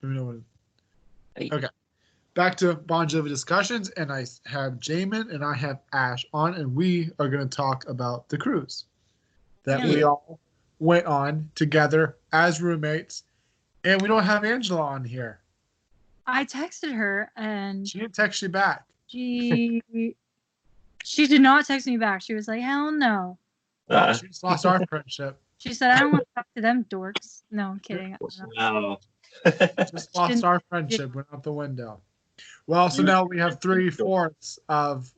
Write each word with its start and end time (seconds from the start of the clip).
Do 0.00 0.08
we 0.08 0.14
know 0.14 0.24
what? 0.24 0.36
Hey. 1.36 1.50
Okay. 1.52 1.68
Back 2.34 2.56
to 2.58 2.74
Bon 2.74 3.08
Jovi 3.08 3.28
discussions, 3.28 3.90
and 3.90 4.12
I 4.12 4.24
have 4.46 4.74
Jamin 4.74 5.34
and 5.34 5.44
I 5.44 5.54
have 5.54 5.80
Ash 5.92 6.24
on, 6.32 6.54
and 6.54 6.74
we 6.74 7.10
are 7.18 7.28
going 7.28 7.46
to 7.46 7.56
talk 7.56 7.88
about 7.88 8.28
the 8.28 8.38
cruise 8.38 8.84
that 9.64 9.82
we 9.82 10.04
all 10.04 10.38
went 10.78 11.06
on 11.06 11.50
together 11.56 12.16
as 12.32 12.62
roommates, 12.62 13.24
and 13.84 14.00
we 14.00 14.06
don't 14.08 14.22
have 14.22 14.44
Angela 14.44 14.82
on 14.82 15.04
here. 15.04 15.40
I 16.26 16.44
texted 16.44 16.94
her 16.94 17.32
and 17.36 17.88
She 17.88 17.98
didn't 17.98 18.14
text 18.14 18.42
you 18.42 18.50
back. 18.50 18.84
she 19.06 19.82
she 21.02 21.26
did 21.26 21.40
not 21.40 21.66
text 21.66 21.86
me 21.86 21.96
back. 21.96 22.20
She 22.22 22.34
was 22.34 22.46
like, 22.46 22.60
"Hell 22.60 22.92
no." 22.92 23.38
Uh, 23.88 24.12
she 24.12 24.28
just 24.28 24.44
lost 24.44 24.66
our 24.66 24.84
friendship. 24.86 25.40
She 25.56 25.72
said, 25.72 25.90
"I 25.90 26.00
don't 26.00 26.12
want 26.12 26.24
to 26.24 26.34
talk 26.34 26.46
to 26.54 26.60
them 26.60 26.84
dorks." 26.84 27.42
No, 27.50 27.70
I'm 27.70 27.80
kidding. 27.80 28.14
I 28.14 28.18
wow. 28.56 28.98
Just 29.90 30.14
lost 30.16 30.44
our 30.44 30.60
friendship. 30.68 31.14
Went 31.14 31.28
out 31.32 31.42
the 31.42 31.52
window. 31.52 32.00
Well, 32.66 32.90
so 32.90 33.02
now 33.02 33.24
we 33.24 33.38
have 33.38 33.60
three 33.60 33.90
fourths 33.90 34.58
of 34.68 35.10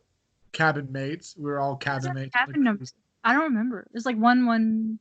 cabin 0.53 0.91
mates. 0.91 1.35
We're 1.37 1.59
all 1.59 1.77
cabin 1.77 2.15
mates. 2.15 2.35
cabin 2.35 2.63
numbers? 2.63 2.93
I 3.25 3.33
don't 3.33 3.45
remember. 3.45 3.81
It 3.81 3.95
was 3.95 4.07
like 4.07 4.17
one 4.17 4.47
one 4.47 4.99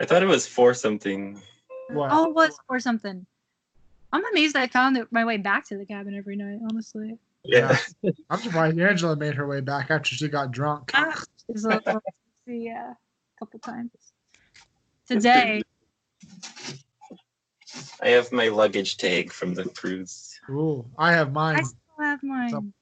I 0.00 0.04
thought 0.04 0.22
it 0.22 0.26
was 0.26 0.46
four 0.46 0.74
something. 0.74 1.40
What? 1.90 2.10
Oh, 2.12 2.30
it 2.30 2.34
was 2.34 2.58
four 2.66 2.80
something. 2.80 3.24
I'm 4.12 4.24
amazed 4.32 4.56
I 4.56 4.66
found 4.66 4.96
it, 4.96 5.08
my 5.10 5.24
way 5.24 5.36
back 5.36 5.66
to 5.68 5.78
the 5.78 5.86
cabin 5.86 6.14
every 6.16 6.36
night. 6.36 6.58
Honestly, 6.68 7.16
Yeah. 7.44 7.76
I'm 8.28 8.40
surprised 8.40 8.78
Angela 8.78 9.16
made 9.16 9.34
her 9.34 9.46
way 9.46 9.60
back 9.60 9.90
after 9.90 10.14
she 10.14 10.28
got 10.28 10.50
drunk. 10.50 10.90
Ah, 10.94 11.22
it's 11.48 11.64
a 11.64 11.68
little 11.68 11.82
tipsy, 11.82 12.04
yeah, 12.64 12.90
a 12.92 13.38
couple 13.38 13.60
times. 13.60 13.90
Today, 15.06 15.62
I 18.02 18.08
have 18.10 18.32
my 18.32 18.48
luggage 18.48 18.96
tag 18.96 19.32
from 19.32 19.54
the 19.54 19.64
cruise. 19.64 20.38
Ooh, 20.50 20.84
I 20.98 21.12
have 21.12 21.32
mine. 21.32 21.58
I 21.58 21.62
still 21.62 21.78
have 22.00 22.22
mine. 22.22 22.50
Some- 22.50 22.74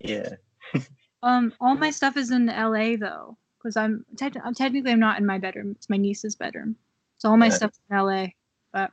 Yeah. 0.00 0.34
Um, 1.20 1.52
all 1.60 1.74
my 1.74 1.90
stuff 1.90 2.16
is 2.16 2.30
in 2.30 2.46
LA 2.46 2.94
though, 2.96 3.36
because 3.58 3.76
I'm, 3.76 4.06
te- 4.16 4.30
I'm 4.44 4.54
technically 4.54 4.92
I'm 4.92 5.00
not 5.00 5.18
in 5.18 5.26
my 5.26 5.36
bedroom. 5.38 5.72
It's 5.72 5.90
my 5.90 5.96
niece's 5.96 6.36
bedroom, 6.36 6.76
so 7.18 7.28
all 7.28 7.36
my 7.36 7.46
Yeah. 7.46 7.52
stuff's 7.54 7.80
in 7.90 7.96
LA. 7.96 8.26
But 8.72 8.92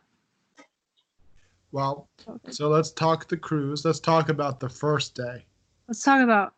Well, 1.72 2.10
Okay. 2.28 2.52
so 2.52 2.70
let's 2.70 2.90
talk 2.90 3.28
the 3.28 3.38
cruise. 3.38 3.86
Let's 3.86 4.00
talk 4.00 4.30
about 4.30 4.60
the 4.60 4.70
first 4.70 5.14
day. 5.14 5.46
Let's 5.88 6.02
talk 6.02 6.24
about. 6.24 6.56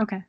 Okay. 0.00 0.22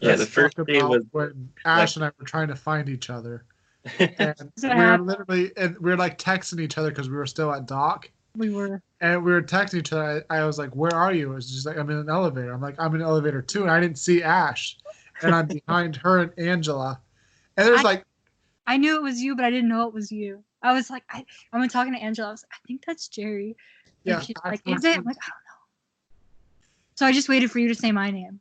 Yeah, 0.00 0.10
Let's 0.10 0.20
the 0.20 0.26
first 0.26 0.56
day 0.66 0.82
was 0.82 1.04
when 1.12 1.48
Ash 1.64 1.96
and 1.96 2.04
I 2.04 2.10
were 2.18 2.26
trying 2.26 2.48
to 2.48 2.56
find 2.56 2.90
each 2.90 3.08
other, 3.08 3.46
and 3.98 4.52
we 4.62 4.68
were 4.70 4.98
literally 4.98 5.52
and 5.56 5.78
we 5.78 5.90
were 5.90 5.96
like 5.96 6.18
texting 6.18 6.60
each 6.60 6.78
other 6.78 6.88
because 6.90 7.08
we 7.08 7.16
were 7.16 7.26
still 7.26 7.52
at 7.52 7.66
dock, 7.66 8.10
We 8.36 8.50
were. 8.50 8.82
and 9.00 9.24
we 9.24 9.32
were 9.32 9.42
texting 9.42 9.80
each 9.80 9.92
other. 9.92 10.24
I, 10.30 10.38
I 10.38 10.44
was 10.44 10.58
like, 10.58 10.74
"Where 10.74 10.94
are 10.94 11.12
you?" 11.12 11.32
It 11.32 11.34
was 11.34 11.50
just 11.50 11.66
like, 11.66 11.76
"I'm 11.76 11.90
in 11.90 11.98
an 11.98 12.08
elevator." 12.08 12.52
I'm 12.52 12.60
like, 12.62 12.76
"I'm 12.78 12.94
in 12.94 13.00
an 13.02 13.06
elevator 13.06 13.42
too," 13.42 13.62
and 13.62 13.70
I 13.70 13.80
didn't 13.80 13.98
see 13.98 14.22
Ash, 14.22 14.78
and 15.22 15.34
I'm 15.34 15.46
behind 15.46 15.96
her 15.96 16.20
and 16.20 16.32
Angela, 16.38 17.00
and 17.56 17.66
there's 17.66 17.80
I- 17.80 17.82
like 17.82 18.04
I 18.66 18.78
knew 18.78 18.96
it 18.96 19.02
was 19.02 19.20
you, 19.20 19.36
but 19.36 19.44
I 19.44 19.50
didn't 19.50 19.68
know 19.68 19.86
it 19.86 19.94
was 19.94 20.10
you. 20.10 20.42
I 20.62 20.72
was 20.72 20.88
like, 20.88 21.02
I, 21.10 21.22
I 21.52 21.62
am 21.62 21.68
talking 21.68 21.92
to 21.92 21.98
Angela. 21.98 22.28
I 22.28 22.30
was 22.30 22.42
like, 22.42 22.52
I 22.54 22.66
think 22.66 22.82
that's 22.86 23.08
Jerry. 23.08 23.54
Yeah, 24.04 24.14
And 24.14 24.24
she's 24.24 24.36
like, 24.42 24.62
is 24.66 24.82
it? 24.84 24.96
I'm 24.96 25.04
like, 25.04 25.16
I 25.18 25.28
don't 25.28 25.44
know. 25.46 25.60
So 26.94 27.04
I 27.04 27.12
just 27.12 27.28
waited 27.28 27.50
for 27.50 27.58
you 27.58 27.68
to 27.68 27.74
say 27.74 27.92
my 27.92 28.10
name. 28.10 28.40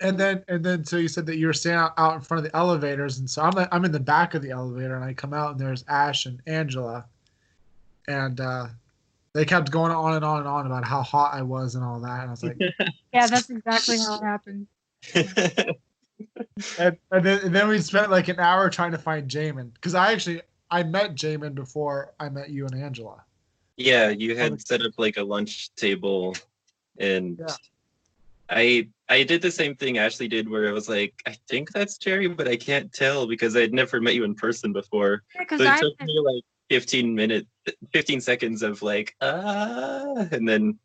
And 0.00 0.18
then 0.18 0.44
and 0.48 0.64
then 0.64 0.84
so 0.84 0.96
you 0.96 1.08
said 1.08 1.26
that 1.26 1.36
you 1.36 1.46
were 1.46 1.52
standing 1.52 1.80
out, 1.80 1.94
out 1.96 2.14
in 2.14 2.20
front 2.20 2.44
of 2.44 2.50
the 2.50 2.56
elevators, 2.56 3.18
and 3.18 3.28
so 3.30 3.42
I'm 3.42 3.52
like, 3.52 3.68
I'm 3.72 3.84
in 3.84 3.92
the 3.92 4.00
back 4.00 4.34
of 4.34 4.42
the 4.42 4.50
elevator, 4.50 4.96
and 4.96 5.04
I 5.04 5.14
come 5.14 5.32
out 5.32 5.52
and 5.52 5.60
there's 5.60 5.84
Ash 5.88 6.26
and 6.26 6.40
Angela, 6.46 7.06
and 8.08 8.40
uh, 8.40 8.66
they 9.32 9.44
kept 9.44 9.70
going 9.70 9.92
on 9.92 10.14
and 10.14 10.24
on 10.24 10.38
and 10.38 10.48
on 10.48 10.66
about 10.66 10.84
how 10.84 11.02
hot 11.02 11.34
I 11.34 11.42
was 11.42 11.74
and 11.74 11.84
all 11.84 12.00
that, 12.00 12.20
and 12.20 12.28
I 12.28 12.30
was 12.30 12.42
like, 12.42 12.58
Yeah, 13.12 13.26
that's 13.26 13.50
exactly 13.50 13.98
how 13.98 14.16
it 14.16 14.22
happened. 14.22 14.66
and, 15.14 16.96
and 17.10 17.24
then 17.24 17.40
and 17.44 17.54
then 17.54 17.68
we 17.68 17.78
spent 17.80 18.10
like 18.10 18.28
an 18.28 18.40
hour 18.40 18.70
trying 18.70 18.92
to 18.92 18.98
find 18.98 19.30
Jamin 19.30 19.72
because 19.74 19.94
I 19.94 20.12
actually 20.12 20.40
I 20.70 20.82
met 20.82 21.14
Jamin 21.14 21.54
before 21.54 22.14
I 22.18 22.28
met 22.28 22.50
you 22.50 22.66
and 22.66 22.74
Angela. 22.74 23.22
yeah, 23.76 24.08
you 24.08 24.36
had 24.36 24.66
set 24.66 24.82
up 24.82 24.92
like 24.98 25.16
a 25.16 25.22
lunch 25.22 25.74
table 25.74 26.34
and 26.98 27.38
Yeah. 27.38 27.54
I 28.48 28.88
I 29.08 29.22
did 29.22 29.42
the 29.42 29.50
same 29.50 29.76
thing 29.76 29.98
Ashley 29.98 30.28
did 30.28 30.48
where 30.48 30.68
I 30.68 30.72
was 30.72 30.88
like, 30.88 31.14
I 31.26 31.36
think 31.48 31.72
that's 31.72 31.98
Jerry, 31.98 32.26
but 32.26 32.48
I 32.48 32.56
can't 32.56 32.92
tell 32.92 33.26
because 33.26 33.54
I'd 33.56 33.74
never 33.74 34.00
met 34.00 34.14
you 34.14 34.24
in 34.24 34.34
person 34.34 34.72
before. 34.72 35.22
Yeah, 35.34 35.56
So 35.56 35.62
it 35.64 35.68
I 35.68 35.80
took 35.80 36.00
me 36.00 36.18
like 36.20 36.44
15 36.70 37.14
minutes 37.14 37.46
15 37.92 38.20
seconds 38.22 38.62
of 38.62 38.82
like 38.82 39.14
ah 39.20 40.26
and 40.32 40.48
then 40.48 40.78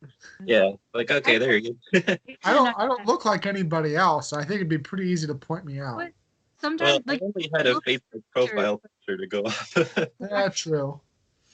yeah, 0.45 0.71
like 0.93 1.11
okay, 1.11 1.37
there 1.37 1.57
you 1.57 1.77
go. 1.93 1.99
I 2.43 2.53
don't 2.53 2.77
I 2.77 2.85
don't 2.85 3.05
look 3.05 3.25
like 3.25 3.45
anybody 3.45 3.95
else, 3.95 4.33
I 4.33 4.43
think 4.43 4.55
it'd 4.55 4.69
be 4.69 4.77
pretty 4.77 5.09
easy 5.09 5.27
to 5.27 5.35
point 5.35 5.65
me 5.65 5.79
out. 5.79 5.95
What? 5.95 6.11
Sometimes 6.59 6.91
well, 6.91 7.01
like 7.05 7.21
I 7.21 7.25
only 7.25 7.49
had 7.55 7.67
a 7.67 7.75
Facebook 7.75 8.23
profile 8.33 8.79
picture 8.79 9.17
to 9.17 9.27
go 9.27 9.43
off. 9.43 9.77
Yeah, 10.19 10.49
true. 10.49 10.99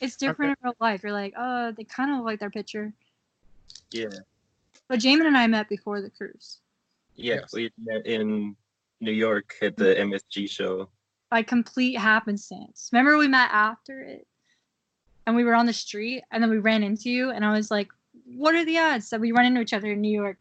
it's 0.02 0.16
different 0.16 0.58
in 0.58 0.66
real 0.66 0.76
life. 0.80 1.03
You're 1.03 1.12
like, 1.12 1.36
oh, 1.38 1.72
they 1.74 1.84
kind 1.84 2.09
of 2.09 2.18
look 2.18 2.26
like 2.26 2.40
their 2.40 2.50
picture. 2.50 2.92
yeah. 3.92 4.08
But 4.88 5.00
Jamin 5.00 5.25
and 5.25 5.38
I 5.38 5.47
met 5.47 5.69
before 5.69 6.01
the 6.01 6.09
cruise. 6.09 6.59
Yeah, 7.16 7.35
Yes. 7.35 7.53
we 7.53 7.72
met 7.84 8.06
in 8.06 8.56
New 9.01 9.12
York 9.12 9.56
at 9.62 9.78
the 9.78 9.96
MSG 10.00 10.50
show. 10.50 10.90
by 11.31 11.41
complete 11.41 11.96
happenstance. 11.97 12.90
Remember 12.94 13.18
we 13.18 13.28
met 13.28 13.50
after 13.51 14.01
it, 14.01 14.28
and 15.25 15.35
we 15.35 15.44
were 15.44 15.56
on 15.56 15.66
the 15.66 15.73
street, 15.73 16.23
and 16.31 16.41
then 16.41 16.50
we 16.51 16.59
ran 16.59 16.84
into 16.84 17.09
you, 17.09 17.31
and 17.31 17.44
I 17.44 17.51
was 17.51 17.72
like, 17.72 17.90
"What 18.25 18.53
are 18.56 18.63
the 18.63 18.78
odds 18.78 19.09
that 19.09 19.19
we 19.19 19.31
run 19.31 19.46
into 19.46 19.59
each 19.59 19.73
other 19.73 19.91
in 19.91 20.01
New 20.01 20.12
York?" 20.12 20.38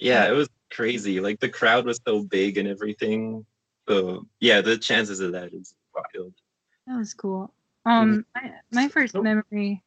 Yeah, 0.00 0.26
it 0.28 0.32
was 0.32 0.48
crazy. 0.70 1.20
Like 1.20 1.40
the 1.40 1.48
crowd 1.50 1.84
was 1.84 2.00
so 2.06 2.22
big 2.24 2.56
and 2.56 2.66
everything. 2.66 3.44
So 3.88 4.26
yeah, 4.40 4.60
the 4.62 4.78
chances 4.78 5.20
of 5.20 5.32
that 5.32 5.52
is 5.52 5.74
wild. 5.94 6.32
That 6.86 6.96
was 6.96 7.12
cool. 7.14 7.52
Um, 7.84 8.24
my, 8.34 8.52
my 8.72 8.88
first 8.88 9.14
memory. 9.14 9.82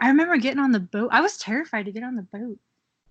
I 0.00 0.08
remember 0.08 0.36
getting 0.38 0.60
on 0.60 0.72
the 0.72 0.80
boat. 0.80 1.10
I 1.12 1.20
was 1.20 1.36
terrified 1.36 1.86
to 1.86 1.92
get 1.92 2.02
on 2.02 2.16
the 2.16 2.22
boat. 2.22 2.58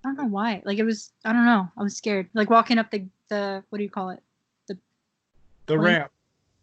I 0.03 0.09
don't 0.09 0.17
know 0.17 0.25
why. 0.25 0.61
Like 0.65 0.79
it 0.79 0.83
was. 0.83 1.11
I 1.23 1.33
don't 1.33 1.45
know. 1.45 1.69
I 1.77 1.83
was 1.83 1.95
scared. 1.95 2.29
Like 2.33 2.49
walking 2.49 2.77
up 2.77 2.89
the 2.89 3.05
the 3.29 3.63
what 3.69 3.77
do 3.77 3.83
you 3.83 3.89
call 3.89 4.09
it? 4.09 4.23
The 4.67 5.77
Well, 5.77 5.85
ramp. 5.85 6.11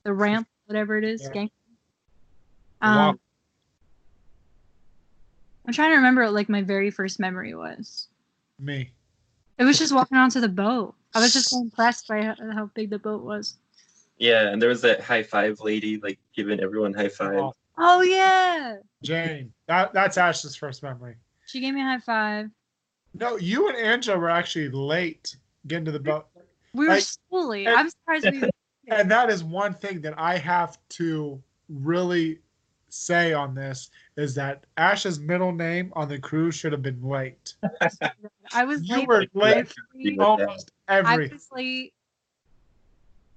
The 0.03 0.13
ramp, 0.13 0.49
whatever 0.67 0.99
it 0.99 1.05
is. 1.05 1.23
Yeah. 1.23 1.33
Gang. 1.33 1.51
The 2.83 2.89
walk. 2.89 3.11
Um, 3.11 3.21
I'm 5.67 5.73
trying 5.73 5.91
to 5.91 5.97
remember 5.97 6.25
what 6.25 6.33
like 6.33 6.49
my 6.49 6.63
very 6.63 6.91
first 6.91 7.21
memory 7.21 7.55
was. 7.55 8.09
Me. 8.59 8.91
It 9.59 9.65
was 9.65 9.79
just 9.79 9.95
walking 9.95 10.17
onto 10.17 10.41
the 10.41 10.49
boat. 10.49 10.95
I 11.15 11.21
was 11.21 11.33
just 11.33 11.51
so 11.51 11.61
impressed 11.61 12.09
by 12.09 12.23
how, 12.23 12.35
how 12.53 12.71
big 12.75 12.91
the 12.91 12.99
boat 12.99 13.23
was. 13.23 13.59
Yeah, 14.19 14.49
and 14.49 14.61
there 14.61 14.71
was 14.71 14.81
that 14.83 15.01
high 15.01 15.23
five 15.23 15.61
lady, 15.61 15.99
like 15.99 16.19
giving 16.35 16.59
everyone 16.59 16.95
high 16.95 17.09
five. 17.09 17.39
Oh, 17.39 17.55
Oh 17.79 18.01
yeah, 18.03 18.77
Jane. 19.03 19.53
That 19.69 19.93
that's 19.93 20.17
Ash's 20.19 20.57
first 20.57 20.83
memory. 20.83 21.17
she 21.47 21.61
gave 21.61 21.75
me 21.75 21.81
a 21.81 21.85
high 21.85 21.99
five. 21.99 22.51
No, 23.15 23.37
you 23.37 23.69
and 23.69 23.77
Angela 23.77 24.19
were 24.19 24.31
actually 24.31 24.69
late 24.69 25.37
getting 25.67 25.85
to 25.87 25.93
the 25.93 26.01
boat. 26.01 26.27
We 26.75 26.87
were 26.87 26.95
Like- 26.95 27.03
so 27.03 27.19
late. 27.31 27.67
and- 27.67 27.77
I'm 27.77 27.89
surprised 27.91 28.27
we. 28.31 28.51
And 28.89 29.11
that 29.11 29.31
is 29.31 29.43
one 29.43 29.75
thing 29.75 30.01
that 30.03 30.15
I 30.19 30.39
have 30.39 30.79
to 30.91 31.43
really 31.69 32.39
say 32.89 33.33
on 33.33 33.53
this 33.55 33.91
is 34.17 34.35
that 34.37 34.65
Ash's 34.77 35.19
middle 35.19 35.51
name 35.53 35.93
on 35.97 36.09
the 36.09 36.19
cruise 36.19 36.55
should 36.55 36.71
have 36.73 36.83
been 36.83 37.03
late. 37.03 37.55
I 38.53 38.65
was 38.65 38.83
You 38.89 38.97
late. 38.99 39.09
were 39.09 39.27
for 39.33 39.39
late 39.41 39.57
every- 39.95 40.19
almost 40.19 40.71
I 40.89 41.01
was 41.17 41.49
late. 41.53 41.93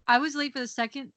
I 0.07 0.17
was 0.19 0.35
late 0.35 0.53
for 0.53 0.59
the 0.59 0.67
second, 0.67 1.11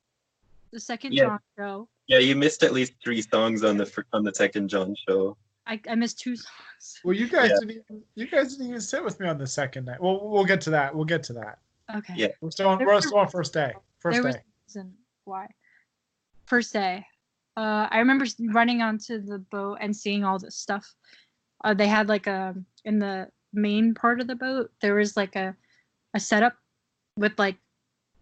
the 0.71 0.81
second 0.81 1.13
Yeah. 1.13 1.25
John 1.25 1.39
show. 1.59 1.89
Yeah, 2.09 2.19
you 2.19 2.35
missed 2.37 2.63
at 2.63 2.73
least 2.73 2.95
three 3.03 3.23
songs 3.23 3.65
on 3.65 3.77
the 3.77 4.05
on 4.13 4.25
the 4.25 4.35
second 4.35 4.69
John 4.69 4.95
show. 5.09 5.37
I, 5.67 5.81
I 5.89 5.95
missed 5.95 6.19
two 6.19 6.35
songs. 6.37 7.01
Well, 7.05 7.15
you 7.15 7.29
guys 7.29 7.51
Yeah. 7.51 7.57
didn't 7.61 7.71
even 7.89 8.03
you 8.17 8.27
guys 8.27 8.53
didn't 8.57 8.69
even 8.69 8.81
sit 8.81 9.05
with 9.05 9.21
me 9.21 9.29
on 9.29 9.39
the 9.39 9.47
second 9.47 9.85
night. 9.87 10.01
Well, 10.03 10.29
we'll 10.29 10.45
get 10.45 10.61
to 10.63 10.71
that. 10.71 10.95
We'll 10.95 11.05
get 11.05 11.23
to 11.25 11.33
that. 11.35 11.59
Okay. 11.95 12.15
Yeah. 12.17 12.29
We're 12.41 12.51
still 12.51 12.69
on, 12.69 12.79
There 12.79 12.87
we're 12.87 12.95
was- 12.95 13.07
still 13.07 13.19
on 13.19 13.29
first 13.29 13.53
day. 13.53 13.73
First 14.01 14.15
there 14.23 14.33
day. 14.33 14.39
was 14.67 14.77
a 14.77 14.79
reason 14.81 14.95
why. 15.25 15.47
First 16.47 16.73
day, 16.73 17.07
uh, 17.57 17.87
I 17.91 17.99
remember 17.99 18.27
running 18.51 18.83
onto 18.83 19.21
the 19.21 19.39
boat 19.39 19.79
and 19.81 19.95
seeing 19.97 20.25
all 20.25 20.39
this 20.39 20.57
stuff. 20.57 20.93
Uh, 21.65 21.73
they 21.75 21.87
had 21.87 22.09
like 22.09 22.27
a 22.27 22.55
in 22.85 22.99
the 22.99 23.29
main 23.53 23.95
part 23.95 24.21
of 24.21 24.27
the 24.27 24.35
boat. 24.35 24.73
There 24.81 24.97
was 24.97 25.17
like 25.17 25.37
a 25.37 25.55
a 26.15 26.21
setup 26.21 26.57
with 27.17 27.39
like 27.39 27.57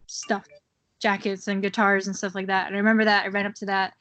stuff, 0.07 0.45
jackets 1.01 1.49
and 1.49 1.63
guitars 1.63 2.07
and 2.07 2.15
stuff 2.17 2.35
like 2.35 2.47
that. 2.47 2.67
And 2.69 2.77
I 2.77 2.79
remember 2.79 3.05
that 3.05 3.25
I 3.25 3.29
ran 3.29 3.47
up 3.47 3.55
to 3.57 3.67
that, 3.67 3.95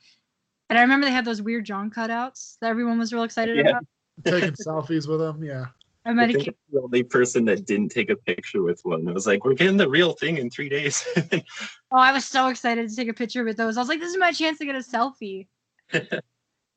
and 0.69 0.77
I 0.77 0.81
remember 0.83 1.05
they 1.07 1.11
had 1.11 1.25
those 1.25 1.41
weird 1.41 1.65
John 1.65 1.89
cutouts 1.89 2.57
that 2.61 2.69
everyone 2.69 2.99
was 2.99 3.11
real 3.11 3.23
excited 3.23 3.57
Yeah. 3.57 3.69
about. 3.71 3.85
Taking 4.25 4.51
selfies 4.51 5.07
with 5.07 5.19
them. 5.19 5.43
Yeah. 5.43 5.65
I 6.05 6.09
I 6.09 6.13
met 6.13 6.29
a 6.29 6.33
think 6.33 6.45
kid. 6.45 6.55
I'm 6.69 6.75
the 6.75 6.81
only 6.83 7.03
person 7.03 7.45
that 7.45 7.65
didn't 7.65 7.89
take 7.89 8.09
a 8.09 8.15
picture 8.15 8.61
with 8.61 8.81
one. 8.83 9.07
I 9.07 9.11
was 9.11 9.25
like, 9.27 9.45
we're 9.45 9.53
getting 9.53 9.77
the 9.77 9.89
real 9.89 10.13
thing 10.13 10.37
in 10.37 10.49
three 10.49 10.69
days. 10.69 11.05
Oh, 11.91 11.97
I 11.97 12.11
was 12.11 12.23
so 12.23 12.49
excited 12.49 12.87
to 12.87 12.95
take 12.95 13.07
a 13.07 13.13
picture 13.13 13.43
with 13.43 13.57
those. 13.57 13.75
I 13.75 13.81
was 13.81 13.89
like, 13.89 13.99
this 13.99 14.11
is 14.11 14.17
my 14.19 14.31
chance 14.31 14.59
to 14.59 14.65
get 14.65 14.75
a 14.75 14.79
selfie. 14.79 15.47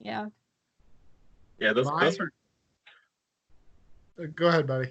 Yeah. 0.01 0.27
Yeah, 1.61 1.73
those, 1.75 1.87
those 2.01 2.19
were 2.19 2.33
Go 4.35 4.49
ahead, 4.49 4.67
buddy. 4.67 4.89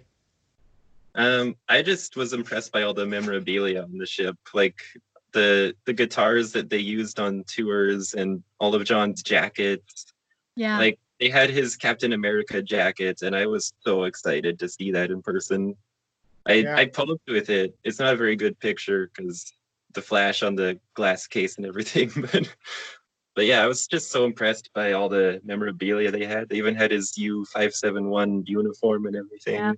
Um, 1.15 1.55
I 1.67 1.81
just 1.81 2.15
was 2.15 2.31
impressed 2.33 2.71
by 2.71 2.83
all 2.83 2.93
the 2.93 3.05
memorabilia 3.05 3.81
on 3.83 3.97
the 3.97 4.05
ship, 4.05 4.37
like 4.53 4.79
the 5.33 5.75
the 5.85 5.93
guitars 5.93 6.51
that 6.53 6.69
they 6.69 6.79
used 6.79 7.19
on 7.19 7.43
tours 7.45 8.13
and 8.13 8.43
all 8.59 8.75
of 8.75 8.83
John's 8.83 9.21
jackets. 9.21 10.05
Yeah. 10.55 10.77
Like 10.77 10.99
they 11.19 11.29
had 11.29 11.49
his 11.49 11.75
Captain 11.75 12.13
America 12.13 12.61
jacket, 12.61 13.21
and 13.21 13.35
I 13.35 13.45
was 13.45 13.73
so 13.81 14.03
excited 14.03 14.59
to 14.59 14.69
see 14.69 14.91
that 14.91 15.11
in 15.11 15.21
person. 15.21 15.75
I 16.45 16.53
Yeah. 16.53 16.75
I 16.75 16.85
posed 16.85 17.21
with 17.27 17.49
it. 17.49 17.75
It's 17.83 17.99
not 17.99 18.13
a 18.13 18.17
very 18.17 18.35
good 18.35 18.59
picture 18.59 19.09
because 19.15 19.51
the 19.93 20.01
flash 20.01 20.41
on 20.43 20.55
the 20.55 20.79
glass 20.95 21.27
case 21.27 21.57
and 21.57 21.65
everything, 21.65 22.11
but 22.31 22.55
but 23.35 23.45
yeah, 23.45 23.63
I 23.63 23.67
was 23.67 23.87
just 23.87 24.11
so 24.11 24.25
impressed 24.25 24.69
by 24.73 24.91
all 24.93 25.07
the 25.07 25.39
memorabilia 25.43 26.11
they 26.11 26.25
had. 26.25 26.49
They 26.49 26.57
even 26.57 26.75
had 26.75 26.91
his 26.91 27.17
U 27.17 27.45
five 27.45 27.73
seven 27.73 28.09
one 28.09 28.43
uniform 28.45 29.05
and 29.05 29.15
everything. 29.15 29.75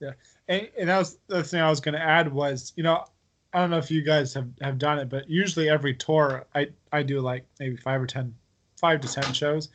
Yeah. 0.00 0.12
And, 0.48 0.68
and 0.76 0.88
that 0.88 0.98
was 0.98 1.18
the 1.28 1.44
thing 1.44 1.60
I 1.60 1.70
was 1.70 1.80
going 1.80 1.94
to 1.94 2.02
add 2.02 2.32
was, 2.32 2.72
you 2.74 2.82
know, 2.82 3.04
I 3.52 3.60
don't 3.60 3.70
know 3.70 3.78
if 3.78 3.90
you 3.90 4.02
guys 4.02 4.32
have, 4.34 4.48
have 4.60 4.78
done 4.78 4.98
it, 4.98 5.08
but 5.08 5.28
usually 5.28 5.68
every 5.68 5.94
tour 5.94 6.46
I, 6.54 6.68
I 6.92 7.02
do 7.02 7.20
like 7.20 7.44
maybe 7.60 7.76
five 7.76 8.00
or 8.00 8.06
ten, 8.06 8.34
five 8.76 9.00
to 9.00 9.12
ten 9.12 9.32
shows. 9.32 9.68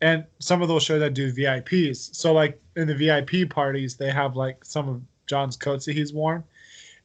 And 0.00 0.24
some 0.38 0.62
of 0.62 0.68
those 0.68 0.82
shows 0.82 1.02
I 1.02 1.08
do 1.10 1.32
VIPs. 1.32 2.14
So 2.14 2.32
like 2.32 2.60
in 2.76 2.88
the 2.88 2.94
VIP 2.94 3.50
parties, 3.50 3.96
they 3.96 4.10
have 4.10 4.34
like 4.34 4.64
some 4.64 4.88
of 4.88 5.02
John's 5.26 5.56
coats 5.56 5.84
that 5.86 5.94
he's 5.94 6.12
worn. 6.12 6.42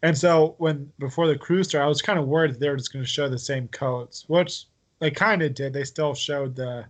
And 0.02 0.18
so 0.18 0.56
when 0.58 0.92
before 1.00 1.28
the 1.28 1.38
cruise 1.38 1.68
tour, 1.68 1.84
I 1.84 1.88
was 1.88 2.02
kind 2.02 2.18
of 2.18 2.28
worried 2.28 2.60
they 2.60 2.70
were 2.70 2.78
just 2.78 2.94
going 2.94 3.04
to 3.04 3.10
show 3.10 3.30
the 3.30 3.40
same 3.40 3.68
coats, 3.68 4.26
which 4.28 4.66
they 5.00 5.12
kind 5.12 5.42
of 5.42 5.54
did. 5.54 5.74
They 5.74 5.84
still 5.84 6.14
showed 6.14 6.56
the 6.56 6.86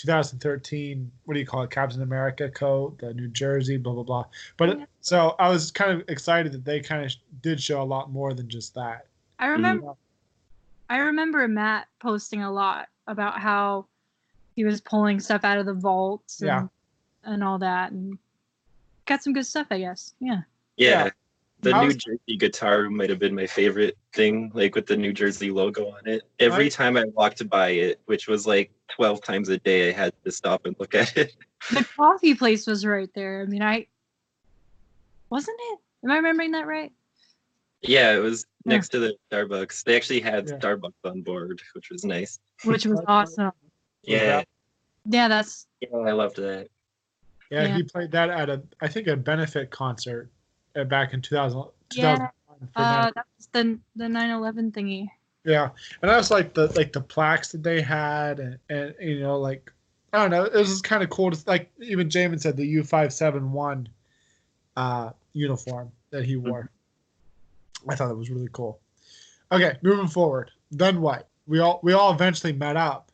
2013, 0.00 1.10
what 1.24 1.34
do 1.34 1.40
you 1.40 1.46
call 1.46 1.62
it, 1.62 1.70
Captain 1.70 2.02
America 2.02 2.48
coat, 2.50 2.98
the 2.98 3.12
New 3.14 3.28
Jersey, 3.28 3.76
blah 3.76 3.92
blah 3.92 4.02
blah. 4.02 4.24
But 4.56 4.78
Yeah. 4.78 4.84
so 5.00 5.34
I 5.38 5.48
was 5.48 5.70
kind 5.70 5.90
of 5.92 6.08
excited 6.08 6.52
that 6.52 6.64
they 6.64 6.80
kind 6.80 7.04
of 7.04 7.12
did 7.42 7.60
show 7.60 7.82
a 7.82 7.84
lot 7.84 8.10
more 8.10 8.34
than 8.34 8.48
just 8.48 8.74
that. 8.74 9.06
I 9.38 9.46
remember 9.46 9.94
I 10.88 10.98
remember 10.98 11.46
Matt 11.46 11.86
posting 12.00 12.42
a 12.42 12.50
lot 12.50 12.88
about 13.06 13.38
how 13.40 13.86
he 14.56 14.64
was 14.64 14.80
pulling 14.80 15.20
stuff 15.20 15.44
out 15.44 15.58
of 15.58 15.66
the 15.66 15.74
vaults 15.74 16.40
and, 16.40 16.48
Yeah. 16.48 16.66
and 17.24 17.44
all 17.44 17.58
that 17.58 17.92
and 17.92 18.18
got 19.06 19.22
some 19.22 19.32
good 19.32 19.46
stuff, 19.46 19.68
I 19.70 19.78
guess. 19.78 20.14
Yeah. 20.20 20.42
Yeah. 20.76 21.10
Yeah. 21.62 21.70
The 21.72 21.76
I 21.76 21.86
New 21.86 21.92
Jersey 21.94 22.36
guitar 22.38 22.88
might 22.90 23.10
have 23.10 23.18
been 23.18 23.34
my 23.34 23.46
favorite 23.46 23.96
thing, 24.14 24.50
like 24.54 24.74
with 24.74 24.86
the 24.86 24.96
New 24.96 25.12
Jersey 25.12 25.50
logo 25.50 25.88
on 25.90 26.06
it. 26.06 26.22
Every 26.38 26.66
I- 26.66 26.68
time 26.70 26.96
I 26.96 27.04
walked 27.04 27.46
by 27.48 27.70
it, 27.70 28.00
which 28.06 28.28
was 28.28 28.46
like 28.46 28.70
12 28.96 29.22
times 29.22 29.48
a 29.50 29.58
day, 29.58 29.88
I 29.88 29.92
had 29.92 30.12
to 30.24 30.30
stop 30.32 30.66
and 30.66 30.74
look 30.78 30.94
at 31.02 31.16
it. 31.16 31.34
The 31.72 31.84
coffee 31.96 32.34
place 32.34 32.66
was 32.66 32.86
right 32.86 33.10
there. 33.14 33.42
I 33.42 33.46
mean 33.46 33.62
I 33.62 33.86
wasn't 35.28 35.58
it? 35.72 35.78
Am 36.04 36.10
I 36.10 36.16
remembering 36.16 36.52
that 36.52 36.66
right? 36.66 36.92
Yeah, 37.82 38.14
it 38.14 38.18
was 38.20 38.46
Yeah. 38.64 38.74
next 38.74 38.88
to 38.90 38.98
the 38.98 39.14
Starbucks. 39.30 39.84
They 39.84 39.96
actually 39.96 40.20
had 40.20 40.48
Yeah. 40.48 40.58
Starbucks 40.58 40.92
on 41.04 41.22
board, 41.22 41.60
which 41.74 41.90
was 41.90 42.04
nice. 42.04 42.38
Which 42.64 42.86
was 42.86 43.00
awesome. 43.06 43.52
Yeah, 44.02 44.42
Yeah, 45.04 45.28
that's 45.28 45.66
yeah, 45.80 45.94
I 45.96 46.12
loved 46.12 46.36
that. 46.36 46.68
Yeah, 47.50 47.64
Yeah. 47.66 47.76
he 47.76 47.82
played 47.82 48.10
that 48.12 48.30
at 48.30 48.48
a 48.48 48.62
I 48.80 48.88
think 48.88 49.06
a 49.08 49.16
benefit 49.16 49.70
concert 49.70 50.30
uh, 50.76 50.84
back 50.84 51.12
in 51.12 51.22
2000. 51.22 51.64
Yeah. 51.92 52.16
for 52.16 52.26
uh 52.76 53.10
that 53.14 53.26
was 53.36 53.48
the 53.52 53.78
the 53.96 54.04
9/11 54.04 54.72
thingy. 54.72 55.08
Yeah, 55.44 55.70
and 56.02 56.10
I 56.10 56.16
was 56.16 56.30
like 56.30 56.54
the 56.54 56.66
like 56.76 56.92
the 56.92 57.00
plaques 57.00 57.52
that 57.52 57.62
they 57.62 57.80
had, 57.80 58.38
and, 58.40 58.58
and 58.68 58.94
you 59.00 59.20
know 59.20 59.38
like 59.38 59.72
I 60.12 60.18
don't 60.18 60.30
know, 60.30 60.44
it 60.44 60.54
was 60.54 60.68
just 60.68 60.84
kind 60.84 61.02
of 61.02 61.10
cool. 61.10 61.30
To, 61.30 61.42
like 61.46 61.70
even 61.80 62.08
Jamin 62.08 62.40
said, 62.40 62.56
the 62.56 62.66
U 62.66 62.84
five 62.84 63.12
seven 63.12 63.52
one 63.52 63.88
uh 64.76 65.10
uniform 65.32 65.90
that 66.10 66.24
he 66.24 66.36
wore. 66.36 66.70
I 67.88 67.94
thought 67.94 68.08
that 68.08 68.14
was 68.14 68.30
really 68.30 68.48
cool. 68.52 68.80
Okay, 69.50 69.76
moving 69.82 70.08
forward. 70.08 70.50
Then 70.70 71.00
what? 71.00 71.28
We 71.46 71.58
all 71.60 71.80
we 71.82 71.92
all 71.92 72.12
eventually 72.12 72.52
met 72.52 72.76
up. 72.76 73.09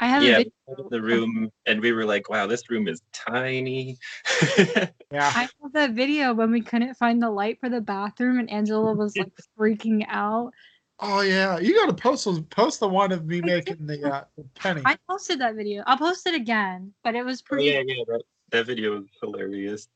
I 0.00 0.06
have 0.08 0.22
Yeah, 0.22 0.28
a 0.32 0.36
video. 0.36 0.52
went 0.66 0.90
the 0.90 1.02
room, 1.02 1.50
and 1.66 1.80
we 1.80 1.92
were 1.92 2.04
like, 2.04 2.28
"Wow, 2.28 2.46
this 2.46 2.68
room 2.70 2.88
is 2.88 3.02
tiny." 3.12 3.98
Yeah, 5.12 5.30
I 5.36 5.42
have 5.62 5.72
that 5.72 5.92
video 5.92 6.34
when 6.34 6.50
we 6.50 6.60
couldn't 6.60 6.94
find 6.94 7.22
the 7.22 7.30
light 7.30 7.60
for 7.60 7.68
the 7.68 7.80
bathroom 7.80 8.40
and 8.40 8.50
Angela 8.50 8.92
was 8.92 9.16
like 9.16 9.30
freaking 9.58 10.04
out. 10.08 10.52
Oh 10.98 11.20
yeah, 11.20 11.58
you 11.58 11.74
got 11.74 11.86
to 11.86 11.94
post 11.94 12.24
those, 12.24 12.40
post 12.40 12.80
the 12.80 12.88
one 12.88 13.12
of 13.12 13.24
me 13.24 13.40
making 13.40 13.86
the, 13.86 14.02
uh, 14.04 14.24
the 14.36 14.44
penny. 14.56 14.82
I 14.84 14.98
posted 15.08 15.38
that 15.40 15.54
video. 15.54 15.84
I'll 15.86 15.96
post 15.96 16.26
it 16.26 16.34
again, 16.34 16.92
but 17.04 17.14
it 17.14 17.24
was 17.24 17.40
Oh, 17.42 17.44
pretty. 17.46 17.66
yeah, 17.66 17.82
yeah, 17.86 18.02
that, 18.08 18.22
that 18.50 18.66
video 18.66 18.96
was 18.96 19.04
hilarious. 19.22 19.88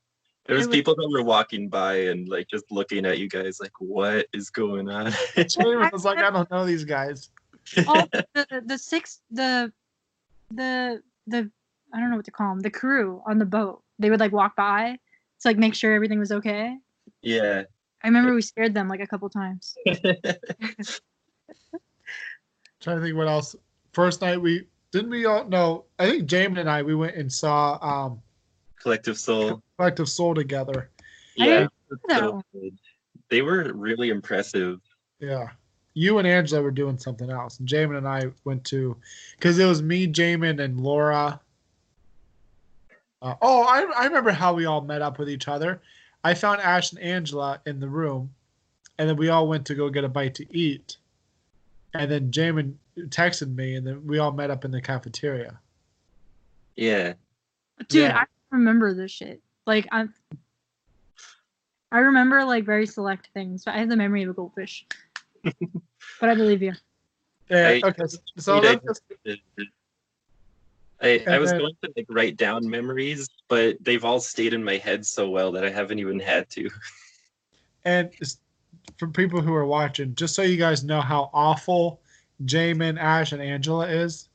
There 0.45 0.55
was 0.55 0.67
was- 0.67 0.75
people 0.75 0.95
that 0.95 1.09
were 1.11 1.23
walking 1.23 1.67
by 1.67 1.95
and 1.95 2.29
like 2.29 2.47
just 2.47 2.71
looking 2.71 3.05
at 3.05 3.19
you 3.19 3.27
guys, 3.27 3.59
like, 3.59 3.73
"What 3.79 4.27
is 4.33 4.49
going 4.49 4.89
on?" 4.89 5.11
Jamin 5.35 5.91
was 5.91 6.05
like, 6.05 6.19
I 6.19 6.31
don't 6.31 6.49
know 6.49 6.65
these 6.65 6.85
guys. 6.85 7.29
all 7.85 8.07
the 8.33 8.63
the 8.65 8.77
six 8.77 9.21
the 9.29 9.71
the 10.51 11.01
the 11.27 11.51
I 11.93 11.99
don't 11.99 12.09
know 12.09 12.15
what 12.15 12.25
to 12.25 12.31
call 12.31 12.49
them 12.49 12.59
the 12.59 12.69
crew 12.69 13.21
on 13.27 13.37
the 13.37 13.45
boat. 13.45 13.83
They 13.99 14.09
would 14.09 14.19
like 14.19 14.31
walk 14.31 14.55
by 14.55 14.97
to 15.41 15.47
like 15.47 15.57
make 15.57 15.75
sure 15.75 15.93
everything 15.93 16.19
was 16.19 16.31
okay. 16.31 16.77
yeah. 17.21 17.63
I 18.03 18.07
remember 18.07 18.33
we 18.33 18.41
scared 18.41 18.73
them 18.73 18.87
like 18.87 18.99
a 18.99 19.05
couple 19.05 19.29
times. 19.29 19.75
trying 22.79 22.97
to 22.97 23.01
think 23.03 23.15
what 23.15 23.27
else. 23.27 23.55
First 23.93 24.21
night 24.21 24.41
we 24.41 24.65
didn't 24.91 25.11
we 25.11 25.25
all 25.25 25.45
no. 25.45 25.85
I 25.99 26.09
think 26.09 26.27
Jamin 26.27 26.59
and 26.59 26.69
I 26.69 26.81
we 26.81 26.95
went 26.95 27.15
and 27.15 27.31
saw 27.31 27.77
um 27.81 28.21
Collective 28.81 29.17
Soul. 29.17 29.61
Collective 29.77 30.09
Soul 30.09 30.33
together. 30.33 30.89
Yeah, 31.35 31.45
didn't 31.45 31.63
it 31.63 31.71
was 31.89 31.99
that 32.07 32.19
so 32.19 32.41
They 33.29 33.41
were 33.41 33.71
really 33.73 34.09
impressive. 34.09 34.79
Yeah. 35.19 35.49
You 35.93 36.19
and 36.19 36.27
Angela 36.27 36.61
were 36.61 36.71
doing 36.71 36.97
something 36.97 37.29
else, 37.29 37.59
and 37.59 37.67
Jamin 37.67 37.97
and 37.97 38.07
I 38.07 38.25
went 38.45 38.63
to, 38.65 38.95
because 39.35 39.59
it 39.59 39.65
was 39.65 39.81
me, 39.81 40.07
Jamin, 40.07 40.61
and 40.61 40.79
Laura. 40.79 41.39
Uh, 43.21 43.35
oh, 43.41 43.63
I, 43.63 43.81
I 43.95 44.05
remember 44.05 44.31
how 44.31 44.53
we 44.53 44.65
all 44.65 44.81
met 44.81 45.01
up 45.01 45.19
with 45.19 45.29
each 45.29 45.47
other. 45.47 45.81
I 46.23 46.33
found 46.33 46.61
Ash 46.61 46.91
and 46.91 47.01
Angela 47.01 47.59
in 47.65 47.79
the 47.79 47.89
room, 47.89 48.33
and 48.97 49.09
then 49.09 49.17
we 49.17 49.29
all 49.29 49.47
went 49.47 49.65
to 49.67 49.75
go 49.75 49.89
get 49.89 50.03
a 50.03 50.09
bite 50.09 50.35
to 50.35 50.57
eat. 50.57 50.97
And 51.93 52.09
then 52.09 52.31
Jamin 52.31 52.75
texted 53.09 53.53
me, 53.53 53.75
and 53.75 53.85
then 53.85 54.05
we 54.07 54.19
all 54.19 54.31
met 54.31 54.49
up 54.49 54.63
in 54.63 54.71
the 54.71 54.81
cafeteria. 54.81 55.59
Yeah. 56.75 57.13
Dude, 57.89 58.03
Yeah. 58.03 58.17
I 58.17 58.25
remember 58.51 58.93
this 58.93 59.11
shit. 59.11 59.41
Like 59.67 59.87
I'm 59.91 60.13
I 61.91 61.99
remember 61.99 62.43
like 62.45 62.65
very 62.65 62.85
select 62.85 63.29
things, 63.33 63.65
but 63.65 63.75
I 63.75 63.79
have 63.79 63.89
the 63.89 63.97
memory 63.97 64.23
of 64.23 64.29
a 64.29 64.33
goldfish. 64.33 64.85
but 66.19 66.29
I 66.29 66.35
believe 66.35 66.61
you. 66.61 66.73
Yeah. 67.49 67.67
I- 67.67 67.81
okay. 67.83 68.07
So, 68.07 68.17
so 68.37 68.57
I- 68.57 68.75
just, 68.75 69.01
I, 71.01 71.23
I 71.27 71.39
was 71.39 71.49
uh-huh. 71.49 71.59
going 71.59 71.73
to 71.83 71.93
like 71.97 72.05
write 72.09 72.37
down 72.37 72.69
memories, 72.69 73.27
but 73.47 73.77
they've 73.81 74.05
all 74.05 74.19
stayed 74.19 74.53
in 74.53 74.63
my 74.63 74.77
head 74.77 75.05
so 75.05 75.29
well 75.29 75.51
that 75.53 75.65
I 75.65 75.69
haven't 75.71 75.99
even 75.99 76.19
had 76.19 76.49
to. 76.51 76.69
and 77.85 78.11
for 78.97 79.07
people 79.07 79.41
who 79.41 79.53
are 79.53 79.65
watching, 79.65 80.13
just 80.13 80.35
so 80.35 80.43
you 80.43 80.57
guys 80.57 80.83
know 80.83 81.01
how 81.01 81.31
awful 81.33 82.01
Jamin, 82.45 82.99
Ash, 82.99 83.31
and 83.31 83.41
Angela 83.41 83.87
is, 83.87 84.29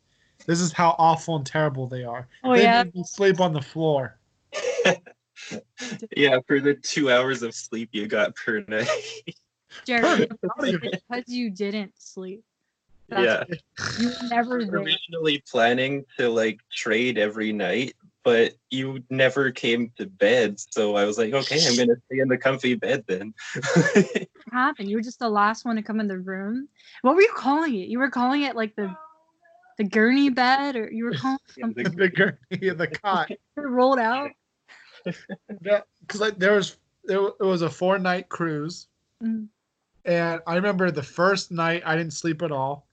this 0.47 0.61
is 0.61 0.73
how 0.73 0.95
awful 0.99 1.37
and 1.37 1.47
terrible 1.47 1.87
they 1.87 2.05
are. 2.05 2.27
Oh 2.43 2.55
they 2.55 2.63
yeah. 2.63 2.85
made 2.95 3.07
sleep 3.07 3.41
on 3.41 3.53
the 3.53 3.63
floor. 3.63 4.19
yeah, 6.17 6.39
for 6.47 6.61
the 6.61 6.75
two 6.75 7.11
hours 7.11 7.43
of 7.43 7.55
sleep 7.55 7.91
you 7.93 8.07
got 8.07 8.35
per 8.35 8.65
night. 8.67 8.89
Jared, 9.87 10.31
Not 10.43 10.69
even- 10.69 10.81
because 10.91 11.25
you 11.29 11.51
didn't 11.51 11.93
sleep. 11.99 12.43
yeah. 13.11 13.45
You 13.99 14.09
were 14.09 14.15
never 14.31 14.59
We 14.59 14.65
there. 14.67 14.77
originally 14.81 15.43
planning 15.51 16.05
to 16.19 16.29
like 16.29 16.61
trade 16.73 17.19
every 17.19 17.53
night, 17.53 17.95
but 18.25 18.55
you 18.71 19.05
never 19.11 19.51
came 19.53 19.93
to 19.99 20.07
bed. 20.07 20.59
So 20.59 20.97
I 20.97 21.05
was 21.05 21.17
like, 21.19 21.33
okay, 21.33 21.65
I'm 21.67 21.77
gonna 21.77 21.95
stay 22.07 22.19
in 22.21 22.29
the 22.29 22.37
comfy 22.39 22.75
bed 22.75 23.05
then. 23.07 23.33
What 24.49 24.61
happened? 24.63 24.89
You 24.89 24.97
were 24.97 25.03
just 25.03 25.19
the 25.19 25.29
last 25.29 25.65
one 25.65 25.75
to 25.77 25.83
come 25.83 25.99
in 25.99 26.07
the 26.07 26.19
room. 26.21 26.69
What 27.03 27.17
were 27.17 27.21
you 27.23 27.33
calling 27.35 27.75
it? 27.75 27.89
You 27.89 27.99
were 27.99 28.11
calling 28.11 28.43
it 28.43 28.55
like 28.55 28.75
the 28.77 28.95
the 29.77 29.85
gurney 29.85 30.31
bed, 30.31 30.77
or 30.77 30.91
you 30.91 31.05
were 31.05 31.13
calling 31.21 31.39
it 31.49 31.61
something 31.61 31.85
the 31.97 32.09
gurney, 32.09 32.39
the 32.71 32.87
cot. 33.03 33.29
rolled 33.57 33.99
out. 33.99 34.31
Because 35.05 36.21
like, 36.21 36.39
there 36.39 36.53
was 36.55 36.77
there, 37.05 37.19
it 37.27 37.41
was 37.41 37.63
a 37.63 37.71
four 37.71 37.99
night 37.99 38.29
cruise, 38.29 38.87
Mm. 39.23 39.49
And 40.07 40.41
I 40.47 40.55
remember 40.55 40.91
the 40.91 41.03
first 41.03 41.51
night 41.51 41.83
I 41.85 41.97
didn't 41.97 42.13
sleep 42.13 42.43
at 42.43 42.53
all. 42.53 42.87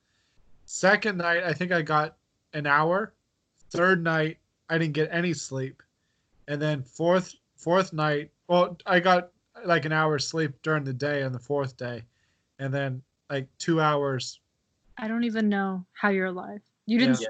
Second 0.65 1.17
night 1.19 1.43
I 1.43 1.53
think 1.53 1.71
I 1.71 1.81
got 1.81 2.15
an 2.53 2.65
hour. 2.67 3.13
Third 3.69 4.03
night 4.03 4.37
I 4.69 4.77
didn't 4.77 4.93
get 4.93 5.09
any 5.11 5.33
sleep, 5.33 5.81
and 6.47 6.61
then 6.61 6.83
fourth 6.83 7.35
fourth 7.55 7.93
night 7.93 8.31
well 8.47 8.77
I 8.85 8.99
got 8.99 9.29
like 9.65 9.85
an 9.85 9.91
hour's 9.93 10.27
sleep 10.27 10.51
during 10.63 10.83
the 10.83 10.93
day 10.93 11.23
on 11.23 11.31
the 11.31 11.39
fourth 11.39 11.77
day, 11.77 12.03
and 12.59 12.73
then 12.73 13.01
like 13.29 13.47
two 13.57 13.79
hours. 13.79 14.39
I 14.97 15.07
don't 15.07 15.23
even 15.23 15.49
know 15.49 15.85
how 15.93 16.09
you're 16.09 16.27
alive. 16.27 16.61
You 16.85 16.99
didn't. 16.99 17.21
Yeah. 17.21 17.27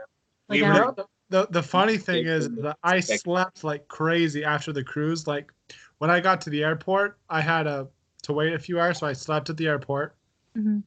We 0.50 0.62
Like, 0.62 0.74
were- 0.74 0.86
uh, 0.88 0.92
the, 0.92 1.06
the 1.30 1.48
the 1.52 1.64
funny 1.64 1.98
thing 1.98 2.26
is 2.26 2.50
that 2.56 2.78
I 2.84 3.00
slept 3.00 3.64
like 3.64 3.88
crazy 3.88 4.44
after 4.44 4.72
the 4.74 4.84
cruise. 4.84 5.28
Like 5.28 5.52
when 6.00 6.10
I 6.12 6.20
got 6.20 6.42
to 6.42 6.50
the 6.50 6.64
airport, 6.64 7.18
I 7.30 7.42
had 7.42 7.68
a 7.68 7.88
to 8.24 8.34
wait 8.34 8.54
a 8.54 8.60
few 8.60 8.80
hours, 8.80 9.00
so 9.00 9.08
I 9.08 9.14
slept 9.14 9.50
at 9.50 9.58
the 9.58 9.68
airport. 9.68 10.16
mhm. 10.58 10.84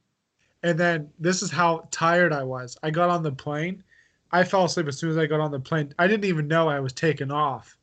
And 0.63 0.77
then 0.77 1.09
this 1.19 1.41
is 1.41 1.51
how 1.51 1.87
tired 1.91 2.33
I 2.33 2.43
was. 2.43 2.77
I 2.83 2.89
got 2.89 3.09
on 3.09 3.21
the 3.21 3.31
plane. 3.31 3.83
I 4.31 4.43
fell 4.43 4.65
asleep 4.65 4.87
as 4.87 4.97
soon 4.97 5.11
as 5.11 5.17
I 5.17 5.25
got 5.27 5.39
on 5.39 5.51
the 5.51 5.59
plane. 5.59 5.93
I 5.99 6.07
didn't 6.07 6.25
even 6.25 6.47
know 6.47 6.67
I 6.67 6.79
was 6.79 6.93
taking 6.93 7.31
off. 7.31 7.77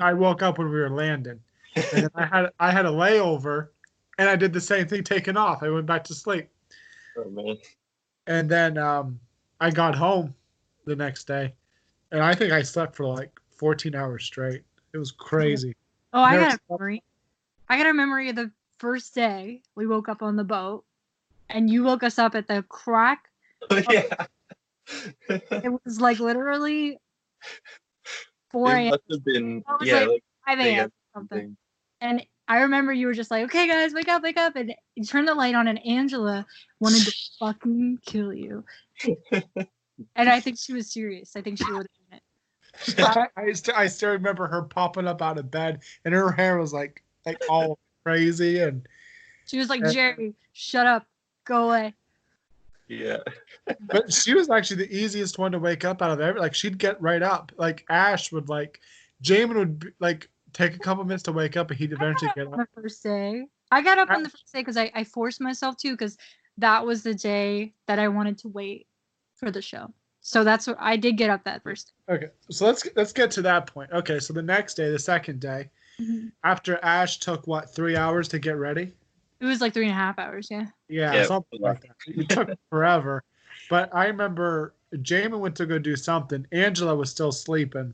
I 0.00 0.14
woke 0.14 0.42
up 0.42 0.58
when 0.58 0.68
we 0.68 0.76
were 0.76 0.88
landing. 0.88 1.40
And 1.74 2.04
then 2.04 2.10
I 2.14 2.24
had 2.24 2.50
I 2.60 2.70
had 2.70 2.86
a 2.86 2.90
layover 2.90 3.68
and 4.18 4.28
I 4.28 4.36
did 4.36 4.52
the 4.52 4.60
same 4.60 4.86
thing 4.86 5.04
taking 5.04 5.36
off. 5.36 5.62
I 5.62 5.68
went 5.68 5.84
back 5.86 6.04
to 6.04 6.14
sleep. 6.14 6.48
Oh 7.18 7.28
man. 7.28 7.56
And 8.26 8.48
then 8.48 8.78
um, 8.78 9.20
I 9.60 9.70
got 9.70 9.94
home 9.94 10.34
the 10.86 10.96
next 10.96 11.24
day. 11.26 11.54
And 12.12 12.22
I 12.22 12.34
think 12.34 12.52
I 12.52 12.62
slept 12.62 12.94
for 12.96 13.04
like 13.04 13.30
14 13.50 13.94
hours 13.94 14.24
straight. 14.24 14.62
It 14.92 14.98
was 14.98 15.10
crazy. 15.10 15.74
Oh, 16.12 16.22
I 16.22 16.32
Never 16.32 16.44
got 16.44 16.54
a 16.54 16.60
memory. 16.70 17.02
I 17.68 17.76
got 17.76 17.86
a 17.86 17.94
memory 17.94 18.30
of 18.30 18.36
the 18.36 18.50
first 18.78 19.14
day 19.14 19.62
we 19.74 19.86
woke 19.86 20.08
up 20.08 20.22
on 20.22 20.36
the 20.36 20.44
boat, 20.44 20.84
and 21.48 21.70
you 21.70 21.84
woke 21.84 22.02
us 22.02 22.18
up 22.18 22.34
at 22.34 22.48
the 22.48 22.64
crack. 22.68 23.28
Oh, 23.70 23.82
yeah. 23.90 24.26
It 25.28 25.72
was 25.84 26.00
like 26.00 26.20
literally 26.20 26.98
4 28.50 28.70
it 28.70 28.74
a.m. 28.74 28.90
must 28.90 29.02
have 29.10 29.24
been 29.24 29.64
was 29.66 29.88
yeah, 29.88 30.00
like, 30.00 30.08
like 30.08 30.22
5 30.46 30.58
a.m. 30.60 30.74
had 30.74 30.92
something. 31.14 31.38
something. 31.38 31.56
And 32.00 32.26
I 32.48 32.60
remember 32.60 32.92
you 32.92 33.06
were 33.06 33.14
just 33.14 33.30
like, 33.30 33.44
"Okay, 33.44 33.66
guys, 33.66 33.92
wake 33.92 34.08
up, 34.08 34.22
wake 34.22 34.38
up!" 34.38 34.54
And 34.54 34.74
you 34.94 35.04
turned 35.04 35.26
the 35.26 35.34
light 35.34 35.54
on, 35.54 35.66
and 35.66 35.84
Angela 35.84 36.46
wanted 36.78 37.04
to 37.06 37.12
fucking 37.40 37.98
kill 38.04 38.32
you. 38.32 38.64
and 40.14 40.28
I 40.28 40.40
think 40.40 40.58
she 40.58 40.72
was 40.72 40.92
serious. 40.92 41.34
I 41.34 41.42
think 41.42 41.58
she 41.58 41.64
would 41.72 41.86
have 42.10 42.18
it. 42.18 42.22
I, 42.98 43.26
I, 43.36 43.52
st- 43.52 43.76
I 43.76 43.86
still 43.86 44.10
remember 44.10 44.46
her 44.46 44.62
popping 44.62 45.06
up 45.06 45.22
out 45.22 45.38
of 45.38 45.50
bed 45.50 45.82
and 46.04 46.12
her 46.12 46.30
hair 46.30 46.58
was 46.58 46.74
like 46.74 47.02
like 47.24 47.38
all 47.48 47.78
crazy 48.06 48.60
and 48.60 48.86
She 49.46 49.58
was 49.58 49.68
like, 49.68 49.82
"Jerry, 49.90 50.34
shut 50.52 50.86
up, 50.86 51.06
go 51.44 51.68
away." 51.68 51.94
Yeah. 52.88 53.18
but 53.80 54.12
she 54.12 54.32
was 54.34 54.48
actually 54.48 54.86
the 54.86 54.96
easiest 54.96 55.38
one 55.38 55.52
to 55.52 55.58
wake 55.58 55.84
up 55.84 56.02
out 56.02 56.12
of 56.12 56.20
every 56.20 56.40
like 56.40 56.54
she'd 56.54 56.78
get 56.78 57.02
right 57.02 57.22
up 57.22 57.50
like 57.56 57.84
ash 57.88 58.30
would 58.30 58.48
like 58.48 58.80
jamin 59.24 59.56
would 59.56 59.80
be, 59.80 59.88
like 59.98 60.28
take 60.52 60.76
a 60.76 60.78
couple 60.78 61.02
minutes 61.02 61.24
to 61.24 61.32
wake 61.32 61.56
up 61.56 61.70
and 61.70 61.78
he'd 61.80 61.92
eventually 61.92 62.30
get 62.36 62.46
on 62.46 62.60
up 62.60 62.68
the 62.74 62.82
first 62.82 63.02
day. 63.02 63.46
I 63.72 63.82
got 63.82 63.98
up 63.98 64.10
on 64.10 64.22
the 64.22 64.30
first 64.30 64.52
day 64.52 64.60
because 64.60 64.76
I, 64.76 64.92
I 64.94 65.02
forced 65.02 65.40
myself 65.40 65.76
to 65.78 65.90
because 65.90 66.16
that 66.58 66.86
was 66.86 67.02
the 67.02 67.14
day 67.14 67.72
that 67.86 67.98
I 67.98 68.06
wanted 68.06 68.38
to 68.38 68.48
wait 68.48 68.86
for 69.34 69.50
the 69.50 69.60
show. 69.60 69.92
So 70.20 70.44
that's 70.44 70.68
what 70.68 70.76
I 70.78 70.96
did 70.96 71.16
get 71.16 71.28
up 71.28 71.42
that 71.44 71.64
first 71.64 71.92
day. 72.08 72.14
okay 72.14 72.28
so 72.50 72.66
let's 72.66 72.86
let's 72.94 73.12
get 73.12 73.32
to 73.32 73.42
that 73.42 73.66
point 73.66 73.90
okay 73.92 74.20
so 74.20 74.32
the 74.32 74.42
next 74.42 74.74
day 74.74 74.90
the 74.90 74.98
second 74.98 75.40
day 75.40 75.68
day. 75.98 76.28
after 76.44 76.78
ash 76.84 77.18
took 77.18 77.46
what 77.46 77.74
three 77.74 77.96
hours 77.96 78.28
to 78.28 78.38
get 78.38 78.56
ready? 78.56 78.92
It 79.40 79.44
was 79.44 79.60
like 79.60 79.74
three 79.74 79.84
and 79.84 79.92
a 79.92 79.94
half 79.94 80.18
hours, 80.18 80.48
yeah. 80.50 80.66
yeah, 80.88 81.14
Yeah, 81.14 81.24
something 81.26 81.60
like 81.60 81.82
that. 81.82 81.96
It 82.06 82.28
took 82.28 82.48
forever. 82.70 83.22
But 83.68 83.94
i 83.94 84.06
remember 84.06 84.74
jamin 84.94 85.40
went 85.40 85.56
to 85.56 85.66
go 85.66 85.78
do 85.78 85.96
something. 85.96 86.46
Angela 86.52 86.94
was 86.94 87.10
still 87.10 87.32
sleeping. 87.32 87.92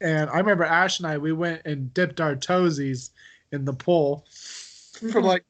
And 0.00 0.30
i 0.30 0.38
remember 0.38 0.64
ash 0.64 0.98
and 0.98 1.06
i 1.06 1.18
we 1.18 1.32
went 1.32 1.62
and 1.64 1.92
dipped 1.94 2.20
our 2.20 2.34
toesies 2.34 3.10
in 3.52 3.64
the 3.64 3.72
pool 3.72 4.24
for 4.30 5.20
Mhm. 5.20 5.24
like 5.24 5.44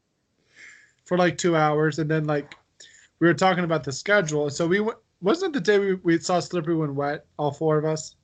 for 1.04 1.16
like 1.18 1.36
two 1.38 1.56
hours. 1.56 1.98
And 1.98 2.10
then 2.10 2.24
like 2.24 2.54
we 3.20 3.26
were 3.28 3.34
talking 3.34 3.64
about 3.64 3.84
the 3.84 3.92
schedule. 3.92 4.50
So 4.50 4.66
we 4.66 4.80
went 4.80 4.98
wasn't 5.20 5.54
it 5.54 5.64
the 5.64 5.72
day 5.72 5.78
we, 5.78 5.94
we 5.94 6.18
saw 6.18 6.40
slippery 6.40 6.74
when 6.74 6.96
wet 6.96 7.26
all 7.38 7.52
four 7.52 7.78
of 7.78 7.84
us? 7.84 8.16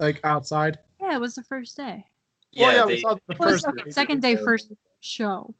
Like 0.00 0.20
outside? 0.24 0.78
Yeah, 1.00 1.14
it 1.14 1.20
was 1.20 1.34
the 1.34 1.42
first 1.44 1.76
day. 1.76 2.04
Well, 2.56 2.72
yeah, 2.76 2.84
they- 2.86 2.94
we 2.94 3.00
saw 3.00 3.16
the 3.26 3.34
first 3.34 3.66
okay, 3.66 3.82
day. 3.84 3.90
second 3.90 4.22
day, 4.22 4.36
first 4.36 4.72
show. 5.00 5.54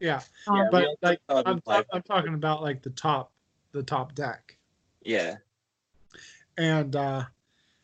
yeah 0.00 0.20
Um, 0.48 0.56
Yeah, 0.56 0.68
but 0.70 0.88
like 1.02 1.20
saw 1.30 1.42
them 1.42 1.62
I'm. 1.66 1.84
I'm 1.92 2.02
talking 2.02 2.34
about 2.34 2.62
like 2.62 2.82
the 2.82 2.90
top 2.90 3.32
the 3.72 3.82
top 3.82 4.14
deck 4.14 4.56
Yeah. 5.02 5.36
and 6.58 6.94
uh 6.96 7.24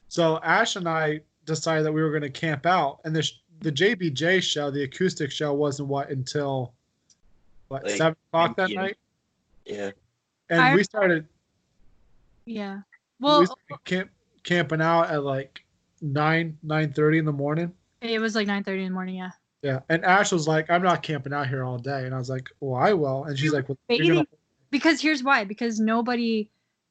so 0.09 0.39
ash 0.43 0.77
and 0.77 0.89
i 0.89 1.21
decided 1.47 1.85
that 1.87 1.93
we 1.93 2.03
were 2.03 2.11
going 2.11 2.23
to 2.23 2.31
camp 2.31 2.67
out 2.67 3.01
and 3.05 3.15
the 3.17 3.27
the 3.61 3.73
jbj 3.73 4.43
show 4.43 4.71
the 4.71 4.83
acoustic 4.85 5.31
show 5.31 5.53
wasn't 5.55 5.89
what 5.89 6.11
until 6.11 6.75
what 7.69 7.85
Like, 7.85 7.97
seven 7.97 8.17
o'clock 8.33 8.57
that 8.57 8.63
10 8.67 8.69
p.m. 8.69 8.83
night 8.83 8.97
Yeah. 9.65 9.91
and 10.51 10.61
I- 10.61 10.75
we 10.75 10.83
started 10.85 11.27
yeah. 12.45 12.77
we 13.21 13.27
Well, 13.27 13.47
started 13.47 13.85
camp, 13.85 14.11
camping 14.43 14.81
out 14.81 15.11
at 15.11 15.23
like 15.25 15.65
9 16.01 16.59
nine 16.63 16.93
thirty 16.93 17.19
in 17.19 17.25
the 17.25 17.33
morning 17.33 17.73
it 18.01 18.21
was 18.21 18.35
like 18.35 18.47
nine 18.47 18.65
thirty 18.65 18.83
in 18.83 18.89
the 18.89 18.95
morning. 18.95 19.17
Yeah. 19.17 19.31
yeah 19.63 19.81
and 19.89 20.05
ash 20.05 20.33
was 20.33 20.47
like 20.47 20.71
i'm 20.71 20.83
not 20.83 21.03
camping 21.03 21.33
out 21.33 21.49
here 21.49 21.65
all 21.65 21.79
day 21.79 22.05
and 22.05 22.15
i 22.15 22.19
was 22.19 22.31
like 22.31 22.49
well 22.61 22.81
i 22.81 22.93
will 22.93 23.25
and 23.25 23.39
she's 23.39 23.53
like 23.53 23.69
well 23.69 23.79
gonna 23.89 24.27
because 24.71 25.01
here's 25.01 25.23
why 25.23 25.45
because 25.45 25.81
nobody 25.81 26.51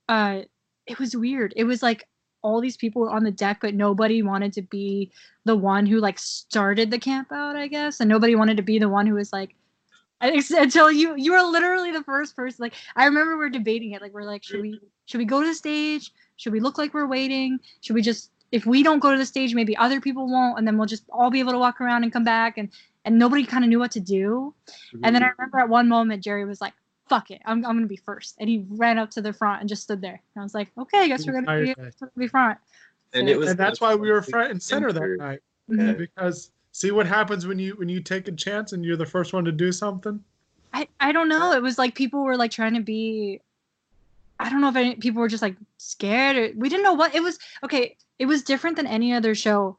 uh 0.09 0.41
it 0.85 0.99
was 0.99 1.15
weird 1.15 1.53
it 1.55 1.63
was 1.63 1.81
like 1.83 2.07
all 2.41 2.61
these 2.61 2.77
people 2.77 3.01
were 3.01 3.11
on 3.11 3.23
the 3.23 3.31
deck 3.31 3.59
but 3.61 3.73
nobody 3.73 4.21
wanted 4.21 4.53
to 4.53 4.61
be 4.61 5.11
the 5.45 5.55
one 5.55 5.85
who 5.85 5.99
like 5.99 6.19
started 6.19 6.91
the 6.91 6.99
camp 6.99 7.31
out 7.31 7.55
i 7.55 7.67
guess 7.67 7.99
and 7.99 8.09
nobody 8.09 8.35
wanted 8.35 8.57
to 8.57 8.63
be 8.63 8.79
the 8.79 8.89
one 8.89 9.05
who 9.05 9.15
was 9.15 9.33
like 9.33 9.55
until 10.21 10.91
you 10.91 11.15
you 11.15 11.31
were 11.31 11.41
literally 11.41 11.91
the 11.91 12.03
first 12.03 12.35
person 12.35 12.63
like 12.63 12.73
i 12.95 13.05
remember 13.05 13.37
we 13.37 13.45
are 13.45 13.49
debating 13.49 13.91
it 13.91 14.01
like 14.01 14.13
we're 14.13 14.23
like 14.23 14.43
should 14.43 14.61
we 14.61 14.79
should 15.05 15.19
we 15.19 15.25
go 15.25 15.41
to 15.41 15.47
the 15.47 15.53
stage 15.53 16.11
should 16.37 16.53
we 16.53 16.59
look 16.59 16.77
like 16.77 16.93
we're 16.93 17.07
waiting 17.07 17.59
should 17.81 17.93
we 17.93 18.01
just 18.01 18.31
if 18.51 18.65
we 18.65 18.81
don't 18.83 18.99
go 18.99 19.11
to 19.11 19.17
the 19.17 19.25
stage 19.25 19.53
maybe 19.53 19.75
other 19.77 19.99
people 19.99 20.27
won't 20.27 20.57
and 20.57 20.67
then 20.67 20.77
we'll 20.77 20.87
just 20.87 21.03
all 21.09 21.29
be 21.29 21.39
able 21.39 21.51
to 21.51 21.59
walk 21.59 21.81
around 21.81 22.03
and 22.03 22.13
come 22.13 22.23
back 22.23 22.57
and 22.57 22.69
and 23.05 23.17
nobody 23.17 23.45
kind 23.45 23.63
of 23.63 23.69
knew 23.69 23.79
what 23.79 23.91
to 23.91 23.99
do 23.99 24.53
and 25.03 25.15
then 25.15 25.23
I 25.23 25.29
remember 25.37 25.59
at 25.59 25.69
one 25.69 25.87
moment 25.87 26.23
Jerry 26.23 26.45
was 26.45 26.59
like, 26.61 26.73
"Fuck 27.07 27.31
it, 27.31 27.41
I'm, 27.45 27.65
I'm 27.65 27.75
gonna 27.75 27.87
be 27.87 27.97
first. 27.97 28.35
and 28.39 28.49
he 28.49 28.65
ran 28.69 28.97
up 28.97 29.09
to 29.11 29.21
the 29.21 29.31
front 29.33 29.61
and 29.61 29.69
just 29.69 29.83
stood 29.83 30.01
there. 30.01 30.21
And 30.35 30.41
I 30.41 30.43
was 30.43 30.53
like, 30.53 30.69
"Okay, 30.77 30.99
I 30.99 31.07
guess 31.07 31.25
we're 31.25 31.33
gonna 31.33 31.61
be, 31.61 31.73
we're 31.77 31.91
gonna 31.99 32.11
be 32.17 32.27
front." 32.27 32.57
And 33.13 33.29
it 33.29 33.37
was 33.37 33.51
and 33.51 33.59
that's 33.59 33.79
why 33.79 33.95
we 33.95 34.11
were 34.11 34.21
front 34.21 34.51
and 34.51 34.61
center 34.61 34.91
that 34.91 35.01
Enter. 35.01 35.17
night 35.17 35.39
Mhm. 35.69 35.87
Yeah. 35.87 35.93
because 35.93 36.51
see 36.71 36.91
what 36.91 37.07
happens 37.07 37.47
when 37.47 37.59
you 37.59 37.75
when 37.75 37.89
you 37.89 38.01
take 38.01 38.27
a 38.27 38.31
chance 38.31 38.73
and 38.73 38.83
you're 38.85 38.97
the 38.97 39.05
first 39.05 39.33
one 39.33 39.45
to 39.45 39.51
do 39.51 39.71
something 39.71 40.23
I 40.73 40.87
I 40.99 41.11
don't 41.11 41.29
know. 41.29 41.53
It 41.53 41.61
was 41.61 41.77
like 41.77 41.95
people 41.95 42.23
were 42.23 42.37
like 42.37 42.51
trying 42.51 42.73
to 42.73 42.81
be. 42.81 43.39
I 44.39 44.49
don't 44.49 44.61
know 44.61 44.69
if 44.69 44.75
any, 44.75 44.95
people 44.95 45.21
were 45.21 45.27
just 45.29 45.41
like 45.41 45.55
scared 45.77 46.35
or 46.35 46.51
we 46.55 46.69
didn't 46.69 46.83
know 46.83 46.93
what 46.93 47.15
it 47.15 47.23
was. 47.23 47.39
Okay, 47.63 47.95
it 48.19 48.25
was 48.25 48.43
different 48.43 48.75
than 48.75 48.87
any 48.87 49.13
other 49.13 49.35
show 49.35 49.77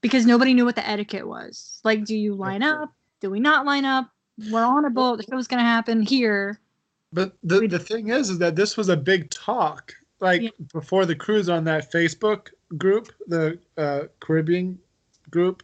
because 0.00 0.26
nobody 0.26 0.54
knew 0.54 0.64
what 0.64 0.76
the 0.76 0.88
etiquette 0.88 1.26
was. 1.26 1.80
Like, 1.84 2.04
do 2.04 2.16
you 2.16 2.34
line 2.34 2.62
up? 2.62 2.92
Do 3.20 3.30
we 3.30 3.40
not 3.40 3.66
line 3.66 3.84
up? 3.84 4.10
We're 4.50 4.64
on 4.64 4.84
a 4.86 4.90
boat. 4.90 5.16
The 5.18 5.24
show's 5.30 5.46
gonna 5.46 5.62
happen 5.62 6.00
here. 6.02 6.60
But 7.12 7.36
the, 7.42 7.60
We- 7.60 7.66
the 7.66 7.78
thing 7.78 8.08
is, 8.08 8.30
is 8.30 8.38
that 8.38 8.56
this 8.56 8.76
was 8.76 8.88
a 8.88 8.96
big 8.96 9.30
talk. 9.30 9.94
Like 10.20 10.42
Yeah. 10.42 10.50
before 10.72 11.06
the 11.06 11.14
cruise 11.16 11.48
on 11.48 11.64
that 11.64 11.90
Facebook 11.90 12.48
group, 12.76 13.10
the 13.26 13.58
uh, 13.78 14.02
Caribbean 14.20 14.78
group, 15.30 15.62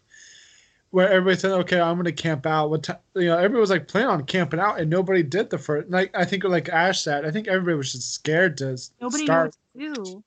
where 0.90 1.10
everybody 1.10 1.38
said, 1.38 1.52
"Okay, 1.52 1.78
I'm 1.78 1.96
going 1.96 2.06
to 2.06 2.12
camp 2.12 2.46
out." 2.46 2.70
What 2.70 2.82
time? 2.84 2.96
You 3.14 3.26
know, 3.26 3.36
everybody 3.36 3.60
was 3.60 3.68
like 3.70 3.86
planning 3.86 4.08
on 4.10 4.24
camping 4.24 4.58
out, 4.60 4.80
and 4.80 4.88
nobody 4.88 5.22
did 5.22 5.50
the 5.50 5.58
first. 5.58 5.90
Like 5.90 6.10
I 6.16 6.24
think, 6.24 6.44
like 6.44 6.70
Ash 6.70 7.02
said, 7.02 7.26
I 7.26 7.30
think 7.30 7.48
everybody 7.48 7.76
was 7.76 7.92
just 7.92 8.14
scared 8.14 8.56
to 8.58 8.78
Nobody 9.00 9.24
start. 9.24 9.54
knew 9.74 9.90
what 9.90 9.94
to 9.96 10.04
do. 10.04 10.24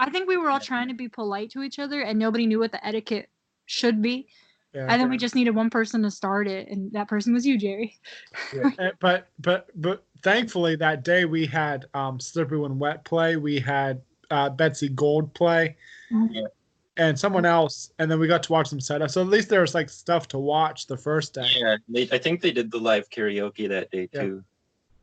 I 0.00 0.08
think 0.10 0.26
we 0.28 0.36
were 0.38 0.48
all 0.50 0.60
trying 0.60 0.88
to 0.88 0.94
be 0.94 1.08
polite 1.08 1.50
to 1.52 1.62
each 1.62 1.78
other, 1.78 2.00
and 2.00 2.18
nobody 2.18 2.46
knew 2.46 2.58
what 2.58 2.72
the 2.72 2.84
etiquette 2.84 3.28
should 3.66 4.00
be. 4.00 4.28
Yeah. 4.74 4.86
And 4.88 5.00
then 5.00 5.10
we 5.10 5.18
just 5.18 5.34
needed 5.34 5.50
one 5.54 5.68
person 5.68 6.02
to 6.04 6.10
start 6.10 6.46
it, 6.48 6.68
and 6.68 6.90
that 6.92 7.06
person 7.08 7.34
was 7.34 7.44
you, 7.46 7.58
Jerry. 7.58 7.98
Yeah. 8.54 8.90
But 9.00 9.28
but 9.38 9.68
but 9.74 10.04
thankfully 10.22 10.76
that 10.76 11.04
day 11.04 11.24
we 11.24 11.44
had 11.46 11.86
um, 11.94 12.18
Slippery 12.20 12.58
When 12.58 12.78
Wet 12.78 13.04
play. 13.04 13.36
We 13.36 13.58
had 13.60 14.00
uh, 14.30 14.48
Betsy 14.48 14.88
Gold 14.88 15.34
play. 15.34 15.76
Yeah. 16.10 16.46
And 16.96 17.18
someone 17.18 17.44
else, 17.46 17.92
and 17.98 18.10
then 18.10 18.18
we 18.20 18.26
got 18.26 18.42
to 18.44 18.52
watch 18.52 18.68
some 18.68 18.80
set 18.80 19.00
up. 19.02 19.10
So 19.10 19.20
at 19.22 19.28
least 19.28 19.48
there 19.48 19.60
was 19.62 19.74
like 19.74 19.88
stuff 19.88 20.28
to 20.28 20.38
watch 20.38 20.86
the 20.86 20.96
first 20.96 21.34
day. 21.34 21.46
Yeah, 21.56 21.76
they, 21.88 22.02
I 22.12 22.18
think 22.18 22.40
they 22.40 22.50
did 22.52 22.70
the 22.70 22.78
live 22.78 23.08
karaoke 23.10 23.68
that 23.68 23.90
day 23.90 24.08
Yeah. 24.12 24.20
too. 24.22 24.44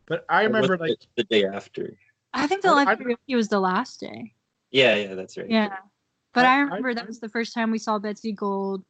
But 0.06 0.26
I 0.30 0.44
remember 0.44 0.78
like 0.78 0.98
the 1.16 1.24
day 1.24 1.46
after. 1.46 1.98
I 2.34 2.46
think 2.48 2.62
the 2.62 2.68
Well, 2.70 2.78
live 2.78 2.88
I- 2.88 2.96
karaoke 2.96 3.36
was 3.36 3.48
the 3.50 3.60
last 3.60 4.00
day. 4.00 4.34
Yeah, 4.72 4.96
yeah, 4.96 5.16
that's 5.16 5.38
right. 5.38 5.50
Yeah. 5.50 5.78
But 6.34 6.46
I- 6.46 6.50
I, 6.50 6.52
I- 6.52 6.60
remember 6.62 6.94
that 6.96 7.08
was 7.08 7.20
the 7.20 7.30
first 7.30 7.54
time 7.54 7.72
we 7.72 7.80
saw 7.80 7.98
Betsy 8.00 8.32
Gold. 8.32 8.84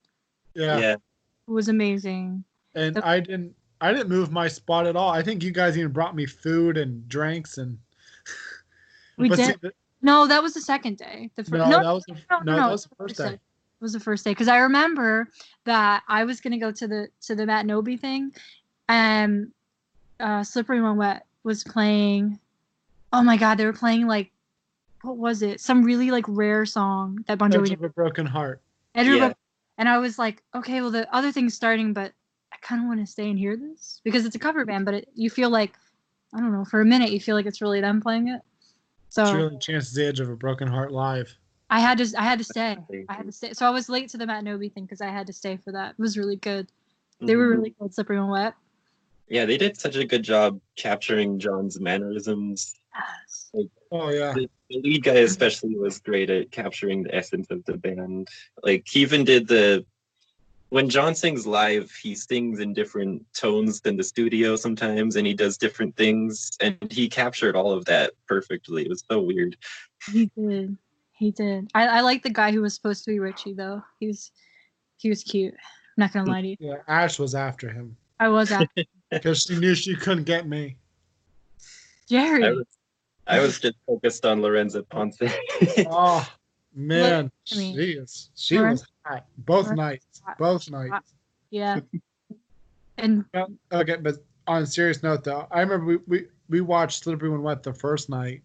yeah, 0.53 0.77
yeah. 0.79 0.93
It 0.93 1.51
was 1.51 1.69
amazing. 1.69 2.43
and 2.75 2.96
the- 2.96 3.05
I 3.07 3.19
didn't 3.19 3.55
I 3.79 3.91
didn't 3.93 4.10
move 4.10 4.31
my 4.31 4.48
spot 4.48 4.88
at 4.88 4.96
all. 4.96 5.12
I 5.12 5.22
think 5.22 5.43
you 5.43 5.51
guys 5.51 5.77
even 5.77 5.91
brought 5.91 6.15
me 6.15 6.25
food 6.25 6.77
and 6.77 7.07
drinks 7.07 7.57
and. 7.57 7.77
We 9.17 9.29
But 9.29 9.38
see, 9.38 9.46
did. 9.48 9.62
the- 9.62 9.74
No, 10.01 10.27
that 10.27 10.43
was 10.43 10.53
the 10.53 10.62
second 10.62 10.98
day. 10.98 11.31
The 11.36 11.41
no, 11.43 11.57
first. 11.57 11.69
No, 11.72 11.84
that 11.84 11.91
was 11.91 12.03
the, 12.05 12.13
no, 12.13 12.39
no, 12.39 12.43
no, 12.43 12.55
that 12.57 12.72
was 12.72 12.84
the 12.84 12.89
the 12.89 12.96
first 12.98 13.17
first 13.17 13.29
day. 13.29 13.34
It 13.36 13.39
was 13.84 13.93
the 13.93 14.00
first 14.00 14.24
day 14.24 14.31
because 14.31 14.48
I 14.48 14.57
remember 14.57 15.27
that 15.65 16.03
I 16.07 16.24
was 16.24 16.39
gonna 16.41 16.60
go 16.60 16.72
to 16.72 16.88
the 16.88 17.07
to 17.22 17.36
the 17.36 17.46
Matt 17.46 17.65
Noby 17.65 18.00
thing, 18.00 18.34
and 18.89 19.51
uh, 20.19 20.43
Slippery 20.43 20.81
When 20.81 20.98
Wet 20.98 21.25
was 21.43 21.63
playing. 21.63 22.39
Oh 23.13 23.24
my 23.24 23.38
God, 23.38 23.55
they 23.57 23.65
were 23.65 23.74
playing 23.74 24.05
like, 24.07 24.31
what 25.08 25.18
was 25.18 25.42
it? 25.42 25.62
Some 25.62 25.84
really 25.84 26.12
like 26.12 26.26
rare 26.28 26.66
song 26.66 27.24
that 27.28 27.38
Bon 27.38 27.54
Edge 27.54 27.72
of 27.72 27.84
a 27.84 27.90
broken 27.90 28.26
heart. 28.26 28.62
Edge 28.94 29.08
of 29.08 29.14
a- 29.14 29.18
Yeah. 29.18 29.34
and 29.78 29.88
I 29.88 29.98
was 30.00 30.20
like, 30.20 30.44
okay, 30.54 30.82
well 30.82 30.92
the 30.92 31.14
other 31.16 31.32
thing's 31.32 31.54
starting, 31.54 31.94
but 31.94 32.12
I 32.52 32.58
kind 32.62 32.82
of 32.82 32.88
want 32.88 33.00
to 33.00 33.06
stay 33.06 33.30
and 33.30 33.40
hear 33.40 33.56
this 33.56 34.02
because 34.04 34.26
it's 34.26 34.36
a 34.36 34.40
cover 34.40 34.66
band, 34.66 34.84
but 34.86 34.94
it, 34.96 35.10
you 35.16 35.30
feel 35.30 35.50
like 35.50 35.74
I 36.34 36.40
don't 36.40 36.52
know, 36.52 36.66
for 36.66 36.82
a 36.82 36.86
minute 36.86 37.12
you 37.12 37.22
feel 37.22 37.36
like 37.36 37.46
it's 37.46 37.62
really 37.62 37.80
them 37.80 38.02
playing 38.02 38.28
it. 38.28 38.42
So 39.10 39.24
It's 39.24 39.34
really 39.34 39.58
Chance's 39.60 39.94
the 39.94 40.06
edge 40.06 40.20
of 40.20 40.30
a 40.30 40.36
broken 40.36 40.68
heart 40.68 40.92
live. 40.92 41.34
I 41.70 41.80
had 41.80 41.98
to 42.00 42.14
I 42.18 42.24
had 42.24 42.38
to 42.40 42.44
stay. 42.46 42.78
I 43.10 43.14
had 43.14 43.26
to 43.26 43.32
stay. 43.32 43.54
So 43.54 43.66
I 43.66 43.70
was 43.70 43.88
late 43.90 44.10
to 44.10 44.18
the 44.18 44.26
Matt 44.26 44.44
Noby 44.44 44.72
thing 44.74 44.84
because 44.84 45.02
I 45.02 45.08
had 45.10 45.28
to 45.28 45.34
stay 45.34 45.58
for 45.58 45.72
that. 45.72 45.92
It 45.92 46.02
was 46.02 46.18
really 46.18 46.36
good. 46.38 46.68
They 47.22 47.36
were 47.36 47.48
Mhm. 47.48 47.58
really 47.58 47.76
good, 47.80 47.94
slippery 47.94 48.20
when 48.20 48.30
wet. 48.30 48.54
Yeah, 49.30 49.46
they 49.46 49.58
did 49.58 49.78
such 49.78 49.96
a 49.98 50.06
good 50.06 50.24
job 50.24 50.62
capturing 50.78 51.40
John's 51.40 51.80
mannerisms. 51.80 52.74
Yes. 52.96 53.52
Oh 53.92 54.10
yeah. 54.10 54.34
The, 54.34 54.50
the 54.69 54.81
lead 54.81 55.03
guy 55.03 55.15
especially 55.15 55.75
was 55.77 56.00
great 56.00 56.29
at 56.29 56.51
capturing 56.51 57.03
the 57.03 57.15
essence 57.15 57.47
of 57.50 57.63
the 57.65 57.77
band. 57.77 58.27
Like 58.63 58.88
he 58.88 59.01
even 59.01 59.24
did 59.24 59.47
the 59.47 59.86
when 60.69 60.89
John 60.89 61.15
sings 61.15 61.47
live, 61.47 61.89
he 61.91 62.13
sings 62.13 62.59
in 62.59 62.74
different 62.74 63.25
tones 63.33 63.79
than 63.79 63.95
the 63.95 64.03
studio 64.03 64.57
sometimes, 64.57 65.15
and 65.15 65.25
he 65.25 65.33
does 65.33 65.57
different 65.57 65.95
things, 65.95 66.51
and 66.59 66.77
he 66.91 67.07
captured 67.07 67.55
all 67.55 67.71
of 67.71 67.86
that 67.86 68.12
perfectly. 68.27 68.83
It 68.83 68.89
was 68.89 69.03
so 69.09 69.21
weird. 69.21 69.55
He 70.12 70.29
did. 70.38 70.77
He 71.13 71.31
did. 71.31 71.71
I, 71.74 71.88
I 71.88 72.01
like 72.01 72.21
the 72.21 72.29
guy 72.29 72.51
who 72.51 72.62
was 72.62 72.75
supposed 72.75 73.05
to 73.05 73.12
be 73.12 73.19
Richie 73.19 73.53
though. 73.53 73.81
He 74.00 74.07
was 74.07 74.31
he 74.97 75.09
was 75.09 75.24
cute. 75.24 75.53
I'm 75.53 76.01
not 76.01 76.13
gonna 76.13 76.29
lie 76.29 76.41
to 76.41 76.47
you. 76.47 76.57
Yeah. 76.59 76.77
Ash 76.88 77.17
was 77.17 77.33
after 77.33 77.69
him 77.69 77.95
I 78.19 78.27
was 78.29 78.51
at 78.51 78.67
because 79.12 79.43
she 79.43 79.57
knew 79.57 79.75
she 79.75 79.95
couldn't 79.95 80.25
get 80.25 80.47
me. 80.47 80.77
Jerry. 82.07 82.45
I 82.45 82.51
was, 82.51 82.65
I 83.27 83.39
was 83.39 83.60
just 83.60 83.75
focused 83.86 84.25
on 84.25 84.41
Lorenza 84.41 84.84
Ponce. 84.84 85.19
Oh 85.89 86.27
man, 86.74 87.31
I 87.51 87.57
mean, 87.57 87.75
she 87.75 87.91
is. 87.91 88.29
She 88.36 88.57
Lorenz- 88.57 88.81
was 88.81 88.88
hot. 89.05 89.25
Both 89.39 89.65
Lorenz- 89.65 89.77
nights. 89.77 90.22
Both 90.39 90.69
nights. 90.72 91.13
Yeah. 91.50 91.79
And 93.00 93.25
Okay, 93.72 93.98
but 93.98 94.15
on 94.48 94.63
a 94.63 94.65
serious 94.65 95.03
note 95.03 95.24
though, 95.24 95.48
I 95.51 95.60
remember 95.60 95.86
we, 95.86 95.98
we, 96.07 96.25
we 96.50 96.62
watched 96.62 97.03
Slippery 97.03 97.29
When 97.29 97.43
Wet 97.43 97.62
the 97.62 97.72
first 97.72 98.10
night. 98.10 98.41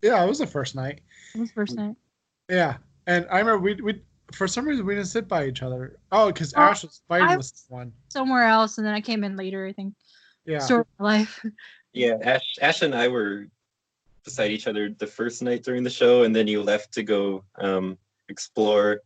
Yeah, 0.00 0.24
it 0.24 0.26
was 0.26 0.38
the 0.38 0.46
first 0.46 0.74
night. 0.74 1.02
it 1.34 1.40
was 1.40 1.50
first 1.50 1.74
night. 1.74 1.96
Yeah, 2.48 2.78
and 3.06 3.26
I 3.30 3.40
remember 3.40 3.58
we 3.58 3.74
we 3.82 4.00
for 4.32 4.48
some 4.48 4.64
reason 4.64 4.86
we 4.86 4.94
didn't 4.94 5.08
sit 5.08 5.28
by 5.28 5.46
each 5.46 5.62
other. 5.62 5.98
Oh, 6.12 6.28
because 6.28 6.54
Oh, 6.56 6.62
Ash 6.62 6.82
was 6.82 7.02
fighting 7.08 7.28
I 7.28 7.36
with 7.36 7.52
someone. 7.54 7.92
Somewhere 8.08 8.44
else, 8.44 8.78
and 8.78 8.86
then 8.86 8.94
I 8.94 9.02
came 9.02 9.22
in 9.22 9.36
later. 9.36 9.66
I 9.66 9.74
think. 9.74 9.94
Yeah. 10.46 10.60
Story 10.60 10.80
of 10.80 10.86
my 10.98 11.04
life. 11.18 11.44
yeah, 11.92 12.16
Ash, 12.22 12.56
Ash 12.60 12.82
and 12.82 12.94
I 12.94 13.08
were 13.08 13.46
beside 14.24 14.50
each 14.50 14.66
other 14.66 14.90
the 14.90 15.06
first 15.06 15.42
night 15.42 15.64
during 15.64 15.82
the 15.82 15.90
show, 15.90 16.22
and 16.22 16.34
then 16.34 16.46
you 16.46 16.62
left 16.62 16.92
to 16.92 17.02
go 17.02 17.44
um, 17.58 17.98
explore, 18.28 19.00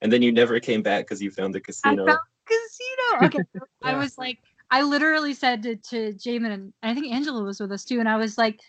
and 0.00 0.12
then 0.12 0.22
you 0.22 0.32
never 0.32 0.60
came 0.60 0.82
back 0.82 1.04
because 1.04 1.20
you 1.20 1.30
found 1.30 1.54
the 1.54 1.60
casino. 1.60 1.92
I 1.92 1.96
casino. 1.96 2.06
found 2.06 2.20
casino. 2.46 3.26
Okay, 3.26 3.38
so 3.54 3.66
I 3.82 3.96
was 3.96 4.16
like, 4.16 4.38
I 4.70 4.82
literally 4.82 5.34
said 5.34 5.62
to, 5.64 5.76
to 5.76 6.12
Jamin 6.14 6.52
and 6.52 6.72
I 6.82 6.94
think 6.94 7.12
Angela 7.12 7.42
was 7.42 7.60
with 7.60 7.72
us 7.72 7.84
too, 7.84 8.00
and 8.00 8.08
I 8.08 8.16
was 8.16 8.38
like, 8.38 8.60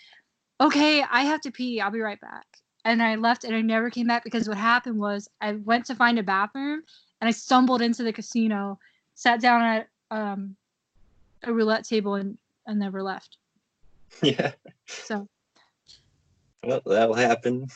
okay, 0.59 1.03
I 1.09 1.23
have 1.23 1.41
to 1.41 1.51
pee. 1.51 1.79
I'll 1.79 1.91
be 1.91 2.01
right 2.01 2.19
back. 2.19 2.45
And 2.83 3.01
I 3.01 3.15
left, 3.15 3.43
and 3.43 3.55
I 3.55 3.61
never 3.61 3.91
came 3.91 4.07
back 4.07 4.23
because 4.23 4.47
what 4.47 4.57
happened 4.57 4.97
was 4.97 5.29
I 5.39 5.53
went 5.53 5.85
to 5.85 5.95
find 5.95 6.17
a 6.17 6.23
bathroom, 6.23 6.81
and 7.21 7.27
I 7.27 7.31
stumbled 7.31 7.81
into 7.81 8.03
the 8.03 8.11
casino, 8.11 8.79
sat 9.13 9.39
down 9.39 9.61
at 9.61 9.87
um, 10.09 10.55
a 11.43 11.53
roulette 11.53 11.85
table, 11.85 12.15
and 12.15 12.37
and 12.65 12.79
never 12.79 13.03
left. 13.03 13.37
yeah, 14.21 14.51
So 14.87 15.27
well, 16.63 16.81
that'll 16.85 17.15
happen. 17.15 17.67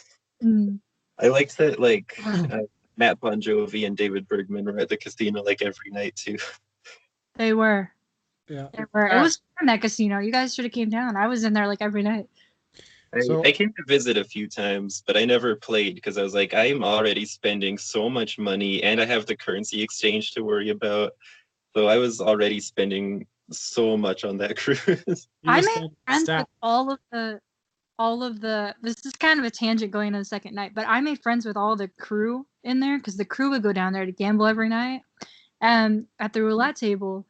mm, 0.43 0.79
I 1.19 1.27
liked 1.29 1.57
that, 1.57 1.79
like 1.79 2.19
uh, 2.25 2.59
Matt 2.97 3.19
Bon 3.19 3.41
Jovi 3.41 3.85
and 3.87 3.97
David 3.97 4.27
Bergman 4.27 4.65
were 4.65 4.79
at 4.79 4.89
the 4.89 4.97
casino 4.97 5.41
like 5.43 5.61
every 5.61 5.91
night 5.91 6.15
too. 6.15 6.37
they 7.35 7.53
were. 7.53 7.91
Yeah. 8.47 8.67
They 8.73 8.83
were. 8.93 9.07
It 9.07 9.21
was 9.21 9.41
fun 9.57 9.67
that 9.67 9.81
casino. 9.81 10.19
You 10.19 10.31
guys 10.31 10.53
should 10.53 10.65
have 10.65 10.71
came 10.71 10.89
down. 10.89 11.15
I 11.17 11.27
was 11.27 11.43
in 11.43 11.53
there 11.53 11.67
like 11.67 11.81
every 11.81 12.03
night. 12.03 12.27
I, 13.13 13.21
So- 13.21 13.43
I 13.43 13.51
came 13.51 13.73
to 13.73 13.83
visit 13.87 14.17
a 14.17 14.23
few 14.23 14.47
times, 14.47 15.03
but 15.07 15.17
I 15.17 15.25
never 15.25 15.55
played 15.55 15.95
because 15.95 16.17
I 16.17 16.21
was 16.23 16.33
like, 16.35 16.53
I'm 16.53 16.83
already 16.83 17.25
spending 17.25 17.77
so 17.77 18.09
much 18.09 18.37
money 18.37 18.83
and 18.83 19.01
I 19.01 19.05
have 19.05 19.25
the 19.25 19.35
currency 19.35 19.81
exchange 19.81 20.31
to 20.33 20.43
worry 20.43 20.69
about. 20.69 21.13
So 21.75 21.87
I 21.87 21.97
was 21.97 22.21
already 22.21 22.59
spending 22.59 23.25
so 23.51 23.95
much 23.97 24.23
on 24.23 24.37
that 24.37 24.57
cruise. 24.57 25.27
I 25.45 25.61
made 25.61 25.75
don't 25.75 25.93
friends 26.05 26.23
stop. 26.23 26.39
with 26.41 26.47
all 26.61 26.91
of 26.91 26.99
the 27.11 27.39
all 27.97 28.23
of 28.23 28.41
the 28.41 28.75
this 28.81 29.05
is 29.05 29.13
kind 29.13 29.39
of 29.39 29.45
a 29.45 29.49
tangent 29.49 29.91
going 29.91 30.11
to 30.13 30.19
the 30.19 30.25
second 30.25 30.53
night 30.53 30.73
but 30.75 30.85
i 30.87 30.99
made 30.99 31.21
friends 31.21 31.45
with 31.45 31.55
all 31.55 31.75
the 31.75 31.87
crew 31.99 32.45
in 32.63 32.79
there 32.79 32.97
because 32.97 33.17
the 33.17 33.25
crew 33.25 33.49
would 33.49 33.63
go 33.63 33.71
down 33.71 33.93
there 33.93 34.05
to 34.05 34.11
gamble 34.11 34.45
every 34.45 34.67
night 34.67 35.01
and 35.61 36.05
at 36.19 36.33
the 36.33 36.43
roulette 36.43 36.75
table 36.75 37.25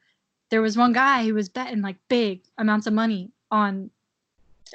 there 0.50 0.62
was 0.62 0.78
one 0.78 0.94
guy 0.94 1.24
who 1.24 1.34
was 1.34 1.50
betting 1.50 1.82
like 1.82 1.98
big 2.08 2.42
amounts 2.58 2.88
of 2.88 2.94
money 2.94 3.30
on 3.52 3.90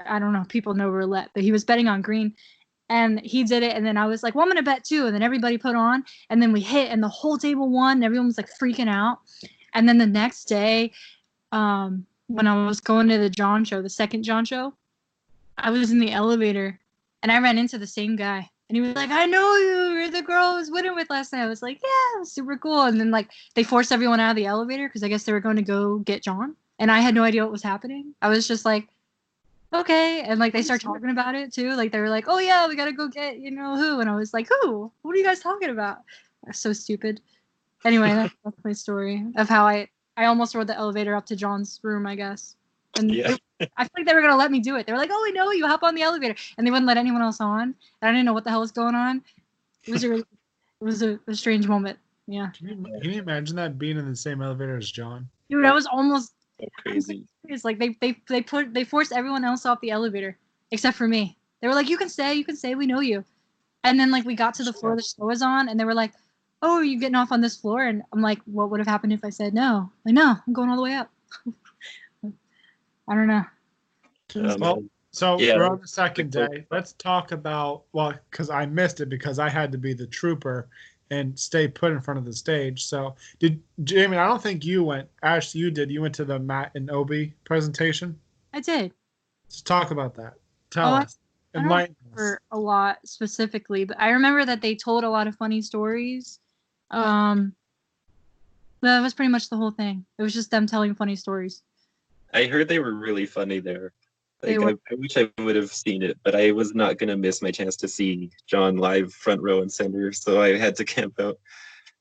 i 0.07 0.19
don't 0.19 0.33
know 0.33 0.43
if 0.43 0.49
people 0.49 0.75
know 0.75 0.89
roulette 0.89 1.31
but 1.35 1.43
he 1.43 1.53
was 1.53 1.65
betting 1.65 1.89
on 1.89 2.01
green 2.01 2.33
and 2.89 3.21
he 3.21 3.43
did 3.43 3.63
it 3.63 3.75
and 3.75 3.85
then 3.85 3.97
i 3.97 4.07
was 4.07 4.23
like 4.23 4.35
well 4.35 4.45
i'm 4.45 4.51
gonna 4.51 4.63
bet 4.63 4.85
too 4.85 5.07
and 5.07 5.15
then 5.15 5.23
everybody 5.23 5.59
put 5.59 5.75
on 5.75 6.05
and 6.29 6.41
then 6.41 6.53
we 6.53 6.61
hit 6.61 6.91
and 6.91 7.03
the 7.03 7.09
whole 7.09 7.37
table 7.37 7.69
won 7.69 7.97
and 7.97 8.05
everyone 8.05 8.27
was 8.27 8.37
like 8.37 8.49
freaking 8.61 8.89
out 8.89 9.19
and 9.75 9.89
then 9.89 9.99
the 9.99 10.07
next 10.07 10.45
day 10.45 10.93
um 11.53 12.07
when 12.29 12.47
I 12.47 12.67
was 12.67 12.81
going 12.81 13.09
to 13.09 13.19
the 13.19 13.31
John 13.31 13.65
show, 13.65 13.83
the 13.83 13.91
second 13.91 14.23
John 14.23 14.45
show, 14.45 14.73
I 15.59 15.71
was 15.71 15.91
in 15.91 15.99
the 15.99 16.13
elevator 16.13 16.79
and 17.23 17.33
I 17.33 17.39
ran 17.41 17.59
into 17.59 17.79
the 17.79 17.87
same 17.87 18.17
guy. 18.17 18.49
And 18.69 18.77
he 18.77 18.81
was 18.81 18.95
like, 18.95 19.11
I 19.11 19.27
know 19.27 19.57
you. 19.57 19.99
You're 19.99 20.11
the 20.11 20.23
girl 20.23 20.45
I 20.45 20.55
was 20.55 20.71
winning 20.71 20.95
with 20.95 21.11
last 21.11 21.33
night. 21.33 21.43
I 21.43 21.49
was 21.49 21.61
like, 21.61 21.81
yeah, 21.83 22.23
super 22.23 22.57
cool. 22.57 22.83
And 22.83 23.01
then 23.01 23.11
like 23.11 23.31
they 23.55 23.65
forced 23.65 23.91
everyone 23.91 24.21
out 24.21 24.31
of 24.31 24.37
the 24.37 24.47
elevator 24.47 24.87
because 24.87 25.03
I 25.03 25.09
guess 25.09 25.25
they 25.25 25.33
were 25.33 25.41
going 25.41 25.57
to 25.57 25.63
go 25.63 25.99
get 25.99 26.23
John. 26.23 26.55
And 26.79 26.91
I 26.91 27.01
had 27.01 27.15
no 27.15 27.25
idea 27.25 27.43
what 27.43 27.51
was 27.51 27.65
happening. 27.65 28.15
I 28.23 28.29
was 28.29 28.47
just 28.47 28.65
like, 28.65 28.87
okay. 29.73 30.23
And 30.23 30.39
like 30.39 30.53
they 30.53 30.63
start 30.63 30.81
talking 30.81 31.11
about 31.11 31.35
it 31.35 31.53
too. 31.53 31.75
Like 31.75 31.91
they 31.91 31.99
were 31.99 32.09
like, 32.09 32.27
oh 32.29 32.39
yeah, 32.39 32.69
we 32.69 32.77
gotta 32.77 32.93
go 32.93 33.09
get 33.09 33.39
you 33.39 33.51
know 33.51 33.77
who. 33.77 34.01
And 34.01 34.09
I 34.09 34.15
was 34.15 34.33
like, 34.33 34.49
who? 34.49 34.91
What 35.03 35.15
are 35.15 35.19
you 35.19 35.25
guys 35.25 35.41
talking 35.41 35.71
about? 35.71 35.99
That's 36.45 36.61
so 36.61 36.73
stupid. 36.73 37.21
Anyway, 37.85 38.09
that's, 38.09 38.35
that's 38.45 38.65
my 38.65 38.73
story 38.73 39.27
of 39.37 39.49
how 39.49 39.67
I 39.67 39.89
I 40.21 40.27
almost 40.27 40.55
rode 40.55 40.67
the 40.67 40.77
elevator 40.77 41.17
up 41.17 41.25
to 41.27 41.37
John's 41.37 41.81
room, 41.83 42.07
I 42.07 42.15
guess. 42.15 42.57
And 42.97 43.11
Yeah. 43.11 43.31
it- 43.59 43.71
I 43.77 43.85
feel 43.85 43.91
like 43.99 44.07
they 44.07 44.15
were 44.15 44.21
gonna 44.21 44.37
let 44.37 44.51
me 44.51 44.61
do 44.61 44.77
it. 44.77 44.87
They 44.87 44.93
were 44.93 44.99
like, 44.99 45.11
"Oh, 45.13 45.23
we 45.23 45.33
know 45.33 45.51
you. 45.51 45.67
Hop 45.67 45.83
on 45.83 45.95
the 45.95 46.03
elevator," 46.03 46.35
and 46.57 46.67
they 46.67 46.71
wouldn't 46.71 46.87
let 46.87 46.97
anyone 46.99 47.23
else 47.23 47.41
on. 47.41 47.63
And 47.63 47.75
I 48.03 48.11
didn't 48.11 48.25
know 48.27 48.33
what 48.33 48.45
the 48.45 48.51
hell 48.51 48.61
was 48.61 48.73
going 48.73 48.95
on. 48.95 49.23
It 49.87 49.93
was 49.93 50.05
a 50.05 50.15
it 50.17 50.27
was 50.81 51.03
a, 51.03 51.19
a 51.27 51.35
strange 51.35 51.67
moment. 51.69 51.99
Yeah, 52.27 52.51
Can 52.57 52.69
you, 52.69 53.01
can 53.01 53.11
you 53.13 53.23
imagine 53.23 53.57
that 53.57 53.79
being 53.79 53.97
in 53.99 54.09
the 54.09 54.15
same 54.17 54.41
elevator 54.43 54.77
as 54.77 54.91
John? 54.91 55.29
dude, 55.49 55.65
I 55.65 55.73
was 55.73 55.87
almost. 55.87 56.33
so 56.61 56.67
crazy. 56.83 57.25
It's 57.45 57.65
like 57.65 57.79
they 57.79 57.97
they 58.01 58.17
they 58.29 58.41
put 58.43 58.73
they 58.75 58.85
forced 58.85 59.13
everyone 59.13 59.45
else 59.45 59.65
off 59.67 59.81
the 59.81 59.91
elevator 59.91 60.37
except 60.71 60.97
for 60.97 61.09
me. 61.09 61.37
They 61.61 61.69
were 61.69 61.75
like, 61.75 61.89
"You 61.89 61.97
can 61.99 62.09
stay. 62.09 62.35
You 62.35 62.45
can 62.45 62.57
stay. 62.57 62.75
We 62.75 62.87
know 62.87 63.01
you." 63.01 63.25
And 63.85 63.99
then 63.99 64.11
like 64.11 64.25
we 64.25 64.35
got 64.35 64.55
to 64.55 64.65
the 64.65 64.73
floor 64.73 64.97
the 64.97 65.03
show 65.03 65.25
was 65.27 65.43
on, 65.43 65.69
and 65.69 65.79
they 65.81 65.85
were 65.85 65.95
like, 65.95 66.13
"Oh, 66.63 66.77
are 66.77 66.85
you 66.85 66.99
getting 67.01 67.15
off 67.15 67.33
on 67.33 67.41
this 67.41 67.57
floor?" 67.57 67.85
And 67.87 68.03
I'm 68.13 68.21
like, 68.23 68.41
"What 68.45 68.71
would 68.71 68.81
have 68.81 68.87
happened 68.87 69.13
if 69.13 69.25
I 69.25 69.31
said 69.31 69.55
no?" 69.55 69.91
Like, 70.05 70.15
no, 70.15 70.37
I'm 70.47 70.53
going 70.53 70.69
all 70.71 70.77
the 70.77 70.83
way 70.83 70.95
up. 70.95 71.11
I 73.09 73.15
don't 73.15 73.27
know. 73.27 73.45
Um, 74.37 74.61
Well, 74.61 74.85
So 75.13 75.39
Yeah. 75.41 75.57
we're 75.57 75.67
on 75.67 75.81
the 75.81 75.89
second 75.89 76.31
day. 76.31 76.67
Let's 76.71 76.93
talk 76.93 77.33
about 77.33 77.85
well, 77.93 78.15
because 78.31 78.49
I 78.51 78.67
missed 78.67 79.01
it 79.01 79.09
because 79.09 79.39
I 79.39 79.49
had 79.49 79.73
to 79.73 79.79
be 79.79 79.93
the 79.93 80.07
trooper 80.07 80.69
and 81.11 81.37
stay 81.37 81.67
put 81.67 81.91
in 81.91 82.01
front 82.01 82.19
of 82.19 82.25
the 82.25 82.33
stage. 82.33 82.85
So 82.85 83.17
did 83.41 83.61
Jamie? 83.83 84.17
I 84.17 84.29
don't 84.29 84.41
think 84.41 84.65
you 84.65 84.85
went. 84.85 85.09
Ash, 85.25 85.55
you 85.55 85.73
did. 85.73 85.91
You 85.91 86.03
went 86.03 86.15
to 86.17 86.25
the 86.25 86.39
Matt 86.39 86.71
and 86.77 86.89
Obie 86.91 87.35
presentation. 87.45 88.17
I 88.55 88.61
did. 88.61 88.93
Let's 89.47 89.63
talk 89.63 89.91
about 89.91 90.15
that. 90.15 90.35
Tell 90.71 90.95
Oh, 90.95 90.97
us. 90.99 91.19
I 91.57 91.59
don't 91.59 91.65
Enlighten 91.65 91.97
us. 92.13 92.21
remember 92.21 92.41
a 92.53 92.59
lot 92.59 92.99
specifically, 93.05 93.85
but 93.85 93.99
I 93.99 94.11
remember 94.11 94.45
that 94.45 94.61
they 94.61 94.77
told 94.77 95.03
a 95.03 95.11
lot 95.11 95.27
of 95.27 95.35
funny 95.35 95.61
stories. 95.61 96.39
Um, 96.91 97.55
that 98.83 99.01
was 99.01 99.15
pretty 99.15 99.31
much 99.31 99.51
the 99.51 99.57
whole 99.57 99.71
thing. 99.71 100.05
It 100.19 100.23
was 100.23 100.35
just 100.35 100.51
them 100.51 100.67
telling 100.67 100.95
funny 100.95 101.17
stories. 101.17 101.63
I 102.33 102.45
heard 102.45 102.69
they 102.69 102.79
were 102.79 102.95
really 102.95 103.27
funny 103.27 103.61
there. 103.61 103.93
Like, 104.43 104.63
I, 104.63 104.71
I 104.71 104.95
wish 104.95 105.17
I 105.19 105.31
would 105.43 105.57
have 105.57 105.71
seen 105.71 106.03
it, 106.03 106.19
but 106.25 106.35
I 106.35 106.53
was 106.53 106.75
not 106.75 106.97
gonna 106.97 107.17
miss 107.17 107.43
my 107.43 107.51
chance 107.51 107.77
to 107.77 107.89
see 107.89 108.31
John 108.47 108.79
live, 108.79 109.13
front 109.13 109.43
row 109.43 109.61
and 109.61 109.71
center, 109.71 110.13
so 110.13 110.41
I 110.41 110.57
had 110.57 110.77
to 110.77 110.85
camp 110.85 111.21
out. 111.21 111.39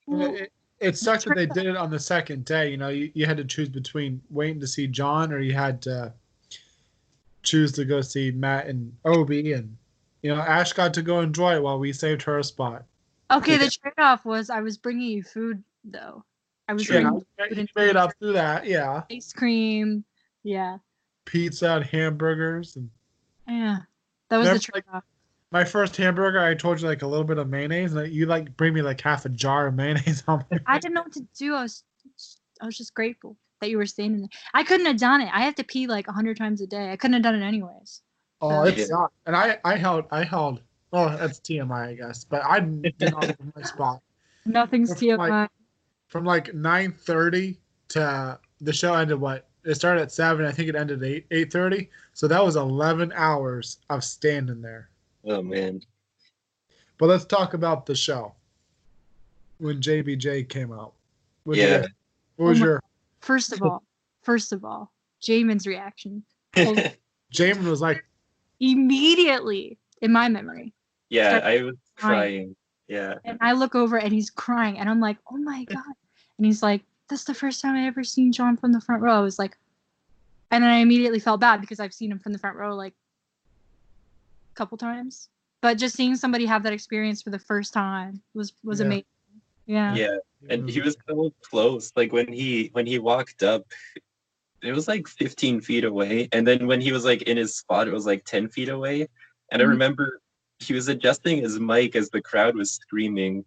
And 0.08 0.38
It, 0.38 0.52
it 0.80 0.98
sucked 0.98 1.26
that 1.26 1.36
they 1.36 1.46
did 1.46 1.66
it 1.66 1.76
on 1.76 1.90
the 1.92 2.00
second 2.00 2.46
day. 2.46 2.72
You 2.72 2.78
know, 2.78 2.88
you, 2.90 3.12
you 3.14 3.26
had 3.26 3.38
to 3.38 3.44
choose 3.44 3.70
between 3.70 4.22
waiting 4.30 4.60
to 4.62 4.68
see 4.68 4.88
John 4.88 5.34
or 5.34 5.40
you 5.40 5.54
had 5.54 5.82
to 5.84 6.14
choose 7.44 7.72
to 7.74 7.86
go 7.86 8.02
see 8.02 8.32
Matt 8.32 8.68
and 8.68 8.96
Obie. 9.06 9.54
And, 9.54 9.76
you 10.22 10.34
know, 10.34 10.42
Ash 10.42 10.72
got 10.72 10.94
to 10.94 11.02
go 11.02 11.20
enjoy 11.20 11.56
it 11.56 11.64
while 11.64 11.80
we 11.80 11.92
saved 11.92 12.22
her 12.24 12.40
a 12.40 12.44
spot. 12.44 12.86
Okay, 13.32 13.58
the 13.58 13.70
trade 13.70 13.94
off 13.98 14.26
was 14.26 14.50
I 14.50 14.62
was 14.62 14.78
bringing 14.78 15.10
you 15.10 15.24
food 15.24 15.64
though. 15.84 16.24
I 16.68 16.74
was 16.74 16.88
Yeah, 16.90 17.02
bringing 17.02 17.26
you 17.56 17.64
you 17.64 17.68
made 17.76 17.96
up 17.96 18.12
through 18.20 18.34
that. 18.34 18.66
Yeah. 18.66 19.04
ice 19.12 19.34
cream. 19.34 20.04
Yeah, 20.44 20.78
Pizza 21.26 21.70
and 21.76 21.86
hamburgers. 21.86 22.76
And 22.76 22.90
yeah. 23.48 23.80
That 24.30 24.38
was 24.38 24.48
Remember, 24.48 24.60
the 24.60 24.72
trade-off. 24.72 25.04
My 25.52 25.64
first 25.64 25.98
hamburger, 25.98 26.40
I 26.40 26.54
told 26.54 26.80
you 26.80 26.88
like 26.88 27.02
a 27.02 27.08
little 27.08 27.26
bit 27.26 27.40
of 27.40 27.50
mayonnaise, 27.50 27.94
and 27.94 28.12
you 28.12 28.28
like 28.28 28.56
bring 28.56 28.74
me 28.74 28.82
like 28.82 29.02
half 29.02 29.26
a 29.26 29.30
jar 29.30 29.68
of 29.68 29.74
mayonnaise 29.74 30.24
on 30.28 30.46
my. 30.52 30.60
I 30.68 30.80
didn't 30.80 30.94
know 30.94 31.02
what 31.02 31.14
to 31.14 31.26
do. 31.38 31.56
I 31.56 31.64
was, 31.64 31.84
I 32.62 32.66
was 32.66 32.78
just 32.78 32.94
grateful 32.94 33.36
that 33.60 33.70
you 33.70 33.78
were 33.78 33.86
standing 33.88 34.22
there. 34.22 34.30
I 34.54 34.64
couldn't 34.64 34.86
have 34.86 34.98
done 34.98 35.22
it. 35.22 35.30
I 35.34 35.42
have 35.42 35.56
to 35.56 35.64
pee 35.64 35.88
like 35.88 36.08
a 36.08 36.12
hundred 36.12 36.38
times 36.38 36.62
a 36.62 36.68
day. 36.68 36.92
I 36.92 36.96
couldn't 36.96 37.14
have 37.14 37.24
done 37.24 37.36
it 37.36 37.46
anyways. 37.46 38.02
Oh, 38.42 38.64
it's 38.64 38.90
not. 38.90 39.12
And 39.26 39.36
I, 39.36 39.58
I 39.66 39.76
held, 39.76 40.06
I 40.12 40.24
held. 40.24 40.62
Well, 40.92 41.16
that's 41.18 41.40
TMI, 41.40 41.90
I 41.90 41.94
guess. 41.96 42.24
But 42.24 42.44
I 42.46 42.60
did 42.62 42.96
not 43.00 43.28
leave 43.28 43.38
my 43.56 43.62
spot 43.64 44.02
Nothing's 44.46 44.90
That's 44.90 45.02
like- 45.02 45.32
TMI. 45.32 45.50
from 46.08 46.26
like 46.26 46.54
nine 46.54 46.92
thirty 46.92 47.60
to 47.90 48.40
the 48.62 48.74
show 48.74 48.94
ended. 48.96 49.20
What 49.20 49.48
it 49.66 49.76
started 49.76 50.02
at 50.02 50.12
seven. 50.12 50.46
I 50.46 50.52
think 50.52 50.70
it 50.70 50.76
ended 50.76 51.04
at 51.04 51.08
eight 51.10 51.26
eight 51.32 51.52
thirty. 51.52 51.90
So 52.14 52.28
that 52.28 52.44
was 52.44 52.56
eleven 52.56 53.12
hours 53.16 53.78
of 53.90 54.04
standing 54.04 54.62
there. 54.62 54.90
Oh 55.26 55.42
man. 55.44 55.82
But 56.98 57.08
let's 57.10 57.26
talk 57.26 57.54
about 57.54 57.86
the 57.86 57.96
show 57.96 58.34
when 59.60 59.80
JBJ 59.82 60.50
came 60.50 60.72
out. 60.74 60.94
What 61.44 61.58
Yeah. 61.58 61.82
you- 61.84 61.88
What 62.38 62.46
was 62.50 62.58
Oh 62.58 62.62
my- 62.62 62.66
your? 62.68 62.84
First 63.20 63.52
of 63.54 63.62
all, 63.64 63.84
first 64.22 64.54
of 64.54 64.64
all, 64.66 64.92
Jamin's 65.22 65.68
reaction 65.68 66.24
Jamin 66.56 67.70
was 67.70 67.82
like, 67.82 68.04
immediately 68.60 69.78
in 70.02 70.12
my 70.12 70.28
memory, 70.30 70.74
yeah, 71.10 71.42
I 71.44 71.62
was 71.64 71.76
crying. 71.98 72.20
crying. 72.20 72.56
Yeah. 72.88 73.16
and 73.24 73.38
I 73.42 73.52
look 73.54 73.76
over 73.76 73.98
and 73.98 74.12
he's 74.12 74.30
crying, 74.30 74.78
and 74.80 74.90
I'm 74.90 75.00
like, 75.00 75.18
oh 75.32 75.38
my 75.38 75.64
god, 75.70 75.84
and 76.38 76.46
he's 76.46 76.64
like, 76.64 76.82
that's 77.10 77.24
the 77.24 77.34
first 77.34 77.62
time 77.62 77.76
I 77.76 77.86
ever 77.88 78.04
seen 78.04 78.32
John 78.32 78.58
from 78.58 78.72
the 78.72 78.82
front 78.82 79.02
row. 79.02 79.14
I 79.16 79.22
was 79.22 79.38
like, 79.40 79.58
and 80.52 80.64
then 80.64 80.72
I 80.72 80.78
immediately 80.78 81.20
felt 81.20 81.40
bad 81.42 81.62
because 81.62 81.80
I've 81.80 81.94
seen 81.94 82.12
him 82.12 82.20
from 82.20 82.34
the 82.34 82.40
front 82.40 82.56
row 82.58 82.76
like 82.76 82.94
a 84.54 84.56
couple 84.56 84.78
times, 84.78 85.30
but 85.62 85.78
just 85.78 85.96
seeing 85.96 86.16
somebody 86.16 86.46
have 86.46 86.64
that 86.64 86.74
experience 86.74 87.22
for 87.22 87.30
the 87.30 87.40
first 87.40 87.74
time 87.74 88.22
was 88.34 88.54
was 88.64 88.80
Yeah. 88.80 88.86
amazing. 88.86 89.06
Yeah. 89.66 89.96
Yeah. 89.96 90.18
And 90.50 90.68
he 90.70 90.82
was 90.82 90.98
so 91.08 91.32
close. 91.44 91.92
Like 91.96 92.12
when 92.12 92.32
he 92.32 92.70
when 92.74 92.88
he 92.88 92.98
walked 92.98 93.44
up, 93.44 93.66
it 94.64 94.72
was 94.74 94.88
like 94.88 95.08
15 95.08 95.62
feet 95.62 95.84
away. 95.84 96.28
And 96.32 96.46
then 96.48 96.66
when 96.66 96.82
he 96.82 96.92
was 96.92 97.06
like 97.06 97.22
in 97.24 97.38
his 97.38 97.56
spot, 97.56 97.88
it 97.88 97.94
was 97.94 98.06
like 98.08 98.26
10 98.26 98.50
feet 98.50 98.70
away. 98.70 99.08
And 99.52 99.62
I 99.62 99.66
Mhm. 99.66 99.70
remember 99.70 100.22
he 100.60 100.74
was 100.74 100.88
adjusting 100.88 101.38
his 101.38 101.60
mic 101.60 101.96
as 101.96 102.10
the 102.10 102.22
crowd 102.22 102.56
was 102.56 102.72
screaming. 102.72 103.44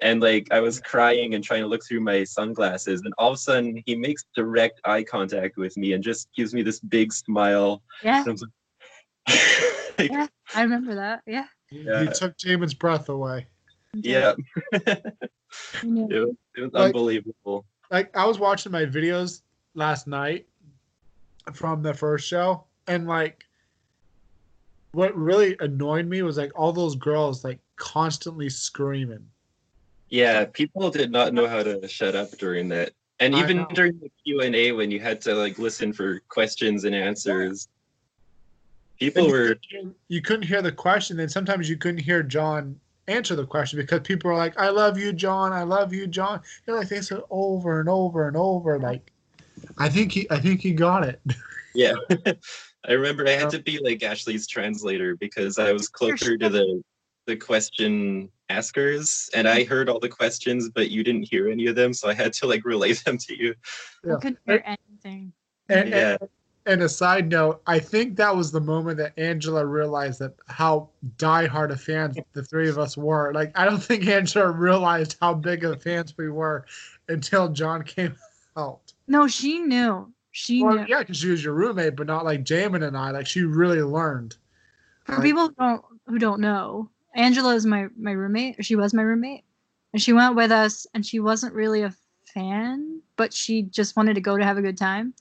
And 0.00 0.20
like 0.20 0.48
I 0.50 0.60
was 0.60 0.80
crying 0.80 1.34
and 1.34 1.44
trying 1.44 1.62
to 1.62 1.66
look 1.68 1.84
through 1.86 2.00
my 2.00 2.24
sunglasses. 2.24 3.02
And 3.04 3.14
all 3.18 3.28
of 3.30 3.34
a 3.34 3.38
sudden 3.38 3.82
he 3.86 3.94
makes 3.94 4.24
direct 4.34 4.80
eye 4.84 5.02
contact 5.04 5.56
with 5.56 5.76
me 5.76 5.92
and 5.92 6.02
just 6.02 6.28
gives 6.36 6.52
me 6.52 6.62
this 6.62 6.80
big 6.80 7.12
smile. 7.12 7.82
Yeah, 8.02 8.24
I 8.26 8.30
like, 8.30 8.40
like, 9.98 10.10
Yeah. 10.10 10.26
I 10.54 10.62
remember 10.62 10.94
that. 10.96 11.22
Yeah. 11.26 11.46
you 11.70 11.84
Yeah. 11.84 12.06
took 12.10 12.36
Jamin's 12.38 12.74
breath 12.74 13.08
away. 13.08 13.46
yeah. 13.94 14.34
You. 15.84 16.08
It 16.10 16.18
was, 16.18 16.36
it 16.56 16.60
was 16.62 16.72
Like- 16.72 16.86
unbelievable. 16.86 17.64
like 17.90 18.16
I 18.16 18.26
was 18.26 18.40
watching 18.40 18.72
my 18.72 18.84
videos 18.84 19.42
last 19.74 20.08
night 20.08 20.46
from 21.52 21.80
the 21.80 21.94
first 21.94 22.26
show, 22.26 22.64
and 22.88 23.06
like 23.06 23.44
what 24.94 25.16
really 25.16 25.56
annoyed 25.60 26.06
me 26.06 26.22
was 26.22 26.36
like 26.36 26.52
all 26.54 26.72
those 26.72 26.96
girls 26.96 27.44
like 27.44 27.58
constantly 27.76 28.48
screaming. 28.48 29.26
Yeah, 30.08 30.44
people 30.44 30.90
did 30.90 31.10
not 31.10 31.34
know 31.34 31.48
how 31.48 31.62
to 31.62 31.86
shut 31.88 32.14
up 32.14 32.30
during 32.32 32.68
that. 32.68 32.92
And 33.20 33.34
even 33.34 33.66
during 33.74 33.98
the 34.00 34.10
Q&A 34.24 34.72
when 34.72 34.90
you 34.90 35.00
had 35.00 35.20
to 35.22 35.34
like 35.34 35.58
listen 35.58 35.92
for 35.92 36.20
questions 36.28 36.84
and 36.84 36.94
answers. 36.94 37.68
People 38.98 39.26
you 39.26 39.32
were 39.32 39.46
couldn't 39.48 39.64
hear- 39.68 39.94
you 40.08 40.22
couldn't 40.22 40.46
hear 40.46 40.62
the 40.62 40.72
question, 40.72 41.20
and 41.20 41.30
sometimes 41.30 41.68
you 41.68 41.76
couldn't 41.76 42.00
hear 42.00 42.22
John 42.22 42.78
answer 43.08 43.36
the 43.36 43.46
question 43.46 43.78
because 43.78 44.00
people 44.00 44.30
were 44.30 44.36
like, 44.36 44.58
"I 44.58 44.68
love 44.70 44.98
you, 44.98 45.12
John. 45.12 45.52
I 45.52 45.62
love 45.64 45.92
you, 45.92 46.06
John." 46.06 46.40
They're 46.64 46.76
like 46.76 46.88
they 46.88 47.00
said 47.00 47.20
over 47.30 47.80
and 47.80 47.88
over 47.88 48.28
and 48.28 48.36
over. 48.36 48.78
Like, 48.78 49.12
I 49.78 49.88
think 49.88 50.12
he, 50.12 50.26
I 50.30 50.38
think 50.38 50.60
he 50.60 50.72
got 50.72 51.04
it. 51.04 51.20
yeah. 51.74 51.94
I 52.86 52.92
remember 52.92 53.26
I 53.26 53.32
had 53.32 53.46
oh. 53.46 53.50
to 53.50 53.62
be 53.62 53.78
like 53.78 54.02
Ashley's 54.02 54.46
translator 54.46 55.16
because 55.16 55.58
I 55.58 55.72
was 55.72 55.88
closer 55.88 56.36
to 56.36 56.48
the 56.48 56.82
the 57.26 57.36
question 57.36 58.28
askers 58.50 59.30
and 59.34 59.48
I 59.48 59.62
mm-hmm. 59.62 59.70
heard 59.72 59.88
all 59.88 59.98
the 59.98 60.08
questions 60.08 60.68
but 60.68 60.90
you 60.90 61.02
didn't 61.02 61.22
hear 61.22 61.48
any 61.48 61.66
of 61.66 61.74
them 61.74 61.94
so 61.94 62.08
I 62.08 62.14
had 62.14 62.34
to 62.34 62.46
like 62.46 62.64
relay 62.66 62.92
them 62.92 63.16
to 63.18 63.36
you. 63.36 63.54
Yeah. 64.04 64.16
I 64.16 64.16
couldn't 64.16 64.38
hear 64.44 64.62
anything. 64.66 65.32
And, 65.68 65.88
Yeah. 65.88 66.16
and, 66.20 66.28
and 66.66 66.82
a 66.82 66.88
side 66.88 67.28
note, 67.28 67.62
I 67.66 67.78
think 67.78 68.16
that 68.16 68.34
was 68.34 68.50
the 68.50 68.60
moment 68.60 68.96
that 68.98 69.18
Angela 69.18 69.66
realized 69.66 70.18
that 70.20 70.34
how 70.48 70.88
diehard 71.16 71.70
of 71.70 71.80
fans 71.80 72.16
the 72.32 72.42
three 72.42 72.68
of 72.68 72.78
us 72.78 72.96
were. 72.96 73.32
Like, 73.34 73.52
I 73.54 73.64
don't 73.64 73.82
think 73.82 74.06
Angela 74.06 74.50
realized 74.50 75.16
how 75.20 75.34
big 75.34 75.64
of 75.64 75.82
fans 75.82 76.16
we 76.16 76.30
were 76.30 76.64
until 77.08 77.48
John 77.48 77.82
came 77.82 78.16
out. 78.56 78.92
No, 79.06 79.26
she 79.26 79.58
knew. 79.58 80.13
She 80.36 80.64
Well, 80.64 80.74
knew. 80.74 80.86
yeah, 80.88 80.98
because 80.98 81.18
she 81.18 81.28
was 81.30 81.44
your 81.44 81.54
roommate, 81.54 81.94
but 81.94 82.08
not 82.08 82.24
like 82.24 82.42
Jamin 82.42 82.84
and 82.84 82.96
I. 82.98 83.12
Like, 83.12 83.24
she 83.26 83.42
really 83.42 83.82
learned. 83.82 84.36
For 85.04 85.12
Like- 85.14 85.22
people 85.22 85.46
who 85.46 85.54
don't 85.54 85.84
who 86.06 86.18
don't 86.18 86.40
know, 86.40 86.90
Angela 87.14 87.54
is 87.54 87.64
my 87.64 87.86
my 87.96 88.10
roommate. 88.10 88.58
Or 88.58 88.64
she 88.64 88.74
was 88.74 88.92
my 88.92 89.02
roommate, 89.02 89.44
and 89.92 90.02
she 90.02 90.12
went 90.12 90.34
with 90.34 90.50
us. 90.50 90.88
And 90.92 91.06
she 91.06 91.20
wasn't 91.20 91.54
really 91.54 91.82
a 91.82 91.94
fan, 92.24 93.00
but 93.14 93.32
she 93.32 93.62
just 93.62 93.94
wanted 93.96 94.14
to 94.14 94.20
go 94.20 94.36
to 94.36 94.44
have 94.44 94.58
a 94.58 94.62
good 94.62 94.76
time. 94.76 95.14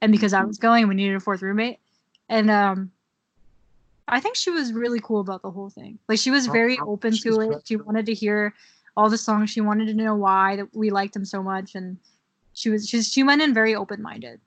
And 0.00 0.12
because 0.12 0.32
I 0.32 0.44
was 0.44 0.58
going, 0.58 0.86
we 0.86 0.94
needed 0.94 1.16
a 1.16 1.20
fourth 1.20 1.42
roommate. 1.42 1.80
And 2.28 2.48
um, 2.48 2.92
I 4.06 4.20
think 4.20 4.36
she 4.36 4.50
was 4.50 4.72
really 4.72 5.00
cool 5.00 5.20
about 5.20 5.42
the 5.42 5.50
whole 5.50 5.70
thing. 5.70 5.98
Like 6.08 6.20
she 6.20 6.30
was 6.30 6.46
Oh, 6.48 6.52
very 6.52 6.78
oh, 6.80 6.92
open 6.92 7.12
to 7.16 7.40
it. 7.40 7.48
good. 7.48 7.60
She 7.66 7.76
wanted 7.76 8.06
to 8.06 8.14
hear 8.14 8.54
all 8.96 9.10
the 9.10 9.18
songs. 9.18 9.50
She 9.50 9.60
wanted 9.60 9.86
to 9.86 9.94
know 9.94 10.14
why 10.14 10.54
that 10.54 10.68
we 10.72 10.90
liked 10.90 11.14
them 11.14 11.24
so 11.24 11.42
much, 11.42 11.74
and 11.74 11.98
she 12.54 12.70
was 12.70 12.88
she 12.88 13.02
she 13.02 13.24
went 13.24 13.42
in 13.42 13.52
very 13.52 13.74
open 13.74 14.00
minded. 14.02 14.40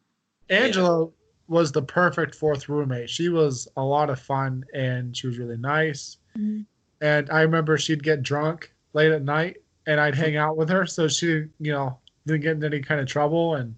Angela 0.49 1.09
was 1.47 1.71
the 1.71 1.81
perfect 1.81 2.35
fourth 2.35 2.69
roommate. 2.69 3.09
She 3.09 3.29
was 3.29 3.67
a 3.77 3.83
lot 3.83 4.09
of 4.09 4.19
fun 4.19 4.65
and 4.73 5.15
she 5.15 5.27
was 5.27 5.37
really 5.37 5.57
nice. 5.57 6.17
Mhm. 6.37 6.65
And 7.01 7.29
I 7.29 7.41
remember 7.41 7.77
she'd 7.77 8.03
get 8.03 8.23
drunk 8.23 8.73
late 8.93 9.11
at 9.11 9.23
night 9.23 9.57
and 9.85 9.99
I'd 9.99 10.15
hang 10.15 10.37
out 10.37 10.57
with 10.57 10.69
her 10.69 10.85
so 10.85 11.07
she 11.07 11.27
you 11.27 11.71
know, 11.71 11.99
didn't 12.25 12.41
get 12.41 12.57
in 12.57 12.63
any 12.63 12.81
kind 12.81 12.99
of 12.99 13.07
trouble 13.07 13.55
and 13.55 13.75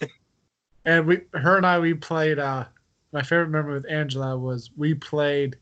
and 0.84 1.06
we 1.06 1.22
her 1.34 1.56
and 1.56 1.66
I 1.66 1.78
we 1.78 1.94
played 1.94 2.38
uh 2.38 2.64
my 3.12 3.22
favorite 3.22 3.48
memory 3.48 3.74
with 3.74 3.90
Angela 3.90 4.38
was 4.38 4.70
we 4.76 4.94
played 4.94 5.56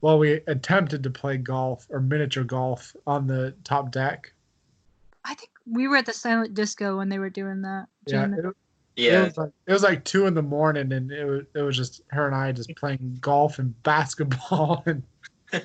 well 0.00 0.18
we 0.18 0.32
attempted 0.46 1.02
to 1.02 1.10
play 1.10 1.36
golf 1.36 1.86
or 1.90 2.00
miniature 2.00 2.44
golf 2.44 2.94
on 3.06 3.26
the 3.26 3.54
top 3.64 3.92
deck. 3.92 4.32
I 5.24 5.34
think 5.34 5.50
we 5.66 5.88
were 5.88 5.96
at 5.96 6.06
the 6.06 6.12
silent 6.12 6.54
disco 6.54 6.96
when 6.96 7.08
they 7.08 7.18
were 7.18 7.30
doing 7.30 7.62
that. 7.62 7.86
Yeah, 8.06 8.24
Jamin. 8.24 8.54
It, 8.98 9.02
it 9.04 9.12
Yeah. 9.12 9.24
was 9.24 9.36
like 9.38 9.50
it 9.66 9.72
was 9.72 9.82
like 9.82 10.04
two 10.04 10.26
in 10.26 10.34
the 10.34 10.42
morning, 10.42 10.92
and 10.92 11.10
it 11.10 11.24
was 11.24 11.42
it 11.54 11.62
was 11.62 11.76
just 11.76 12.02
her 12.08 12.26
and 12.26 12.34
I 12.34 12.52
just 12.52 12.74
playing 12.76 13.18
golf 13.20 13.58
and 13.58 13.80
basketball, 13.82 14.82
and 14.86 15.02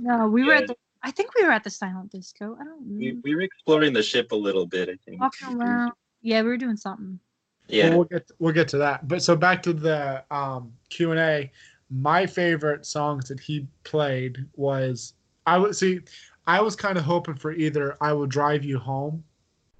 No, 0.00 0.26
we 0.28 0.44
were 0.44 0.54
at 0.54 0.66
the. 0.66 0.76
I 1.02 1.10
think 1.12 1.30
we 1.36 1.44
were 1.44 1.52
at 1.52 1.62
the 1.62 1.70
silent 1.70 2.10
disco. 2.10 2.56
I 2.60 2.64
don't 2.64 2.82
We, 2.98 3.12
know. 3.12 3.20
we 3.22 3.34
were 3.36 3.42
exploring 3.42 3.92
the 3.92 4.02
ship 4.02 4.32
a 4.32 4.36
little 4.36 4.66
bit, 4.66 4.88
I 4.88 4.96
think. 5.04 5.20
Walking 5.20 5.60
around. 5.60 5.92
Yeah, 6.22 6.42
we 6.42 6.48
were 6.48 6.56
doing 6.56 6.76
something. 6.76 7.20
Yeah. 7.68 7.94
we'll 7.94 8.04
get 8.04 8.28
we'll 8.38 8.52
get 8.54 8.68
to 8.68 8.78
that. 8.78 9.06
But 9.08 9.22
so 9.22 9.36
back 9.36 9.62
to 9.64 9.72
the 9.72 10.24
um, 10.30 10.72
Q 10.90 11.12
and 11.12 11.20
A. 11.20 11.50
My 11.90 12.26
favorite 12.26 12.84
songs 12.84 13.28
that 13.28 13.38
he 13.38 13.66
played 13.84 14.44
was 14.56 15.14
I 15.46 15.58
would 15.58 15.76
see. 15.76 16.00
I 16.48 16.60
was 16.60 16.74
kind 16.76 16.98
of 16.98 17.04
hoping 17.04 17.36
for 17.36 17.52
either 17.52 17.96
"I 18.00 18.12
Will 18.12 18.26
Drive 18.26 18.64
You 18.64 18.78
Home" 18.78 19.22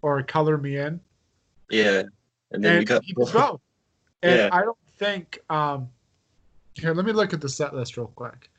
or 0.02 0.22
"Color 0.22 0.58
Me 0.58 0.76
In." 0.78 1.00
Yeah. 1.70 2.02
And 2.52 2.62
then 2.62 2.72
we 2.72 2.78
and 2.78 2.86
got 2.86 3.02
he 3.04 3.12
did 3.12 3.32
both. 3.32 3.60
And 4.22 4.38
Yeah. 4.38 4.48
I 4.52 4.62
don't 4.62 4.78
think. 4.98 5.38
Um, 5.50 5.88
here, 6.74 6.92
let 6.94 7.06
me 7.06 7.12
look 7.12 7.32
at 7.32 7.40
the 7.40 7.48
set 7.48 7.74
list 7.74 7.96
real 7.96 8.08
quick. 8.08 8.50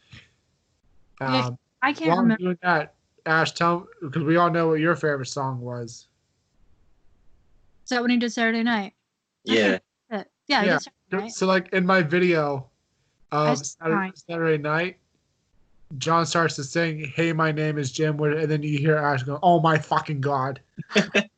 Yeah, 1.22 1.48
Um, 1.48 1.58
I 1.82 1.94
can't 1.94 2.10
While 2.10 2.18
I'm 2.20 2.24
remember. 2.24 2.44
doing 2.44 2.58
that, 2.62 2.94
Ash, 3.26 3.52
tell 3.52 3.88
because 4.02 4.24
we 4.24 4.38
all 4.38 4.50
know 4.50 4.68
what 4.70 4.80
your 4.80 4.96
favorite 4.96 5.28
song 5.28 5.60
was. 5.62 6.08
Is 7.86 7.90
that 7.90 8.02
when 8.02 8.12
he 8.12 8.18
did 8.18 8.32
Saturday 8.32 8.64
night? 8.64 8.94
Yeah. 9.44 9.78
Yeah, 10.12 10.24
yeah, 10.48 10.62
he 10.62 10.68
Yeah. 10.68 10.74
did 10.74 10.82
Saturday 10.82 11.24
night. 11.26 11.32
So, 11.32 11.46
like 11.48 11.70
in 11.74 11.86
my 11.86 12.02
video 12.02 12.70
of 13.32 13.66
Saturday. 13.66 14.12
Saturday 14.16 14.58
night, 14.62 14.98
John 15.98 16.26
starts 16.26 16.56
to 16.58 16.64
sing, 16.64 17.12
"Hey, 17.16 17.34
my 17.34 17.52
name 17.52 17.78
is 17.78 17.92
Jim," 17.92 18.20
and 18.20 18.50
then 18.50 18.62
you 18.64 18.78
hear 18.78 18.98
Ash 18.98 19.24
go, 19.24 19.40
"Oh 19.42 19.60
my 19.60 19.78
fucking 19.78 20.22
god!" 20.22 20.62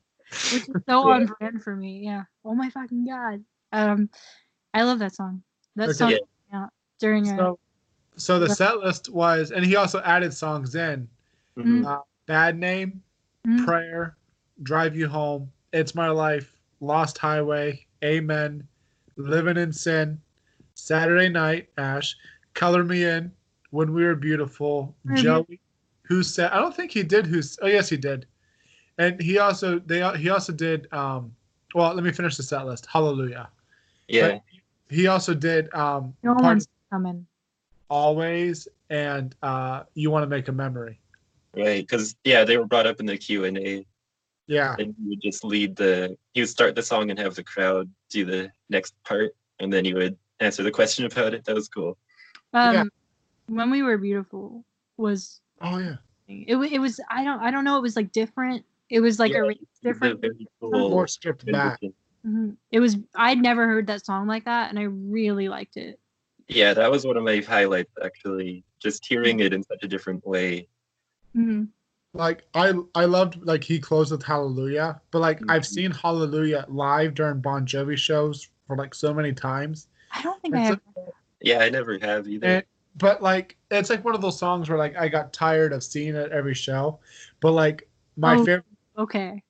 Which 0.49 0.63
is 0.69 0.75
so 0.87 1.07
Yeah. 1.07 1.15
on 1.15 1.25
brand 1.25 1.63
for 1.63 1.75
me. 1.75 2.01
Yeah. 2.03 2.23
Oh 2.45 2.55
my 2.55 2.69
fucking 2.69 3.05
god. 3.05 3.43
Um, 3.71 4.09
I 4.73 4.83
love 4.83 4.99
that 4.99 5.15
song. 5.15 5.43
That 5.75 5.89
Okay. 5.89 5.95
song 5.95 6.17
Yeah. 6.51 6.67
during 6.99 7.27
a. 7.29 7.35
So, 7.37 7.59
so 8.17 8.39
the 8.39 8.49
set 8.49 8.79
list 8.79 9.09
was, 9.09 9.51
and 9.51 9.65
he 9.65 9.75
also 9.75 10.01
added 10.01 10.33
songs 10.33 10.75
in: 10.75 11.07
Mhm. 11.57 11.85
uh, 11.85 12.01
"Bad 12.25 12.57
Name," 12.57 13.03
Mhm. 13.47 13.65
"Prayer," 13.65 14.17
"Drive 14.63 14.95
You 14.95 15.07
Home," 15.07 15.51
"It's 15.73 15.95
My 15.95 16.09
Life," 16.09 16.59
"Lost 16.81 17.17
Highway," 17.17 17.85
"Amen," 18.03 18.67
"Living 19.17 19.57
in 19.57 19.71
Sin," 19.73 20.21
"Saturday 20.75 21.29
Night," 21.29 21.69
Ash, 21.77 22.17
Color 22.53 22.83
Me 22.83 23.05
In, 23.05 23.31
When 23.71 23.93
We 23.93 24.03
Were 24.05 24.15
Beautiful, 24.15 24.95
Mhm. 25.05 25.15
Joey, 25.15 25.59
Who 26.03 26.23
Said, 26.23 26.51
I 26.51 26.59
don't 26.59 26.75
think 26.75 26.91
he 26.91 27.03
did 27.03 27.27
Who's, 27.27 27.57
oh, 27.61 27.67
yes, 27.67 27.89
he 27.89 27.97
did. 27.97 28.25
And 28.99 29.19
he 29.21 29.39
also, 29.39 29.79
they, 29.79 30.05
he 30.17 30.29
also 30.29 30.51
did, 30.51 30.91
um, 30.93 31.33
well, 31.73 31.93
let 31.93 32.03
me 32.03 32.11
finish 32.11 32.35
the 32.35 32.43
set 32.43 32.65
list. 32.67 32.85
Hallelujah. 32.91 33.49
Yeah, 34.09 34.27
But 34.33 34.41
he 34.95 35.07
also 35.07 35.33
did 35.33 35.73
um, 35.73 36.13
No 36.21 36.33
one's 36.33 36.67
coming. 36.91 37.25
Always 37.89 38.67
and 38.89 39.33
uh, 39.41 39.83
You 39.93 40.11
Want 40.11 40.23
to 40.23 40.27
Make 40.27 40.49
a 40.49 40.51
Memory. 40.51 40.99
right. 41.55 41.81
Because 41.81 42.15
yeah, 42.25 42.43
they 42.43 42.57
were 42.57 42.65
brought 42.65 42.85
up 42.85 42.99
in 42.99 43.05
the 43.05 43.17
Q 43.17 43.45
and 43.45 43.57
A, 43.57 43.85
Yeah. 44.47 44.75
and 44.77 44.93
he 45.01 45.09
would 45.09 45.21
just 45.21 45.43
lead 45.45 45.75
the. 45.77 46.17
He 46.33 46.41
would 46.41 46.49
start 46.49 46.75
the 46.75 46.83
song 46.83 47.09
and 47.09 47.17
have 47.17 47.35
the 47.35 47.43
crowd 47.43 47.89
do 48.09 48.25
the 48.25 48.51
next 48.69 48.93
part, 49.05 49.33
and 49.59 49.71
then 49.71 49.85
he 49.85 49.93
would 49.93 50.17
answer 50.39 50.61
the 50.61 50.71
question 50.71 51.05
about 51.05 51.33
it. 51.33 51.45
That 51.45 51.55
was 51.55 51.69
cool. 51.69 51.97
Um, 52.53 52.73
Yeah. 52.73 52.83
when 53.47 53.71
we 53.71 53.81
were 53.81 53.97
beautiful 53.97 54.65
was 54.97 55.39
Oh, 55.61 55.77
yeah. 55.77 55.95
it, 56.27 56.55
wa- 56.55 56.67
it 56.69 56.79
was 56.79 56.99
I 57.09 57.23
don't 57.23 57.39
I 57.41 57.49
don't 57.51 57.63
know 57.63 57.77
it 57.77 57.81
was 57.81 57.95
like 57.95 58.11
different. 58.11 58.65
It 58.89 58.99
was 59.01 59.19
like 59.19 59.31
Yeah, 59.31 59.39
a 59.39 59.47
re- 59.47 59.59
It's 59.61 59.79
a 59.79 59.83
different. 59.83 60.21
very 60.21 60.47
More 60.61 61.07
stripped 61.07 61.45
back. 61.45 61.79
rendition. 61.81 61.93
Mhm. 62.25 62.57
It 62.71 62.79
was 62.79 62.97
I'd 63.15 63.39
never 63.39 63.65
heard 63.67 63.87
that 63.87 64.05
song 64.05 64.27
like 64.27 64.45
that, 64.45 64.69
and 64.69 64.79
I 64.79 64.83
really 64.83 65.47
liked 65.49 65.77
it. 65.77 65.99
Yeah, 66.47 66.73
that 66.73 66.89
was 66.89 67.05
one 67.05 67.15
of 67.17 67.23
my 67.23 67.37
highlights 67.37 67.91
actually. 68.03 68.63
Just 68.79 69.05
hearing 69.05 69.39
it 69.39 69.53
in 69.53 69.63
such 69.63 69.83
a 69.83 69.87
different 69.87 70.25
way. 70.25 70.67
hmm 71.33 71.65
like 72.13 72.43
I 72.55 72.73
I 72.95 73.05
loved 73.05 73.37
like 73.45 73.63
he 73.63 73.79
closed 73.79 74.11
with 74.11 74.23
Hallelujah, 74.23 74.99
but 75.11 75.19
like 75.19 75.39
I've 75.47 75.61
Mhm. 75.61 75.65
seen 75.67 75.91
Hallelujah 75.91 76.65
live 76.67 77.13
during 77.13 77.39
Bon 77.39 77.67
Jovi 77.67 77.95
shows 77.97 78.49
for 78.65 78.75
like 78.75 78.95
so 78.95 79.13
many 79.13 79.31
times. 79.31 79.87
I 80.11 80.23
don't 80.23 80.41
think 80.41 80.55
I 80.55 80.59
It's 80.59 80.69
have. 80.69 80.81
Yeah, 81.41 81.59
I 81.59 81.69
never 81.69 81.99
have 81.99 82.27
either. 82.27 82.47
And, 82.47 82.63
but 82.95 83.21
like 83.21 83.57
it's 83.69 83.91
like 83.91 84.03
one 84.03 84.15
of 84.15 84.21
those 84.21 84.39
songs 84.39 84.69
where 84.69 84.77
like 84.77 84.97
I 84.97 85.07
got 85.07 85.31
tired 85.31 85.71
of 85.71 85.83
seeing 85.83 86.15
it 86.15 86.31
every 86.31 86.55
show. 86.55 86.99
But 87.41 87.51
like 87.51 87.87
my 88.17 88.35
Oh. 88.35 88.39
favorite 88.39 88.65
Okay. 88.99 89.41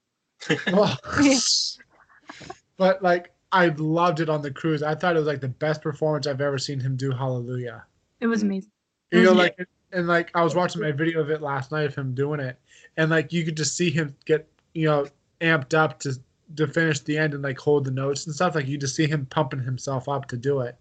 well, 0.72 0.98
but 2.78 3.04
like 3.04 3.34
I 3.52 3.68
loved 3.78 4.20
it 4.20 4.30
on 4.30 4.42
the 4.42 4.52
cruise. 4.52 4.84
I 4.84 4.96
thought 4.96 5.16
it 5.16 5.20
was 5.20 5.28
like 5.28 5.42
the 5.42 5.50
best 5.50 5.82
performance 5.82 6.28
I've 6.28 6.40
ever 6.40 6.58
seen 6.58 6.80
him 6.80 6.96
do 6.96 7.12
Hallelujah. 7.12 7.84
It 8.22 8.28
was 8.28 8.44
amazing. 8.44 8.72
You 9.12 9.24
know, 9.24 9.34
like 9.34 9.58
and 9.92 10.08
like 10.08 10.30
I 10.36 10.44
was 10.44 10.56
watching 10.56 10.82
my 10.82 10.92
video 10.92 11.20
of 11.20 11.32
it 11.32 11.42
last 11.42 11.72
night 11.72 11.86
of 11.86 11.96
him 11.96 12.14
doing 12.14 12.40
it, 12.40 12.60
and 12.98 13.10
like 13.10 13.34
you 13.34 13.44
could 13.44 13.58
just 13.58 13.76
see 13.76 13.90
him 13.90 14.16
get 14.26 14.48
you 14.74 14.86
know 14.86 15.08
amped 15.42 15.74
up 15.74 16.00
to 16.02 16.16
to 16.58 16.68
finish 16.68 17.00
the 17.00 17.18
end 17.18 17.34
and 17.34 17.44
like 17.44 17.58
hold 17.58 17.86
the 17.86 17.92
notes 17.92 18.26
and 18.28 18.36
stuff. 18.36 18.54
Like 18.54 18.68
you 18.68 18.78
just 18.78 18.96
see 18.96 19.08
him 19.08 19.26
pumping 19.26 19.64
himself 19.64 20.08
up 20.08 20.28
to 20.28 20.38
do 20.38 20.62
it, 20.62 20.78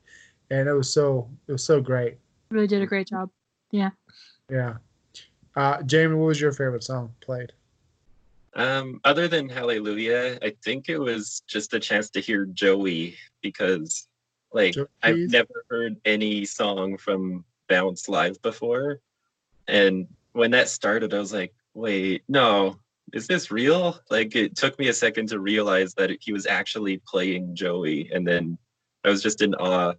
and 0.50 0.68
it 0.68 0.72
was 0.72 0.92
so 0.92 1.28
it 1.46 1.52
was 1.52 1.64
so 1.64 1.80
great. 1.80 2.18
Really 2.50 2.66
did 2.66 2.82
a 2.82 2.86
great 2.86 3.08
job. 3.08 3.30
Yeah. 3.70 3.90
Yeah. 4.50 4.74
Uh, 5.56 5.82
Jamie, 5.82 6.14
what 6.14 6.26
was 6.26 6.40
your 6.40 6.52
favorite 6.52 6.84
song 6.84 7.12
played? 7.20 7.52
Um, 8.54 9.00
other 9.04 9.28
than 9.28 9.48
Hallelujah, 9.48 10.38
I 10.42 10.54
think 10.64 10.88
it 10.88 10.98
was 10.98 11.42
just 11.46 11.74
a 11.74 11.80
chance 11.80 12.10
to 12.10 12.20
hear 12.20 12.46
Joey 12.46 13.16
because, 13.42 14.08
like, 14.52 14.74
I've 15.02 15.16
never 15.16 15.64
heard 15.70 15.96
any 16.04 16.44
song 16.44 16.96
from 16.96 17.44
Bounce 17.68 18.08
live 18.08 18.40
before, 18.42 19.00
and 19.66 20.08
when 20.32 20.50
that 20.52 20.68
started, 20.68 21.12
I 21.12 21.18
was 21.18 21.32
like, 21.32 21.54
"Wait, 21.74 22.22
no, 22.28 22.78
is 23.12 23.26
this 23.26 23.50
real?" 23.50 24.00
Like, 24.10 24.34
it 24.34 24.56
took 24.56 24.78
me 24.78 24.88
a 24.88 24.94
second 24.94 25.28
to 25.28 25.40
realize 25.40 25.94
that 25.94 26.10
he 26.20 26.32
was 26.32 26.46
actually 26.46 26.98
playing 27.06 27.54
Joey, 27.54 28.10
and 28.12 28.26
then 28.26 28.58
I 29.04 29.10
was 29.10 29.22
just 29.22 29.42
in 29.42 29.54
awe. 29.54 29.94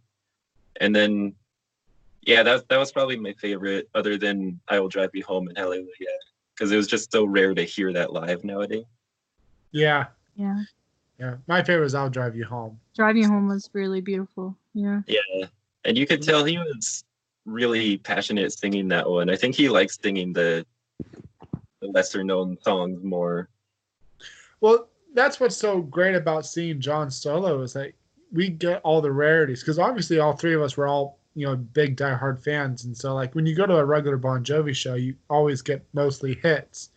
And 0.81 0.95
then, 0.95 1.35
yeah, 2.23 2.43
that 2.43 2.67
that 2.69 2.79
was 2.79 2.91
probably 2.91 3.17
my 3.17 3.33
favorite, 3.33 3.89
other 3.93 4.17
than 4.17 4.59
"I 4.67 4.79
Will 4.79 4.89
Drive 4.89 5.12
You 5.13 5.23
Home" 5.25 5.47
and 5.47 5.57
Hallelujah 5.57 6.17
because 6.60 6.72
it 6.72 6.76
was 6.78 6.88
just 6.88 7.12
so 7.12 7.24
rare 7.24 7.54
to 7.54 7.63
hear 7.63 7.93
that 7.93 8.12
live 8.12 8.43
nowadays. 8.43 8.84
Yeah, 9.72 10.08
Yeah. 10.36 10.62
yeah. 11.17 11.36
My 11.48 11.63
favorite 11.63 11.86
is 11.86 11.95
"I'll 11.95 12.10
Drive 12.10 12.36
You 12.36 12.43
Home." 12.45 12.78
Driving 12.95 13.24
you 13.24 13.30
home 13.30 13.48
was 13.48 13.69
really 13.74 14.02
beautiful. 14.02 14.58
Yeah. 14.74 15.02
Yeah, 15.08 15.45
and 15.86 15.98
you 15.98 16.06
could 16.06 16.22
tell 16.22 16.43
he 16.43 16.58
was 16.58 17.06
really 17.45 17.98
passionate 17.98 18.52
singing 18.52 18.89
that 18.89 19.10
one. 19.10 19.30
I 19.30 19.36
think 19.38 19.56
he 19.56 19.69
likes 19.69 19.98
singing 20.02 20.34
the, 20.34 20.65
the 21.82 21.88
lesser 21.88 22.24
known 22.24 22.58
songs 22.62 23.02
more. 23.04 23.48
Well, 24.60 24.89
that's 25.13 25.39
what's 25.39 25.56
so 25.56 25.82
great 25.82 26.15
about 26.15 26.45
seeing 26.45 26.82
John 26.82 27.10
solo 27.10 27.62
is 27.62 27.74
that 27.74 27.93
we 28.34 28.50
get 28.50 28.82
all 28.84 29.02
the 29.02 29.12
rarities 29.12 29.62
because 29.62 29.80
obviously 29.80 30.19
all 30.19 30.34
three 30.34 30.54
of 30.54 30.62
us 30.62 30.76
were 30.76 30.88
all 30.88 31.18
you 31.36 31.46
know 31.46 31.56
big 31.56 31.96
diehard 31.98 32.44
fans, 32.44 32.86
and 32.86 32.96
so 32.98 33.13
like 33.13 33.34
when 33.36 33.46
you 33.46 33.56
go 33.56 33.65
to 33.65 33.78
a 33.78 33.86
regular 33.86 34.18
Bon 34.18 34.44
Jovi 34.44 34.76
show, 34.76 34.96
you 34.96 35.15
always 35.30 35.62
get 35.62 35.86
mostly 35.94 36.36
hits, 36.36 36.89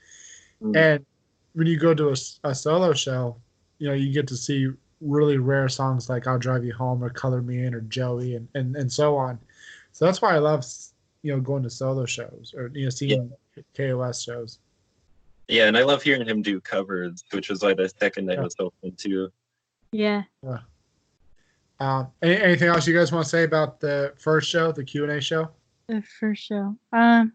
Mm. 0.62 0.76
and 0.76 1.06
when 1.54 1.66
you 1.66 1.78
go 1.78 1.92
to 1.94 2.14
a 2.44 2.54
solo 2.54 2.92
show, 2.92 3.36
you 3.78 3.88
know 3.88 3.94
you 3.94 4.12
get 4.12 4.26
to 4.28 4.36
see 4.36 4.68
really 5.00 5.38
rare 5.38 5.68
songs 5.68 6.08
like 6.08 6.26
"I'll 6.26 6.38
Drive 6.38 6.64
You 6.64 6.72
Home" 6.74 7.02
or 7.02 7.10
"Color 7.10 7.42
Me 7.42 7.64
In" 7.64 7.74
or 7.74 7.80
"Joey" 7.82 8.36
and 8.36 8.48
and 8.54 8.76
and 8.76 8.90
so 8.90 9.16
on. 9.16 9.38
So 9.92 10.04
that's 10.06 10.22
why 10.22 10.34
I 10.34 10.38
love 10.38 10.64
you 11.22 11.32
know 11.32 11.40
going 11.40 11.62
to 11.64 11.70
solo 11.70 12.06
shows 12.06 12.54
or 12.56 12.70
you 12.74 12.84
know 12.84 12.90
seeing 12.90 13.32
KOS 13.76 14.22
shows. 14.22 14.58
Yeah, 15.48 15.66
and 15.66 15.76
I 15.76 15.82
love 15.82 16.02
hearing 16.02 16.26
him 16.26 16.40
do 16.40 16.60
covers, 16.60 17.24
which 17.32 17.50
was 17.50 17.62
why 17.62 17.74
the 17.74 17.88
second 18.00 18.26
night 18.26 18.38
Yeah. 18.38 18.44
was 18.44 18.54
so 18.56 18.72
fun 18.80 18.92
too. 18.96 19.30
Yeah. 19.92 20.22
Um, 21.82 22.08
any, 22.22 22.36
anything 22.40 22.68
else 22.68 22.86
you 22.86 22.94
guys 22.96 23.10
want 23.10 23.24
to 23.24 23.28
say 23.28 23.42
about 23.42 23.80
the 23.80 24.12
first 24.16 24.48
show, 24.48 24.70
the 24.70 24.84
Q 24.84 25.02
and 25.02 25.12
A 25.12 25.20
show? 25.20 25.50
The 25.88 26.02
first 26.20 26.44
show. 26.44 26.76
Um. 26.92 27.32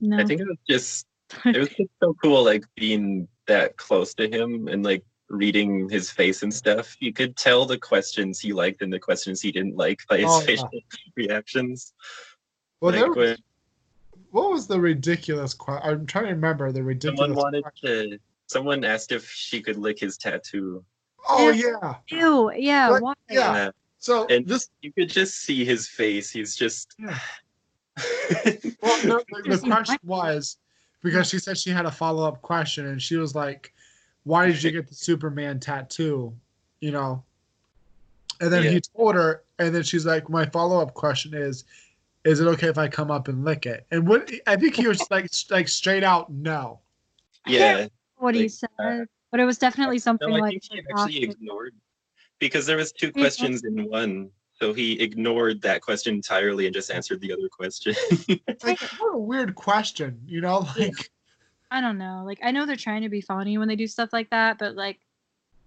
No. 0.00 0.18
I 0.18 0.24
think 0.24 0.40
it 0.40 0.46
was 0.46 0.58
just 0.68 1.06
it 1.44 1.56
was 1.58 1.68
just 1.70 1.90
so 2.00 2.14
cool, 2.22 2.44
like 2.44 2.64
being 2.76 3.26
that 3.48 3.76
close 3.76 4.14
to 4.14 4.28
him 4.30 4.68
and 4.68 4.84
like 4.84 5.04
reading 5.28 5.88
his 5.88 6.10
face 6.12 6.42
and 6.44 6.54
stuff. 6.54 6.96
You 7.00 7.12
could 7.12 7.36
tell 7.36 7.66
the 7.66 7.76
questions 7.78 8.38
he 8.38 8.52
liked 8.52 8.80
and 8.82 8.92
the 8.92 9.00
questions 9.00 9.40
he 9.40 9.50
didn't 9.50 9.76
like 9.76 9.98
by 10.08 10.18
his 10.18 10.26
Oh, 10.28 10.38
yeah. 10.40 10.46
facial 10.46 10.70
reactions. 11.16 11.92
Well, 12.80 12.92
Like, 12.92 13.00
there 13.00 13.10
when- 13.12 13.28
was, 13.30 13.38
what 14.30 14.50
was 14.52 14.66
the 14.68 14.78
ridiculous 14.80 15.54
question? 15.54 15.90
I'm 15.90 16.06
trying 16.06 16.26
to 16.26 16.30
remember 16.30 16.70
the 16.70 16.82
ridiculous. 16.84 17.18
Someone 17.18 17.34
wanted 17.36 17.62
question. 17.64 18.10
to. 18.10 18.18
Someone 18.46 18.84
asked 18.84 19.10
if 19.10 19.28
she 19.28 19.60
could 19.60 19.76
lick 19.76 19.98
his 19.98 20.16
tattoo. 20.16 20.84
Oh 21.28 21.50
Yeah. 21.50 21.72
yeah. 22.10 22.18
Ew. 22.18 22.52
Yeah. 22.56 22.90
What? 22.90 23.02
Why? 23.02 23.14
Yeah. 23.30 23.70
So 23.98 24.26
And- 24.28 24.46
this. 24.46 24.70
you 24.82 24.92
could 24.92 25.08
just 25.08 25.40
see 25.42 25.64
his 25.64 25.86
face. 25.88 26.30
He's 26.30 26.56
just. 26.56 26.94
Well, 28.80 29.06
no, 29.06 29.20
the, 29.44 29.56
the 29.56 29.58
question 29.58 29.98
was 30.04 30.58
because 31.02 31.28
she 31.28 31.38
said 31.40 31.58
she 31.58 31.70
had 31.70 31.84
a 31.86 31.90
follow 31.90 32.26
up 32.28 32.40
question, 32.42 32.86
and 32.86 33.02
she 33.02 33.16
was 33.16 33.34
like, 33.34 33.72
"Why 34.24 34.46
did 34.46 34.62
you 34.62 34.70
get 34.70 34.86
the 34.86 34.94
Superman 34.94 35.58
tattoo?" 35.58 36.32
You 36.80 36.92
know. 36.92 37.24
And 38.40 38.52
then 38.52 38.62
Yeah. 38.62 38.70
he 38.70 38.80
told 38.96 39.16
her, 39.16 39.42
and 39.58 39.74
then 39.74 39.82
she's 39.82 40.06
like, 40.06 40.28
"My 40.30 40.46
follow 40.46 40.80
up 40.80 40.94
question 40.94 41.34
is." 41.34 41.64
Is 42.24 42.40
it 42.40 42.46
okay 42.48 42.68
if 42.68 42.76
I 42.78 42.88
come 42.88 43.10
up 43.10 43.28
and 43.28 43.44
lick 43.44 43.64
it? 43.64 43.86
And 43.90 44.06
what 44.06 44.30
I 44.46 44.56
think 44.56 44.74
he 44.74 44.86
was 44.86 45.00
like, 45.10 45.30
like 45.50 45.66
straight 45.68 46.02
out, 46.02 46.30
no. 46.30 46.80
yeah. 47.46 47.86
What 48.16 48.34
he 48.34 48.42
Like, 48.42 48.50
said, 48.50 48.68
uh, 48.78 49.04
but 49.30 49.40
it 49.40 49.44
was 49.44 49.58
definitely 49.58 49.98
something 49.98 50.28
No, 50.28 50.36
I 50.36 50.40
like. 50.40 50.50
think 50.50 50.64
he 50.70 50.80
actually 50.90 51.26
the- 51.26 51.30
ignored 51.32 51.74
because 52.38 52.66
there 52.66 52.76
was 52.76 52.92
two 52.92 53.12
questions 53.12 53.64
in 53.64 53.88
one. 53.88 54.30
So 54.54 54.72
he 54.72 55.00
ignored 55.00 55.62
that 55.62 55.82
question 55.82 56.16
entirely 56.16 56.66
and 56.66 56.74
just 56.74 56.90
answered 56.90 57.20
the 57.20 57.32
other 57.32 57.48
question. 57.48 57.94
It's 58.28 58.64
like, 58.64 58.80
what 58.98 59.14
a 59.14 59.18
weird 59.18 59.54
question, 59.54 60.20
you 60.26 60.40
know? 60.40 60.66
Like, 60.76 61.10
I 61.70 61.80
don't 61.80 61.98
know. 61.98 62.22
Like 62.24 62.40
I 62.42 62.50
know 62.50 62.66
they're 62.66 62.76
trying 62.76 63.02
to 63.02 63.08
be 63.08 63.20
funny 63.20 63.58
when 63.58 63.68
they 63.68 63.76
do 63.76 63.86
stuff 63.86 64.12
like 64.12 64.30
that, 64.30 64.58
but 64.58 64.74
like 64.74 64.98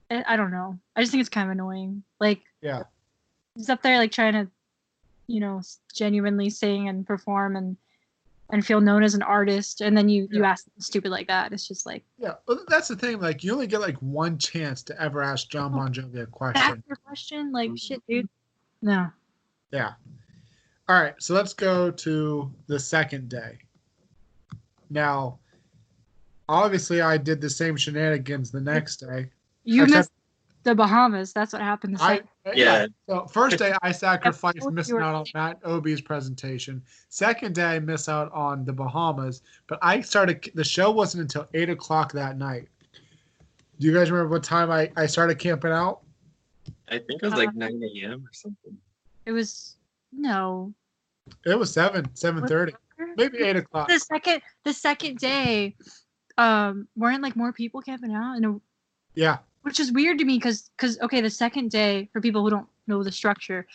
I, 0.10 0.24
I 0.28 0.36
don't 0.36 0.52
know. 0.52 0.78
I 0.95 1.02
just 1.02 1.12
think 1.12 1.21
it's 1.21 1.30
kind 1.30 1.47
of 1.47 1.52
annoying. 1.52 2.04
Like 2.19 2.41
yeah. 2.62 2.84
he's 3.56 3.69
up 3.69 3.82
there 3.82 3.97
like 3.97 4.12
trying 4.12 4.34
to, 4.34 4.47
you 5.28 5.39
know, 5.39 5.62
genuinely 5.93 6.50
sing 6.50 6.89
and 6.89 7.06
perform 7.06 7.56
and 7.56 7.78
and 8.52 8.66
feel 8.66 8.82
known 8.82 9.04
as 9.04 9.14
an 9.14 9.22
artist, 9.22 9.82
and 9.82 9.98
then 9.98 10.10
you 10.10 10.28
you 10.32 10.44
ask 10.44 10.66
stupid 10.78 11.10
like 11.10 11.28
that. 11.28 11.54
It's 11.54 11.68
just 11.68 11.86
like 11.86 12.04
Yeah, 12.18 12.34
well, 12.48 12.64
that's 12.68 12.88
the 12.88 12.96
thing. 12.96 13.20
Like, 13.20 13.44
you 13.44 13.54
only 13.54 13.68
get 13.68 13.82
like 13.82 13.98
one 13.98 14.38
chance 14.38 14.84
to 14.84 15.02
ever 15.02 15.22
ask 15.22 15.50
John 15.50 15.74
oh, 15.74 15.78
Bon 15.78 15.94
Jovi 15.94 16.22
a 16.22 16.26
question 16.26 16.62
ask 16.62 16.80
your 16.88 16.98
question. 16.98 17.52
Like 17.52 17.70
mm-hmm. 17.70 17.76
shit, 17.76 18.04
dude. 18.08 18.30
No. 18.82 19.08
Yeah. 19.72 19.94
All 20.90 21.02
right, 21.02 21.14
so 21.20 21.34
let's 21.34 21.54
go 21.54 21.90
to 21.90 22.52
the 22.68 22.78
second 22.78 23.30
day. 23.30 23.60
Now, 24.90 25.40
obviously, 26.50 27.00
I 27.00 27.16
did 27.16 27.40
the 27.40 27.50
same 27.50 27.78
shenanigans 27.78 28.52
the 28.52 28.60
next 28.60 28.98
day. 28.98 29.30
You 29.64 29.86
missed 29.86 30.12
the 30.63 30.76
Bahamas. 30.76 31.34
That's 31.34 31.54
what 31.54 31.62
happened. 31.62 31.97
The 31.97 32.04
I 32.04 32.21
Yeah. 32.54 32.86
So 33.08 33.26
first 33.26 33.58
day, 33.58 33.74
I 33.82 33.91
sacrificed 33.91 34.58
you 34.62 34.71
missing 34.71 34.97
out 35.00 35.15
on 35.15 35.26
Matt 35.34 35.60
Obie's 35.65 36.02
presentation. 36.02 36.82
Second 37.10 37.56
day, 37.56 37.65
I 37.65 37.80
miss 37.80 38.08
out 38.10 38.32
on 38.32 38.65
the 38.65 38.74
Bahamas. 38.74 39.41
But 39.67 39.80
I 39.82 40.02
started. 40.02 40.50
The 40.56 40.63
show 40.63 40.91
wasn't 40.91 41.21
until 41.24 41.47
eight 41.54 41.69
o'clock 41.69 42.12
that 42.13 42.38
night. 42.38 42.67
Do 43.80 43.88
you 43.88 43.93
guys 43.93 44.12
remember 44.12 44.30
what 44.32 44.43
time 44.43 44.69
I, 44.69 44.91
I 44.95 45.08
started 45.08 45.39
camping 45.39 45.71
out? 45.71 46.02
I 46.89 47.00
think 47.00 47.21
it 47.21 47.24
was 47.24 47.34
like 47.34 47.50
Uh, 47.50 47.54
9 47.56 47.82
a.m. 47.95 48.24
or 48.24 48.34
something. 48.34 48.78
It 49.26 49.32
was 49.32 49.78
no. 50.12 50.74
It 51.45 51.58
was 51.58 51.71
seven, 51.74 52.13
seven 52.15 52.45
thirty, 52.47 52.74
maybe 53.15 53.38
eight 53.39 53.56
o'clock. 53.56 53.88
The 53.88 54.00
second 54.00 54.41
the 54.65 54.74
second 54.74 55.17
day, 55.19 55.76
um, 56.38 56.88
weren't 56.95 57.21
like 57.24 57.36
more 57.36 57.54
people 57.54 57.82
camping 57.82 58.13
out, 58.13 58.36
and 58.36 58.45
it- 58.45 58.62
Yeah, 59.15 59.38
which 59.63 59.80
is 59.80 59.91
weird 59.91 60.17
to 60.19 60.26
me 60.26 60.38
because 60.38 60.69
because 60.76 61.00
okay, 61.02 61.21
the 61.21 61.30
second 61.30 61.71
day 61.71 62.10
for 62.12 62.21
people 62.21 62.41
who 62.41 62.50
don't 62.50 62.67
know 62.88 63.04
the 63.04 63.12
structure, 63.12 63.67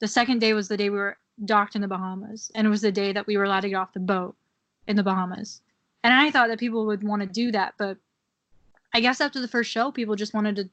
the 0.00 0.08
second 0.08 0.40
day 0.40 0.52
was 0.52 0.68
the 0.68 0.76
day 0.76 0.90
we 0.90 0.98
were 0.98 1.16
docked 1.44 1.74
in 1.74 1.82
the 1.82 1.88
Bahamas, 1.88 2.50
and 2.54 2.66
it 2.66 2.70
was 2.70 2.82
the 2.82 2.92
day 2.92 3.12
that 3.12 3.26
we 3.26 3.36
were 3.36 3.44
allowed 3.44 3.60
to 3.60 3.68
get 3.68 3.76
off 3.76 3.92
the 3.92 4.00
boat 4.00 4.36
in 4.86 4.96
the 4.96 5.02
Bahamas, 5.02 5.60
and 6.02 6.12
I 6.12 6.30
thought 6.30 6.48
that 6.48 6.58
people 6.58 6.86
would 6.86 7.02
want 7.02 7.22
to 7.22 7.28
do 7.28 7.52
that, 7.52 7.74
but 7.78 7.96
I 8.92 9.00
guess 9.00 9.20
after 9.20 9.40
the 9.40 9.48
first 9.48 9.70
show, 9.70 9.90
people 9.90 10.14
just 10.14 10.34
wanted 10.34 10.56
to 10.56 10.68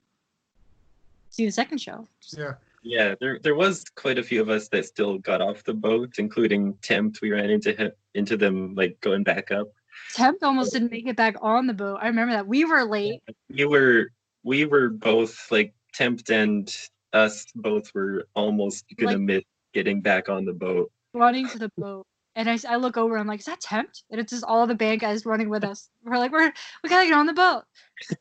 see 1.30 1.46
the 1.46 1.52
second 1.52 1.80
show. 1.80 2.08
yeah. 2.32 2.54
Yeah, 2.84 3.14
there 3.20 3.38
there 3.38 3.54
was 3.54 3.86
quite 3.94 4.18
a 4.18 4.24
few 4.24 4.42
of 4.42 4.50
us 4.50 4.68
that 4.70 4.86
still 4.86 5.20
got 5.20 5.40
off 5.40 5.64
the 5.64 5.74
boat, 5.74 6.18
including 6.18 6.74
Tempt. 6.82 7.22
We 7.22 7.32
ran 7.32 7.52
into 7.52 7.74
him, 7.74 7.92
into 8.16 8.36
them 8.38 8.74
like 8.74 9.00
going 9.02 9.22
back 9.24 9.52
up. 9.52 9.68
Tempt 10.16 10.44
almost 10.44 10.74
didn't 10.74 10.92
make 10.92 11.06
it 11.06 11.16
back 11.16 11.36
on 11.42 11.68
the 11.68 11.76
boat. 11.76 12.00
I 12.02 12.08
remember 12.08 12.34
that 12.34 12.48
we 12.48 12.66
were 12.66 12.84
late. 12.84 13.22
You 13.50 13.70
were 13.70 14.10
we 14.44 14.66
were 14.66 14.90
both 14.90 15.52
like 15.52 15.74
Tempt 15.94 16.30
and 16.30 16.74
us 17.14 17.46
both 17.56 17.94
were 17.94 18.28
almost 18.34 18.86
gonna 18.98 19.12
Like- 19.14 19.22
miss 19.22 19.44
getting 19.74 20.02
back 20.02 20.30
on 20.30 20.46
the 20.46 20.54
boat. 20.54 20.92
running 21.14 21.48
to 21.50 21.60
the 21.60 21.72
boat. 21.78 22.06
And 22.36 22.50
I, 22.50 22.58
I 22.68 22.78
look 22.78 22.96
over, 22.96 23.18
I'm 23.18 23.28
like, 23.28 23.42
is 23.42 23.46
that 23.48 23.60
Tempt? 23.60 24.04
And 24.10 24.20
it's 24.22 24.32
just 24.32 24.46
all 24.46 24.66
the 24.66 24.76
band 24.76 25.02
guys 25.02 25.26
running 25.26 25.50
with 25.50 25.66
us. 25.66 25.90
We're 26.04 26.18
like, 26.18 26.32
we're 26.32 26.54
we 26.84 26.90
gotta 26.90 27.06
get 27.08 27.14
on 27.18 27.26
the 27.26 27.34
boat. 27.34 27.64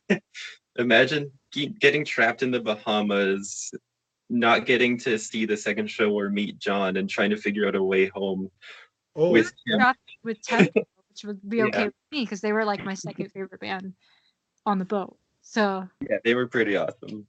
Imagine 0.78 1.30
getting 1.52 2.04
trapped 2.04 2.42
in 2.42 2.50
the 2.50 2.60
Bahamas, 2.60 3.70
not 4.28 4.66
getting 4.66 4.98
to 4.98 5.18
see 5.18 5.44
the 5.46 5.56
second 5.56 5.88
show 5.88 6.10
or 6.12 6.28
meet 6.30 6.58
John, 6.58 6.96
and 6.96 7.08
trying 7.08 7.30
to 7.30 7.36
figure 7.36 7.66
out 7.68 7.74
a 7.76 7.82
way 7.82 8.06
home 8.08 8.50
Oh, 9.16 9.30
with 9.30 9.52
him. 9.66 9.80
With 10.22 10.40
Tempt, 10.42 10.76
which 10.76 11.24
would 11.24 11.40
be 11.48 11.62
okay 11.64 11.78
Yeah. 11.78 11.84
with 11.86 11.94
me 12.12 12.22
because 12.24 12.40
they 12.40 12.52
were 12.52 12.64
like 12.64 12.84
my 12.84 12.94
second 12.94 13.30
favorite 13.30 13.60
band 13.60 13.92
on 14.66 14.78
the 14.78 14.84
boat. 14.84 15.16
So 15.50 15.88
Yeah, 16.08 16.18
they 16.22 16.36
were 16.36 16.46
pretty 16.46 16.76
awesome. 16.76 17.26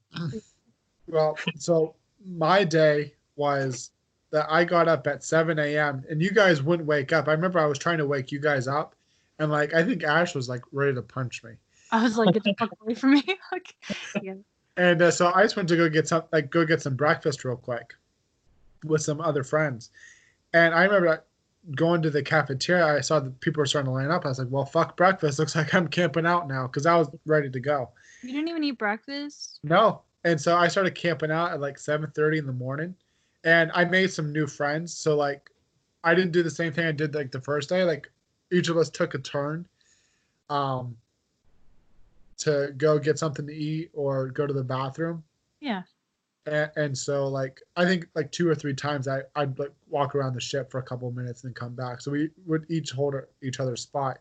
well, 1.07 1.36
so 1.57 1.95
my 2.23 2.63
day 2.63 3.15
was 3.36 3.89
that 4.29 4.45
I 4.47 4.63
got 4.63 4.88
up 4.88 5.07
at 5.07 5.23
7 5.23 5.57
a.m. 5.57 6.03
and 6.07 6.21
you 6.21 6.29
guys 6.29 6.62
wouldn't 6.62 6.88
wake 6.88 7.13
up. 7.13 7.27
I 7.27 7.31
remember 7.31 7.57
I 7.57 7.65
was 7.65 7.79
trying 7.79 7.97
to 7.97 8.05
wake 8.05 8.31
you 8.31 8.39
guys 8.39 8.67
up, 8.67 8.93
and 9.39 9.49
like 9.51 9.73
I 9.73 9.84
think 9.84 10.03
Ash 10.03 10.36
was 10.36 10.47
like 10.47 10.62
ready 10.71 10.93
to 10.93 11.01
punch 11.01 11.43
me. 11.43 11.53
I 11.91 12.03
was 12.03 12.15
like, 12.15 12.36
get 12.36 12.43
the 12.43 12.53
fuck 12.60 12.69
away 12.84 12.93
from 12.93 13.13
me. 13.13 13.23
like, 13.51 13.75
yeah. 14.21 14.36
And 14.77 15.01
uh, 15.01 15.10
so 15.10 15.31
I 15.34 15.41
just 15.41 15.55
went 15.55 15.67
to 15.69 15.75
go 15.75 15.89
get 15.89 16.07
some 16.07 16.21
like 16.31 16.51
go 16.51 16.63
get 16.63 16.84
some 16.84 16.95
breakfast 16.95 17.43
real 17.43 17.57
quick 17.57 17.95
with 18.86 19.01
some 19.01 19.19
other 19.19 19.43
friends. 19.43 19.89
And 20.53 20.75
I 20.75 20.84
remember 20.84 21.23
going 21.76 22.02
to 22.02 22.10
the 22.10 22.24
cafeteria. 22.24 22.97
I 22.97 23.02
saw 23.02 23.19
that 23.19 23.39
people 23.39 23.62
were 23.62 23.65
starting 23.65 23.89
to 23.89 23.93
line 23.93 24.12
up. 24.12 24.26
I 24.26 24.30
was 24.30 24.39
like, 24.39 24.47
"Well, 24.50 24.65
fuck 24.65 24.97
breakfast. 24.97 25.39
Looks 25.39 25.56
like 25.58 25.74
I'm 25.74 25.88
camping 25.88 26.26
out 26.26 26.47
now 26.47 26.67
because 26.67 26.86
I 26.86 26.95
was 26.95 27.10
ready 27.26 27.50
to 27.50 27.60
go." 27.60 27.89
You 28.24 28.34
didn't 28.34 28.50
even 28.50 28.63
eat 28.63 28.78
breakfast. 28.78 29.60
No. 29.63 30.02
And 30.24 30.39
so 30.39 30.56
I 30.56 30.67
started 30.67 30.93
camping 30.93 31.32
out 31.32 31.52
at 31.52 31.62
like 31.62 31.78
7:30 31.78 32.39
in 32.39 32.45
the 32.45 32.54
morning, 32.54 32.95
and 33.43 33.71
I 33.74 33.86
made 33.86 34.12
some 34.12 34.32
new 34.32 34.47
friends. 34.47 34.93
So 34.93 35.15
like, 35.15 35.50
I 36.04 36.13
didn't 36.15 36.32
do 36.32 36.43
the 36.43 36.50
same 36.50 36.74
thing 36.74 36.86
I 36.86 36.91
did 36.91 37.15
like 37.15 37.32
the 37.32 37.41
first 37.41 37.69
day. 37.69 37.84
Like, 37.84 38.10
each 38.52 38.69
of 38.69 38.78
us 38.78 38.89
took 38.89 39.13
a 39.13 39.19
turn, 39.19 39.65
um, 40.50 40.97
to 42.39 42.74
go 42.78 43.00
get 43.00 43.19
something 43.19 43.47
to 43.47 43.54
eat 43.54 43.91
or 43.93 44.28
go 44.28 44.45
to 44.45 44.54
the 44.54 44.63
bathroom. 44.63 45.24
Yeah. 45.60 45.84
And, 46.47 46.71
and 46.75 46.97
so 46.97 47.27
like 47.27 47.62
I 47.75 47.86
think 47.86 48.08
like 48.15 48.32
two 48.32 48.49
or 48.49 48.56
three 48.56 48.73
times 48.73 49.08
I 49.08 49.21
I'd 49.36 49.58
like 49.60 49.71
walk 49.89 50.15
around 50.15 50.34
the 50.34 50.41
ship 50.41 50.71
for 50.71 50.80
a 50.80 50.84
couple 50.84 51.08
of 51.08 51.15
minutes 51.15 51.43
and 51.43 51.49
then 51.49 51.56
come 51.56 51.73
back. 51.75 52.01
So 52.01 52.12
we 52.12 52.30
would 52.45 52.65
each 52.69 52.91
hold 52.91 53.13
our, 53.15 53.27
each 53.43 53.60
other's 53.60 53.82
spot. 53.82 54.19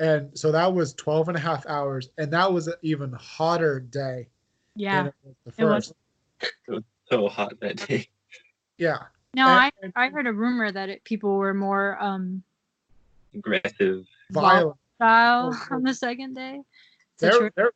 And 0.00 0.30
so 0.38 0.52
that 0.52 0.72
was 0.72 0.94
12 0.94 1.28
and 1.28 1.36
a 1.36 1.40
half 1.40 1.66
hours. 1.66 2.10
And 2.18 2.32
that 2.32 2.50
was 2.52 2.68
an 2.68 2.74
even 2.82 3.12
hotter 3.14 3.80
day 3.80 4.28
Yeah. 4.76 4.96
than 5.02 5.06
it 5.08 5.14
was 5.24 5.34
the 5.56 5.62
It 5.62 5.64
was. 5.66 5.92
first. 6.40 6.84
So 7.10 7.26
hot 7.26 7.58
that 7.60 7.76
day. 7.88 8.06
Yeah. 8.76 8.98
No, 9.34 9.46
I 9.46 9.66
And- 9.66 9.72
and 9.84 9.92
I 9.96 10.10
heard 10.10 10.26
a 10.26 10.32
rumor 10.32 10.70
that 10.70 10.88
it, 10.90 11.04
people 11.04 11.36
were 11.38 11.54
more 11.54 11.96
um 12.02 12.42
Aggressive. 13.34 14.06
violent. 14.30 14.76
style 14.96 15.50
Oh, 15.54 15.66
on 15.74 15.82
the 15.84 15.94
second 15.94 16.34
day. 16.34 16.60
There, 17.18 17.50
there, 17.56 17.72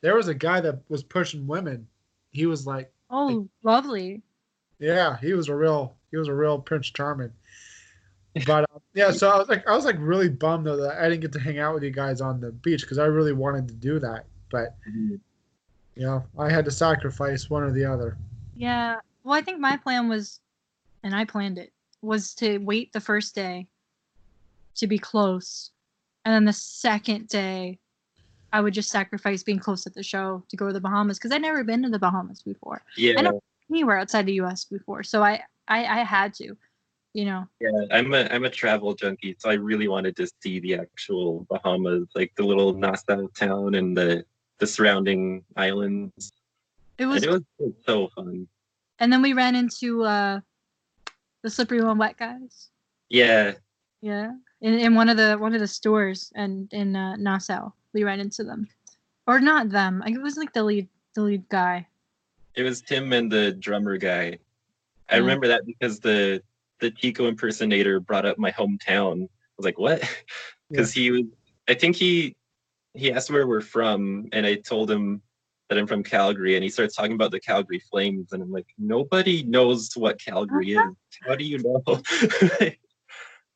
there 0.00 0.14
was 0.16 0.28
a 0.28 0.34
guy 0.34 0.60
that 0.60 0.80
was 0.88 1.02
pushing 1.02 1.46
women. 1.46 1.86
He 2.30 2.46
was 2.46 2.66
like, 2.66 2.92
Oh, 3.10 3.48
lovely. 3.62 4.22
yeah, 4.78 5.16
he 5.18 5.32
was 5.34 5.48
a 5.48 5.54
real, 5.54 5.94
he 6.10 6.16
was 6.16 6.28
a 6.28 6.34
real 6.34 6.58
Prince 6.58 6.90
Charming. 6.90 7.32
But 8.46 8.64
uh, 8.64 8.78
yeah, 8.94 9.10
so 9.10 9.30
I 9.30 9.38
was 9.38 9.48
like, 9.48 9.66
I 9.66 9.74
was 9.74 9.84
like 9.84 9.96
really 9.98 10.28
bummed 10.28 10.66
though 10.66 10.76
that 10.76 10.98
I 10.98 11.08
didn't 11.08 11.22
get 11.22 11.32
to 11.32 11.40
hang 11.40 11.58
out 11.58 11.74
with 11.74 11.82
you 11.82 11.90
guys 11.90 12.20
on 12.20 12.40
the 12.40 12.52
beach 12.52 12.82
because 12.82 12.98
I 12.98 13.06
really 13.06 13.32
wanted 13.32 13.66
to 13.68 13.74
do 13.74 13.98
that. 13.98 14.26
But 14.50 14.76
you 14.86 15.20
know, 15.96 16.24
I 16.38 16.50
had 16.50 16.64
to 16.66 16.70
sacrifice 16.70 17.50
one 17.50 17.62
or 17.62 17.72
the 17.72 17.84
other. 17.84 18.16
Yeah. 18.56 18.96
Well, 19.24 19.34
I 19.34 19.42
think 19.42 19.58
my 19.58 19.76
plan 19.76 20.08
was, 20.08 20.40
and 21.02 21.14
I 21.14 21.24
planned 21.24 21.58
it, 21.58 21.72
was 22.02 22.34
to 22.34 22.58
wait 22.58 22.92
the 22.92 23.00
first 23.00 23.34
day 23.34 23.66
to 24.76 24.86
be 24.86 24.98
close. 24.98 25.72
And 26.24 26.32
then 26.32 26.44
the 26.44 26.52
second 26.52 27.28
day, 27.28 27.78
I 28.52 28.60
would 28.60 28.74
just 28.74 28.90
sacrifice 28.90 29.42
being 29.42 29.58
close 29.58 29.82
to 29.84 29.90
the 29.90 30.02
show 30.02 30.42
to 30.48 30.56
go 30.56 30.68
to 30.68 30.72
the 30.72 30.80
Bahamas 30.80 31.18
because 31.18 31.32
I'd 31.32 31.42
never 31.42 31.64
been 31.64 31.82
to 31.82 31.90
the 31.90 31.98
Bahamas 31.98 32.42
before, 32.42 32.82
Yeah, 32.96 33.20
know. 33.20 33.40
anywhere 33.70 33.98
outside 33.98 34.26
the 34.26 34.34
US 34.34 34.64
before. 34.64 35.02
So 35.02 35.22
I, 35.22 35.42
I, 35.68 35.84
I 35.84 36.02
had 36.04 36.32
to, 36.34 36.56
you 37.12 37.24
know. 37.26 37.46
yeah. 37.60 37.68
I'm 37.90 38.14
a 38.14 38.26
I'm 38.30 38.44
a 38.44 38.50
travel 38.50 38.94
junkie, 38.94 39.36
so 39.38 39.50
I 39.50 39.54
really 39.54 39.88
wanted 39.88 40.16
to 40.16 40.28
see 40.42 40.60
the 40.60 40.76
actual 40.76 41.46
Bahamas, 41.50 42.06
like 42.14 42.32
the 42.36 42.42
little 42.44 42.72
Nassau 42.72 43.26
town 43.36 43.74
and 43.74 43.96
the 43.96 44.24
the 44.58 44.66
surrounding 44.66 45.44
islands. 45.56 46.32
It 46.98 47.06
was, 47.06 47.22
and 47.22 47.32
it 47.32 47.42
was 47.58 47.72
so 47.84 48.08
fun. 48.16 48.48
and 48.98 49.12
then 49.12 49.22
we 49.22 49.32
ran 49.34 49.54
into 49.54 50.02
uh, 50.04 50.40
the 51.42 51.50
slippery 51.50 51.82
when 51.82 51.98
wet 51.98 52.16
guys. 52.16 52.70
Yeah, 53.10 53.52
Yeah, 54.02 54.32
in, 54.60 54.74
in 54.74 54.94
one 54.94 55.08
of 55.08 55.16
the 55.16 55.36
one 55.36 55.54
of 55.54 55.60
the 55.60 55.66
stores 55.68 56.32
and 56.34 56.72
in 56.72 56.96
uh, 56.96 57.16
Nassau, 57.16 57.72
we 57.94 58.04
ran 58.04 58.20
into 58.20 58.44
them, 58.44 58.68
or 59.26 59.40
not 59.40 59.70
them. 59.70 60.00
Like, 60.00 60.14
it 60.14 60.22
was 60.22 60.36
like 60.36 60.52
the 60.52 60.62
lead 60.64 60.88
the 61.14 61.22
lead 61.22 61.48
guy. 61.48 61.86
it 62.54 62.62
was 62.62 62.80
Tim 62.82 63.12
and 63.12 63.30
the 63.30 63.52
drummer 63.52 63.96
guy. 63.96 64.38
I 65.08 65.14
Yeah. 65.14 65.20
remember 65.20 65.48
that 65.48 65.66
because 65.66 66.00
the 66.00 66.42
the 66.80 66.90
Tico 66.90 67.26
impersonator 67.26 67.98
brought 68.00 68.24
up 68.26 68.38
my 68.38 68.52
hometown. 68.52 69.24
I 69.24 69.28
was 69.56 69.64
like, 69.64 69.78
what? 69.78 70.02
Because 70.70 70.92
he 70.92 71.10
was. 71.10 71.22
I 71.68 71.74
think 71.74 71.96
he 71.96 72.36
he 72.94 73.10
asked 73.12 73.30
where 73.30 73.46
we're 73.46 73.60
from, 73.62 74.28
and 74.32 74.44
I 74.46 74.56
told 74.56 74.90
him 74.90 75.22
that 75.68 75.78
I'm 75.78 75.86
from 75.86 76.02
Calgary, 76.02 76.54
and 76.56 76.62
he 76.64 76.70
starts 76.70 76.94
talking 76.94 77.12
about 77.12 77.30
the 77.30 77.40
Calgary 77.40 77.80
Flames, 77.90 78.32
and 78.32 78.42
I'm 78.42 78.50
like, 78.52 78.66
nobody 78.78 79.42
knows 79.44 79.94
what 79.96 80.20
Calgary 80.20 80.72
is. 80.78 80.94
How 81.26 81.34
do 81.36 81.44
you 81.44 81.58
know? 81.58 81.82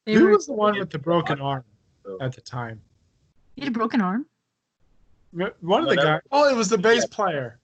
Who 0.07 0.29
was 0.31 0.47
the 0.47 0.53
one 0.55 0.79
with 0.79 0.91
the 0.91 0.99
broken 0.99 1.41
arm 1.41 1.65
at 2.21 2.33
the 2.35 2.41
time? 2.41 2.81
He 3.55 3.63
had 3.63 3.69
a 3.69 3.73
broken 3.73 4.01
arm. 4.01 4.27
One 5.33 5.83
of 5.83 5.89
the 5.89 5.97
guys. 5.97 6.21
Oh, 6.31 6.49
it 6.49 6.57
was 6.57 6.69
the 6.69 6.79
bass 6.79 7.03
Yeah. 7.03 7.17
player. 7.17 7.59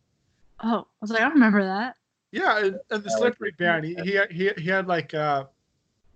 Oh, 0.62 0.78
I 0.80 0.84
was 1.00 1.10
like, 1.10 1.20
I 1.20 1.24
don't 1.24 1.34
remember 1.34 1.62
that. 1.64 1.96
Yeah, 2.32 2.58
and, 2.58 2.78
and 2.90 3.02
the 3.02 3.10
slippery 3.10 3.52
band. 3.58 3.84
He, 3.84 3.94
he 3.94 4.20
he 4.30 4.50
he 4.58 4.68
had 4.68 4.86
like 4.86 5.14
uh 5.14 5.44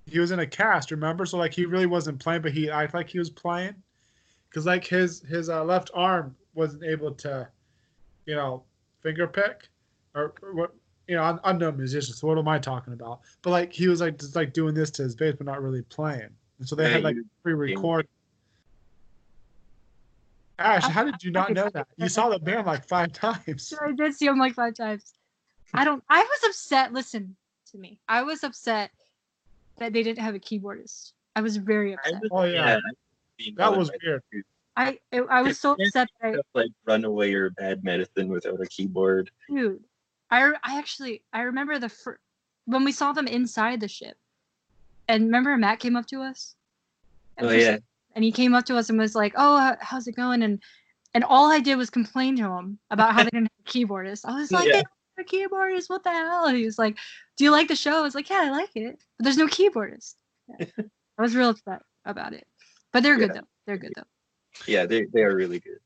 he 0.07 0.19
was 0.19 0.31
in 0.31 0.41
a 0.41 0.47
cast, 0.47 0.91
remember? 0.91 1.25
So 1.27 1.39
like 1.39 1.55
he 1.55 1.65
really 1.65 1.87
wasn't 1.87 2.19
playing, 2.19 2.43
but 2.43 2.53
he 2.53 2.71
acted 2.71 2.95
like 2.95 3.09
he 3.09 3.19
was 3.19 3.31
playing. 3.31 3.75
Cause 4.53 4.67
like 4.67 4.87
his 4.87 5.23
his 5.23 5.49
uh, 5.49 5.65
left 5.65 5.91
arm 5.95 6.37
wasn't 6.55 6.85
able 6.85 7.13
to, 7.15 7.49
you 8.27 8.35
know, 8.35 8.63
finger 9.03 9.27
pick, 9.27 9.69
or, 10.15 10.35
or 10.43 10.55
what 10.55 10.75
you 11.09 11.17
know, 11.17 11.25
un- 11.25 11.41
unknown 11.45 11.77
musician. 11.79 12.15
So 12.15 12.27
what 12.27 12.37
am 12.39 12.49
I 12.49 12.59
talking 12.59 12.93
about? 12.93 13.21
But 13.41 13.51
like 13.51 13.73
he 13.73 13.89
was 13.89 14.01
like 14.03 14.19
just 14.19 14.37
like 14.37 14.53
doing 14.53 14.75
this 14.75 14.91
to 14.93 15.03
his 15.03 15.15
bass, 15.15 15.35
but 15.39 15.47
not 15.47 15.63
really 15.63 15.83
playing. 15.83 16.29
And 16.59 16.69
so 16.69 16.77
they 16.77 16.85
Yeah, 16.85 16.91
had 16.91 17.03
like 17.05 17.17
pre-record. 17.43 18.07
Ash, 20.63 20.85
how 20.85 21.05
did 21.05 21.23
you 21.23 21.31
not 21.31 21.53
know 21.53 21.69
that? 21.75 21.89
You 21.97 22.09
saw 22.09 22.29
the 22.29 22.39
band 22.39 22.67
like 22.67 22.87
five 22.87 23.13
times. 23.13 23.73
I 23.85 23.93
did 23.93 24.15
see 24.15 24.27
him 24.27 24.39
like 24.39 24.55
five 24.55 24.75
times. 24.75 25.13
I 25.75 25.85
don't. 25.85 26.03
I 26.09 26.21
was 26.21 26.45
upset. 26.51 26.93
Listen 26.93 27.37
to 27.73 27.79
me. 27.79 27.99
I 28.09 28.23
was 28.23 28.45
upset 28.45 28.91
that 29.79 29.93
they 29.93 30.03
didn't 30.03 30.23
have 30.23 30.35
a 30.35 30.39
keyboardist. 30.39 31.13
I 31.35 31.41
was 31.41 31.57
very 31.57 31.95
upset. 31.95 32.21
Oh 32.31 32.45
yeah, 32.45 32.79
being 33.39 33.55
that 33.57 33.77
was 33.77 33.91
by 33.91 33.97
weird. 34.05 34.23
I 34.77 34.99
I, 35.13 35.19
I 35.19 35.43
was 35.43 35.59
so 35.61 35.73
upset 35.73 36.09
that 36.21 36.29
I, 36.29 36.33
Stuff 36.35 36.47
like 36.55 36.71
Runaway 36.87 37.33
or 37.33 37.51
Bad 37.51 37.83
Medicine 37.85 38.29
without 38.29 38.61
a 38.61 38.67
keyboard. 38.67 39.31
dude 39.49 39.83
i 40.31 40.51
i 40.65 40.79
actually 40.79 41.23
i 41.35 41.43
remember 41.43 41.79
the 41.79 41.89
fir- 41.91 42.19
when 42.65 42.85
we 42.85 42.93
saw 42.93 43.13
them 43.13 43.27
inside 43.27 43.81
the 43.81 43.89
ship 43.89 44.17
and 45.09 45.25
remember 45.25 45.55
matt 45.59 45.79
came 45.79 45.95
up 45.95 46.07
to 46.07 46.23
us 46.23 46.55
And 47.37 47.47
Oh 47.47 47.51
for 47.51 47.61
some- 47.61 47.61
yeah, 47.75 47.79
and 48.15 48.25
he 48.25 48.33
came 48.33 48.55
up 48.55 48.65
to 48.67 48.77
us 48.77 48.91
and 48.91 48.99
was 48.99 49.15
like 49.15 49.33
oh 49.37 49.57
uh, 49.57 49.77
how's 49.81 50.07
it 50.07 50.17
going 50.17 50.43
and 50.43 50.63
and 51.15 51.25
all 51.25 51.51
i 51.51 51.61
did 51.61 51.77
was 51.77 51.91
complain 51.91 52.37
to 52.37 52.45
him 52.45 52.79
about 52.91 53.13
how 53.13 53.23
they 53.23 53.31
didn't 53.31 53.51
have 53.57 53.67
a 53.67 53.71
keyboardist 53.71 54.23
i 54.25 54.35
was 54.39 54.51
like 54.53 54.67
Yeah. 54.69 54.79
they 54.81 54.85
a 55.19 55.25
keyboardist. 55.25 55.91
What 55.91 56.03
the 56.05 56.11
hell? 56.11 56.47
And 56.47 56.57
he 56.57 56.65
was 56.65 56.79
like, 56.79 56.97
Do 57.37 57.45
you 57.45 57.51
like 57.51 57.69
the 57.69 57.77
show? 57.77 57.99
I 57.99 58.01
was 58.01 58.15
like, 58.15 58.31
Yeah, 58.31 58.45
I 58.45 58.51
like 58.51 58.71
it. 58.75 58.99
But 59.19 59.25
there's 59.25 59.37
no 59.37 59.47
keyboardist. 59.47 60.15
Yeah. 60.59 60.67
I 61.19 61.23
was 61.23 61.37
real 61.37 61.51
upset 61.51 61.83
about 62.07 62.33
it. 62.33 62.47
But 62.95 63.03
they're 63.03 63.19
good 63.19 63.33
Yeah. 63.35 63.43
though. 63.43 63.47
They're 63.67 63.77
good 63.77 63.93
though. 63.95 64.03
Yeah, 64.67 64.87
they 64.87 65.05
they 65.13 65.23
are 65.23 65.37
really 65.37 65.61
good. 65.61 65.81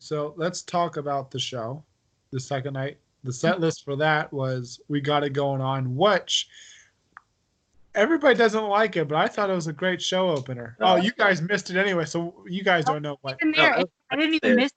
So 0.00 0.34
let's 0.36 0.62
talk 0.62 0.96
about 0.96 1.30
the 1.30 1.38
show. 1.38 1.84
The 2.32 2.40
second 2.40 2.74
night, 2.74 2.98
the 3.22 3.32
set 3.32 3.60
list 3.60 3.84
for 3.84 3.94
that 3.96 4.32
was 4.32 4.80
"We 4.88 5.00
Got 5.00 5.22
It 5.22 5.32
Going 5.32 5.60
On," 5.60 5.94
which 5.94 6.48
everybody 7.94 8.34
doesn't 8.36 8.64
like 8.64 8.96
it, 8.96 9.08
but 9.08 9.16
I 9.16 9.28
thought 9.28 9.50
it 9.50 9.54
was 9.54 9.66
a 9.66 9.72
great 9.72 10.00
show 10.02 10.30
opener. 10.30 10.76
Oh, 10.80 10.92
Oh. 10.94 10.96
you 10.96 11.12
guys 11.12 11.40
missed 11.42 11.70
it 11.70 11.76
anyway, 11.76 12.04
so 12.04 12.44
you 12.46 12.62
guys 12.64 12.84
don't 12.84 13.02
know 13.02 13.18
what. 13.22 13.38
Even 13.42 13.52
No, 13.56 13.84
I 14.10 14.16
didn't 14.16 14.34
even 14.34 14.56
miss. 14.56 14.72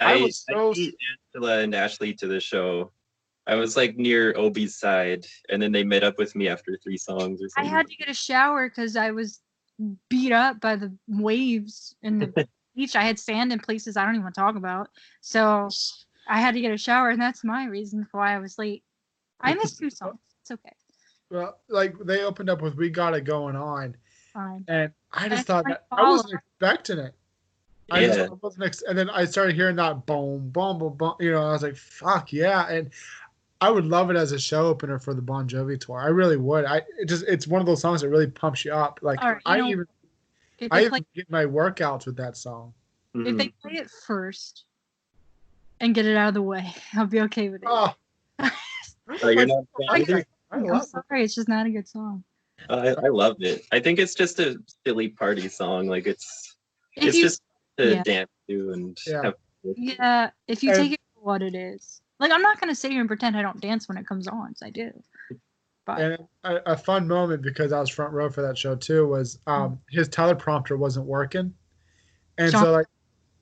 I 0.00 0.14
I, 0.14 0.22
was 0.22 0.44
so- 0.48 0.70
I 0.70 0.74
beat 0.74 0.96
Angela 1.34 1.58
and 1.60 1.74
Ashley 1.74 2.12
to 2.14 2.26
the 2.26 2.40
show. 2.40 2.90
I 3.46 3.54
was 3.56 3.76
like 3.76 3.96
near 3.96 4.34
Obie's 4.36 4.74
side, 4.76 5.26
and 5.50 5.60
then 5.60 5.70
they 5.70 5.84
met 5.84 6.02
up 6.02 6.18
with 6.18 6.34
me 6.34 6.48
after 6.48 6.78
three 6.82 6.96
songs 6.96 7.42
or 7.42 7.48
something. 7.50 7.70
I 7.72 7.76
had 7.76 7.86
to 7.88 7.96
get 7.96 8.08
a 8.08 8.14
shower 8.14 8.68
because 8.68 8.96
I 8.96 9.10
was 9.10 9.40
beat 10.08 10.32
up 10.32 10.60
by 10.60 10.76
the 10.76 10.94
waves 11.08 11.94
in 12.02 12.18
the 12.18 12.48
beach. 12.74 12.96
I 12.96 13.02
had 13.02 13.18
sand 13.18 13.52
in 13.52 13.58
places 13.58 13.96
I 13.98 14.04
don't 14.04 14.14
even 14.14 14.22
want 14.24 14.34
to 14.34 14.40
talk 14.40 14.56
about. 14.56 14.88
So 15.20 15.68
I 16.26 16.40
had 16.40 16.54
to 16.54 16.60
get 16.62 16.72
a 16.72 16.78
shower, 16.78 17.10
and 17.10 17.20
that's 17.20 17.44
my 17.44 17.66
reason 17.66 18.06
for 18.10 18.18
why 18.20 18.34
I 18.34 18.38
was 18.38 18.58
late. 18.58 18.82
I 19.40 19.52
missed 19.54 19.78
two 19.78 19.90
songs. 19.90 20.18
It's 20.40 20.50
okay. 20.50 20.72
Well, 21.30 21.58
like 21.68 21.98
they 21.98 22.22
opened 22.22 22.50
up 22.50 22.62
with 22.62 22.74
"We 22.76 22.90
Got 22.90 23.14
It 23.14 23.22
Going 23.22 23.56
On," 23.56 23.96
Fine. 24.32 24.64
and 24.68 24.92
I 25.12 25.28
just 25.28 25.30
That's 25.30 25.46
thought 25.46 25.64
my 25.64 25.70
that 25.72 25.86
I 25.90 26.02
wasn't 26.08 26.34
expecting 26.34 26.98
it. 26.98 27.14
I 27.90 28.06
just 28.06 28.18
Yeah. 28.18 28.28
wasn't, 28.40 28.64
ex- 28.64 28.82
and 28.82 28.96
then 28.96 29.10
I 29.10 29.24
started 29.24 29.54
hearing 29.54 29.76
that 29.76 30.06
boom, 30.06 30.50
boom, 30.50 30.78
boom, 30.78 30.96
boom. 30.96 31.14
You 31.20 31.32
know, 31.32 31.42
I 31.42 31.52
was 31.52 31.62
like, 31.62 31.76
"Fuck 31.76 32.32
yeah!" 32.32 32.66
And 32.68 32.90
I 33.60 33.70
would 33.70 33.84
love 33.86 34.10
it 34.10 34.16
as 34.16 34.32
a 34.32 34.38
show 34.38 34.66
opener 34.66 34.98
for 34.98 35.14
the 35.14 35.22
Bon 35.22 35.48
Jovi 35.48 35.78
tour. 35.80 35.98
I 35.98 36.08
really 36.08 36.36
would. 36.36 36.64
I 36.64 36.82
it 36.98 37.06
just 37.06 37.24
it's 37.26 37.46
one 37.46 37.60
of 37.60 37.66
those 37.66 37.80
songs 37.80 38.00
that 38.02 38.08
really 38.08 38.26
pumps 38.26 38.64
you 38.64 38.72
up. 38.72 39.00
Like 39.02 39.22
All 39.22 39.32
right, 39.32 39.36
you 39.36 39.52
I 39.52 39.58
know, 39.58 39.68
even 39.68 39.86
I 40.70 40.80
they, 40.80 40.86
even 40.86 40.90
play, 40.90 41.06
get 41.14 41.30
my 41.30 41.44
workouts 41.44 42.06
with 42.06 42.16
that 42.16 42.36
song. 42.36 42.72
Mm-hmm. 43.14 43.26
if 43.28 43.36
they 43.36 43.48
play 43.62 43.72
it 43.80 43.90
first 44.06 44.64
and 45.80 45.94
get 45.94 46.06
it 46.06 46.16
out 46.16 46.28
of 46.28 46.34
the 46.34 46.42
way, 46.42 46.74
I'll 46.94 47.06
be 47.06 47.20
okay 47.22 47.48
with 47.48 47.62
it. 47.62 47.68
Oh, 47.70 47.94
Oh, 49.22 49.28
you're 49.28 49.46
not 49.46 49.64
a 50.56 50.60
fan 50.60 50.64
I- 50.64 50.66
either? 50.66 50.72
I 50.74 50.76
I'm 50.76 50.82
it. 50.82 50.88
sorry, 51.08 51.24
it's 51.24 51.34
just 51.34 51.48
not 51.48 51.66
a 51.66 51.70
good 51.70 51.88
song. 51.88 52.24
I, 52.70 52.88
I 52.90 53.08
loved 53.08 53.42
it. 53.42 53.64
I 53.72 53.80
think 53.80 53.98
it's 53.98 54.14
just 54.14 54.38
a 54.38 54.56
silly 54.86 55.08
party 55.08 55.48
song. 55.48 55.86
Like 55.88 56.06
it's 56.06 56.56
If 56.96 57.04
it's 57.08 57.16
you, 57.16 57.22
just 57.24 57.42
to 57.78 57.94
yeah. 57.96 58.02
dance 58.04 58.30
to 58.48 58.70
and 58.72 58.98
Yeah. 59.06 59.22
have 59.24 59.34
yeah, 59.76 60.30
if 60.46 60.62
you 60.62 60.70
And- 60.70 60.78
take 60.78 60.92
it 60.92 61.00
for 61.14 61.20
what 61.24 61.42
it 61.42 61.54
is, 61.54 62.00
like 62.20 62.30
I'm 62.30 62.42
not 62.42 62.60
gonna 62.60 62.74
sit 62.74 62.90
here 62.92 63.00
and 63.00 63.08
pretend 63.08 63.36
I 63.36 63.42
don't 63.42 63.60
dance 63.60 63.88
when 63.88 63.96
it 63.98 64.06
comes 64.06 64.28
on, 64.28 64.48
'cause 64.48 64.62
I 64.62 64.70
do. 64.70 64.90
But 65.86 66.00
And 66.00 66.18
a, 66.44 66.72
a 66.72 66.76
fun 66.76 67.06
moment 67.08 67.42
because 67.42 67.72
I 67.72 67.80
was 67.80 67.90
front 67.90 68.12
row 68.14 68.30
for 68.30 68.40
that 68.42 68.56
show 68.56 68.74
too 68.76 69.06
was 69.08 69.38
um 69.46 69.80
his 69.90 70.08
teleprompter 70.08 70.78
wasn't 70.78 71.06
working, 71.06 71.52
and 72.38 72.52
John- 72.52 72.64
so 72.64 72.72
like 72.72 72.86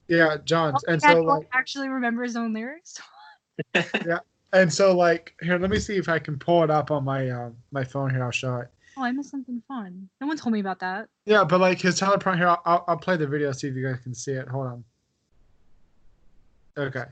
yeah, 0.08 0.36
John's, 0.44 0.82
Oh, 0.88 0.92
and 0.92 1.00
so 1.02 1.08
dad 1.08 1.14
won't 1.18 1.26
like 1.28 1.48
actually 1.52 1.88
remember 1.88 2.22
his 2.24 2.36
own 2.36 2.52
lyrics. 2.52 3.00
and 4.52 4.72
so 4.72 4.94
like 4.96 5.34
here, 5.42 5.58
let 5.58 5.70
me 5.70 5.78
see 5.78 5.96
if 5.96 6.08
I 6.08 6.18
can 6.18 6.38
pull 6.38 6.62
it 6.64 6.70
up 6.70 6.90
on 6.90 7.04
my 7.04 7.30
um 7.30 7.56
my 7.70 7.84
phone 7.84 8.10
here. 8.10 8.22
I'll 8.24 8.30
show 8.30 8.56
it. 8.56 8.68
Oh, 8.96 9.02
I 9.04 9.10
missed 9.12 9.30
something 9.30 9.62
fun. 9.66 10.08
No 10.20 10.26
one 10.26 10.36
told 10.36 10.52
me 10.52 10.60
about 10.60 10.78
that. 10.80 11.08
Yeah, 11.24 11.44
but 11.44 11.60
like 11.60 11.80
his 11.80 11.98
teleprompter 11.98 12.36
here, 12.36 12.48
I'll, 12.48 12.62
I'll, 12.66 12.84
I'll 12.88 12.96
play 12.98 13.16
the 13.16 13.26
video 13.26 13.50
see 13.52 13.68
if 13.68 13.74
you 13.74 13.86
guys 13.88 14.00
can 14.02 14.14
see 14.14 14.32
it. 14.32 14.46
Hold 14.48 14.66
on. 14.66 14.84
Okay. 16.76 17.04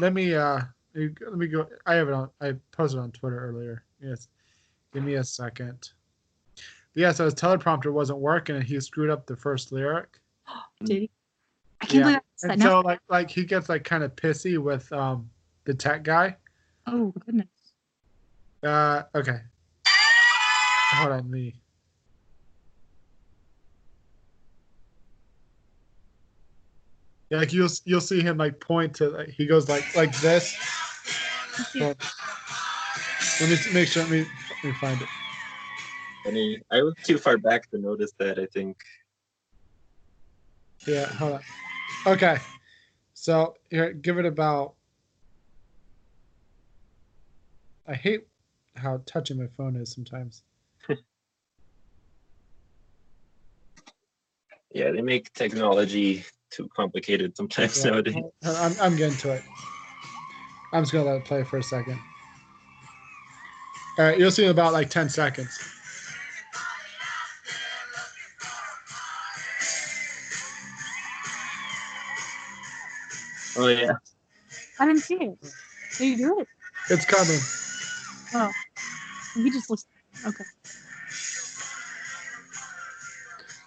Let 0.00 0.12
me 0.14 0.34
uh 0.34 0.60
let 0.94 1.34
me 1.36 1.46
go. 1.48 1.66
I 1.86 1.94
have 1.94 2.08
it 2.08 2.14
on. 2.14 2.30
I 2.40 2.54
posted 2.72 3.00
on 3.00 3.10
Twitter 3.12 3.38
earlier. 3.48 3.84
Yes. 4.02 4.28
Give 4.94 5.02
me 5.04 5.14
a 5.14 5.24
second. 5.24 5.90
But 6.94 7.00
yeah, 7.00 7.12
so 7.12 7.24
his 7.24 7.34
teleprompter 7.34 7.92
wasn't 7.92 8.18
working, 8.20 8.56
and 8.56 8.64
he 8.64 8.80
screwed 8.80 9.10
up 9.10 9.26
the 9.26 9.36
first 9.36 9.72
lyric. 9.72 10.18
Did 10.84 11.02
he? 11.02 11.10
I 11.80 11.86
can't 11.86 11.94
Yeah. 11.94 12.02
believe 12.02 12.16
I 12.16 12.20
that. 12.46 12.50
And 12.52 12.60
Now, 12.60 12.66
so 12.68 12.80
like 12.80 13.00
like 13.08 13.30
he 13.30 13.44
gets 13.44 13.68
like 13.68 13.84
kind 13.84 14.02
of 14.04 14.14
pissy 14.16 14.58
with 14.58 14.90
um 14.92 15.28
the 15.68 15.74
tech 15.74 16.02
guy. 16.02 16.34
oh 16.86 17.12
goodness. 17.24 17.46
Uh 18.64 19.02
okay. 19.14 19.40
Hold 20.94 21.12
on, 21.12 21.30
me. 21.30 21.60
Yeah, 27.30 27.38
like 27.38 27.52
you'll 27.52 27.68
you'll 27.84 28.00
see 28.00 28.22
him 28.22 28.38
like 28.38 28.58
point 28.58 28.94
to 28.96 29.10
like 29.10 29.28
he 29.28 29.46
goes 29.46 29.68
like 29.68 29.94
like 29.94 30.18
this. 30.20 30.56
Hold- 31.78 32.02
Let 33.40 33.50
me 33.50 33.56
make 33.74 33.88
sure. 33.88 34.02
Let 34.04 34.10
me 34.10 34.26
let 34.50 34.64
me 34.64 34.72
find 34.72 35.00
it. 35.02 35.08
funny. 36.24 36.62
I 36.72 36.82
was 36.82 36.94
too 37.04 37.18
far 37.18 37.36
back 37.36 37.70
to 37.72 37.78
notice 37.78 38.12
that. 38.18 38.38
I 38.38 38.46
think. 38.46 38.78
Yeah, 40.86 41.04
hold 41.04 41.34
on. 41.34 41.40
Okay, 42.06 42.38
so 43.12 43.54
here, 43.68 43.92
give 43.92 44.16
it 44.18 44.24
about. 44.24 44.77
I 47.88 47.94
hate 47.94 48.26
how 48.76 49.00
touching 49.06 49.38
my 49.38 49.46
phone 49.56 49.74
is 49.76 49.92
sometimes. 49.92 50.42
Yeah, 54.74 54.90
they 54.90 55.00
make 55.00 55.32
technology 55.32 56.26
too 56.50 56.68
complicated 56.76 57.34
sometimes 57.34 57.82
Yeah, 57.82 57.90
nowadays. 57.90 58.22
I'm, 58.44 58.76
I'm 58.78 58.96
getting 58.96 59.16
to 59.16 59.32
it. 59.32 59.42
I'm 60.74 60.82
just 60.82 60.92
gonna 60.92 61.06
let 61.06 61.16
it 61.16 61.24
play 61.24 61.42
for 61.42 61.56
a 61.56 61.62
second. 61.62 61.98
All 63.98 64.04
right, 64.04 64.18
you'll 64.18 64.30
see 64.30 64.44
in 64.44 64.50
about 64.50 64.74
like 64.74 64.90
10 64.90 65.08
seconds. 65.08 65.58
Oh 73.56 73.68
yeah. 73.68 73.92
I 74.78 74.86
didn't 74.86 75.00
see 75.00 75.14
it. 75.14 75.38
Did 75.96 76.06
you 76.06 76.16
do 76.18 76.40
it? 76.40 76.48
It's 76.90 77.06
coming. 77.06 77.40
Oh, 78.34 78.50
he 79.34 79.50
just 79.50 79.70
looks. 79.70 79.86
Okay. 80.26 80.44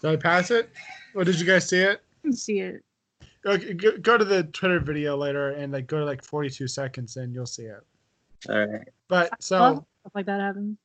Did 0.02 0.12
I 0.12 0.16
pass 0.16 0.52
it? 0.52 0.70
Or 1.16 1.24
did 1.24 1.40
you 1.40 1.46
guys 1.46 1.68
see 1.70 1.80
it? 1.82 2.00
I 2.02 2.28
didn't 2.28 2.38
see 2.40 2.60
it. 2.60 2.84
Okay, 3.46 3.74
go, 3.74 3.98
go 3.98 4.18
to 4.18 4.26
the 4.26 4.44
Twitter 4.46 4.80
video 4.80 5.16
later 5.18 5.50
and 5.52 5.74
like 5.74 5.88
go 5.88 6.00
to 6.00 6.06
like 6.06 6.24
42 6.24 6.68
seconds 6.68 7.18
and 7.18 7.34
you'll 7.34 7.46
see 7.46 7.64
it. 7.64 7.82
All 8.50 8.66
right. 8.66 8.88
But 9.08 9.32
so, 9.42 9.86
stuff 10.02 10.16
like 10.16 10.26
that 10.28 10.40
happens. 10.40 10.78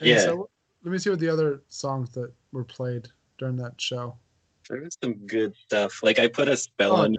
Yeah. 0.00 0.18
so 0.20 0.48
let 0.82 0.92
me 0.92 0.98
see 0.98 1.10
what 1.10 1.20
the 1.20 1.28
other 1.28 1.62
songs 1.68 2.10
that 2.10 2.32
were 2.52 2.64
played 2.64 3.08
during 3.38 3.56
that 3.56 3.80
show. 3.80 4.16
There 4.68 4.80
was 4.80 4.96
some 5.02 5.14
good 5.26 5.54
stuff. 5.56 6.02
Like 6.02 6.18
I 6.18 6.28
put 6.28 6.48
a 6.48 6.56
spell 6.56 6.92
Oh, 6.92 7.02
on. 7.02 7.16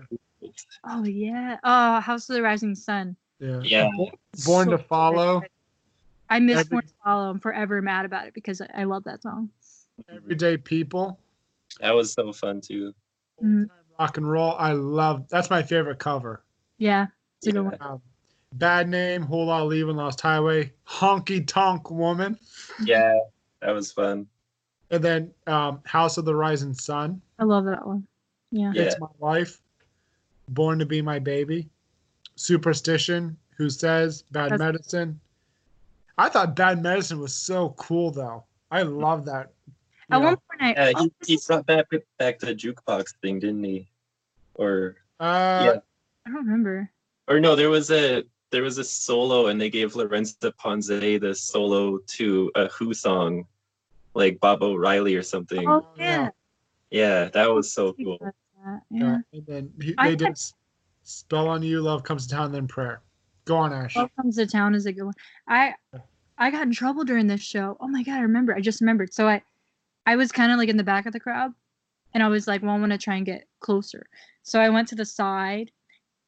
Oh 0.84 1.04
yeah. 1.04 1.58
Oh, 1.64 2.00
House 2.00 2.30
of 2.30 2.36
the 2.36 2.42
Rising 2.42 2.76
Sun. 2.76 3.16
Yeah. 3.40 3.60
Yeah. 3.64 3.90
Born 4.46 4.66
So 4.70 4.72
to 4.72 4.78
Follow. 4.80 5.42
good. 5.42 5.50
I 6.30 6.40
miss 6.40 6.60
Every- 6.60 6.70
Born 6.70 6.84
to 6.86 6.94
Follow. 7.04 7.30
I'm 7.30 7.40
forever 7.40 7.82
mad 7.82 8.06
about 8.06 8.28
it 8.28 8.34
because 8.34 8.62
I, 8.62 8.68
I 8.76 8.84
love 8.86 9.04
that 9.06 9.22
song. 9.22 9.50
Everyday 10.10 10.58
People. 10.58 11.20
That 11.80 11.92
was 11.92 12.12
so 12.14 12.34
fun 12.34 12.62
too. 12.62 12.94
Mhm. 13.44 13.70
Rock 14.00 14.18
and 14.18 14.30
Roll. 14.30 14.54
I 14.58 14.74
love 14.74 15.28
that's 15.30 15.50
my 15.50 15.62
favorite 15.64 16.00
cover. 16.00 16.44
Yeah, 16.78 17.08
it's 17.38 17.48
a 17.48 17.52
good 17.52 17.58
Yeah. 17.64 17.70
one. 17.70 17.78
Um, 17.80 18.02
Bad 18.54 18.88
Name, 18.90 19.22
Whole 19.24 19.48
Lot 19.48 19.68
Leaving, 19.68 19.96
Lost 19.98 20.22
Highway, 20.22 20.72
Honky 20.88 21.46
Tonk 21.46 21.90
Woman, 21.92 22.38
Yeah, 22.82 23.18
that 23.62 23.72
was 23.72 23.92
fun. 23.92 24.28
and 24.92 25.04
then 25.04 25.34
um, 25.48 25.82
House 25.86 26.18
of 26.18 26.24
the 26.26 26.36
Rising 26.36 26.74
Sun, 26.74 27.22
I 27.40 27.44
love 27.44 27.66
that 27.66 27.86
one. 27.86 28.06
Yeah. 28.52 28.72
Yeah. 28.74 28.84
It's 28.84 29.00
My 29.00 29.08
Life, 29.20 29.62
Born 30.50 30.80
to 30.80 30.86
Be 30.86 31.02
My 31.02 31.20
Baby, 31.20 31.70
Superstition, 32.36 33.38
Who 33.58 33.70
Says, 33.70 34.24
Bad 34.32 34.52
That's- 34.52 34.60
Medicine. 34.60 35.20
I 36.18 36.30
thought 36.30 36.56
Bad 36.56 36.82
Medicine 36.82 37.20
was 37.20 37.34
so 37.34 37.70
cool 37.78 38.12
though. 38.12 38.44
I 38.72 38.84
love 38.84 39.26
that. 39.26 39.52
At 40.12 40.20
you 40.20 40.24
one 40.26 40.38
point, 40.60 40.78
I 40.78 40.90
Yeah, 40.90 40.92
oh, 40.96 41.10
he, 41.26 41.34
he 41.36 41.40
brought 41.48 41.66
back 41.66 41.88
back 42.20 42.40
the 42.40 42.54
jukebox 42.56 43.16
thing, 43.22 43.40
didn't 43.40 43.64
he? 43.64 43.88
Or 44.56 44.98
Uh, 45.20 45.62
yeah. 45.66 45.80
I 46.26 46.30
don't 46.32 46.46
remember. 46.46 46.90
or 47.28 47.40
no, 47.40 47.56
there 47.56 47.70
was 47.70 47.92
a 47.92 48.24
there 48.52 48.64
was 48.64 48.78
a 48.78 48.84
solo, 48.84 49.48
and 49.48 49.60
they 49.60 49.70
gave 49.70 49.96
Lorenza 49.96 50.52
Ponce 50.58 50.88
the 50.88 51.36
solo 51.36 51.98
to 52.08 52.52
a 52.56 52.68
Who 52.70 52.94
song, 52.94 53.46
like 54.14 54.40
Baba 54.40 54.66
O'Riley 54.66 55.16
or 55.16 55.24
something. 55.24 55.68
Oh 55.68 55.86
yeah. 55.98 56.04
yeah. 56.06 56.30
Yeah, 56.92 57.26
that 57.30 57.52
was 57.52 57.74
so 57.74 57.94
cool. 57.94 58.18
That, 58.22 58.34
uh, 58.66 58.78
Yeah. 58.90 59.18
and 59.34 59.46
then 59.46 59.74
he, 59.82 59.94
I 59.98 60.12
did 60.12 60.22
had- 60.22 60.40
Spell 61.04 61.48
on 61.50 61.62
You, 61.62 61.82
Love 61.82 62.04
Comes 62.04 62.26
to 62.28 62.36
Town, 62.36 62.52
then 62.52 62.68
Prayer. 62.68 63.02
Go 63.46 63.58
on, 63.58 63.74
Ash. 63.74 63.96
Comes 64.16 64.36
to 64.38 64.48
Town 64.48 64.76
is 64.76 64.86
a 64.86 64.92
good 64.92 65.06
one. 65.06 65.14
I 65.48 65.76
I 66.38 66.52
got 66.52 66.64
in 66.64 66.74
trouble 66.74 67.04
during 67.04 67.28
this 67.28 67.42
show. 67.42 67.78
Oh 67.80 67.88
my 67.88 68.04
god, 68.04 68.18
I 68.18 68.22
remember. 68.22 68.56
I 68.56 68.60
just 68.60 68.82
remembered. 68.82 69.14
So 69.14 69.28
I 69.28 69.42
I 70.06 70.16
was 70.16 70.32
kind 70.32 70.52
of 70.52 70.58
like 70.58 70.70
in 70.70 70.78
the 70.78 70.84
back 70.84 71.06
of 71.06 71.14
the 71.14 71.20
crowd 71.20 71.54
and 72.14 72.24
I 72.24 72.28
was 72.28 72.48
like, 72.48 72.62
well, 72.62 72.76
I 72.76 72.80
want 72.80 72.92
to 72.92 72.98
try 72.98 73.16
and 73.16 73.26
get 73.26 73.48
closer. 73.60 74.08
So 74.44 74.60
I 74.60 74.70
went 74.70 74.88
to 74.90 74.96
the 74.96 75.06
side 75.06 75.72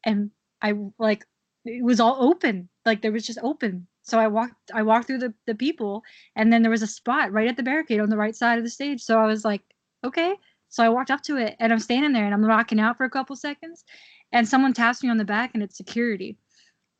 and 0.03 0.32
I 0.61 0.74
like 0.99 1.26
it 1.65 1.84
was 1.84 1.99
all 1.99 2.18
open. 2.20 2.70
Like 2.86 3.01
there 3.01 3.11
was 3.11 3.26
just 3.26 3.39
open. 3.41 3.88
So 4.03 4.20
I 4.20 4.28
walked 4.28 4.72
I 4.74 4.84
walked 4.84 5.07
through 5.07 5.20
the, 5.20 5.34
the 5.45 5.55
people 5.55 6.03
and 6.36 6.51
then 6.51 6.61
there 6.61 6.72
was 6.72 6.82
a 6.84 6.88
spot 6.88 7.32
right 7.32 7.47
at 7.47 7.57
the 7.57 7.63
barricade 7.63 7.99
on 7.99 8.09
the 8.09 8.18
right 8.18 8.36
side 8.36 8.57
of 8.57 8.63
the 8.63 8.70
stage. 8.70 9.01
So 9.01 9.20
I 9.20 9.26
was 9.26 9.43
like, 9.43 9.61
okay. 10.03 10.36
So 10.70 10.84
I 10.84 10.89
walked 10.89 11.11
up 11.11 11.22
to 11.24 11.38
it 11.38 11.55
and 11.59 11.72
I'm 11.72 11.80
standing 11.80 12.13
there 12.13 12.26
and 12.26 12.34
I'm 12.34 12.43
rocking 12.45 12.80
out 12.80 12.97
for 12.97 13.05
a 13.05 13.09
couple 13.09 13.36
seconds 13.36 13.84
and 14.32 14.47
someone 14.47 14.74
taps 14.74 15.03
me 15.03 15.09
on 15.09 15.18
the 15.18 15.26
back 15.26 15.51
and 15.53 15.63
it's 15.63 15.78
security. 15.78 16.38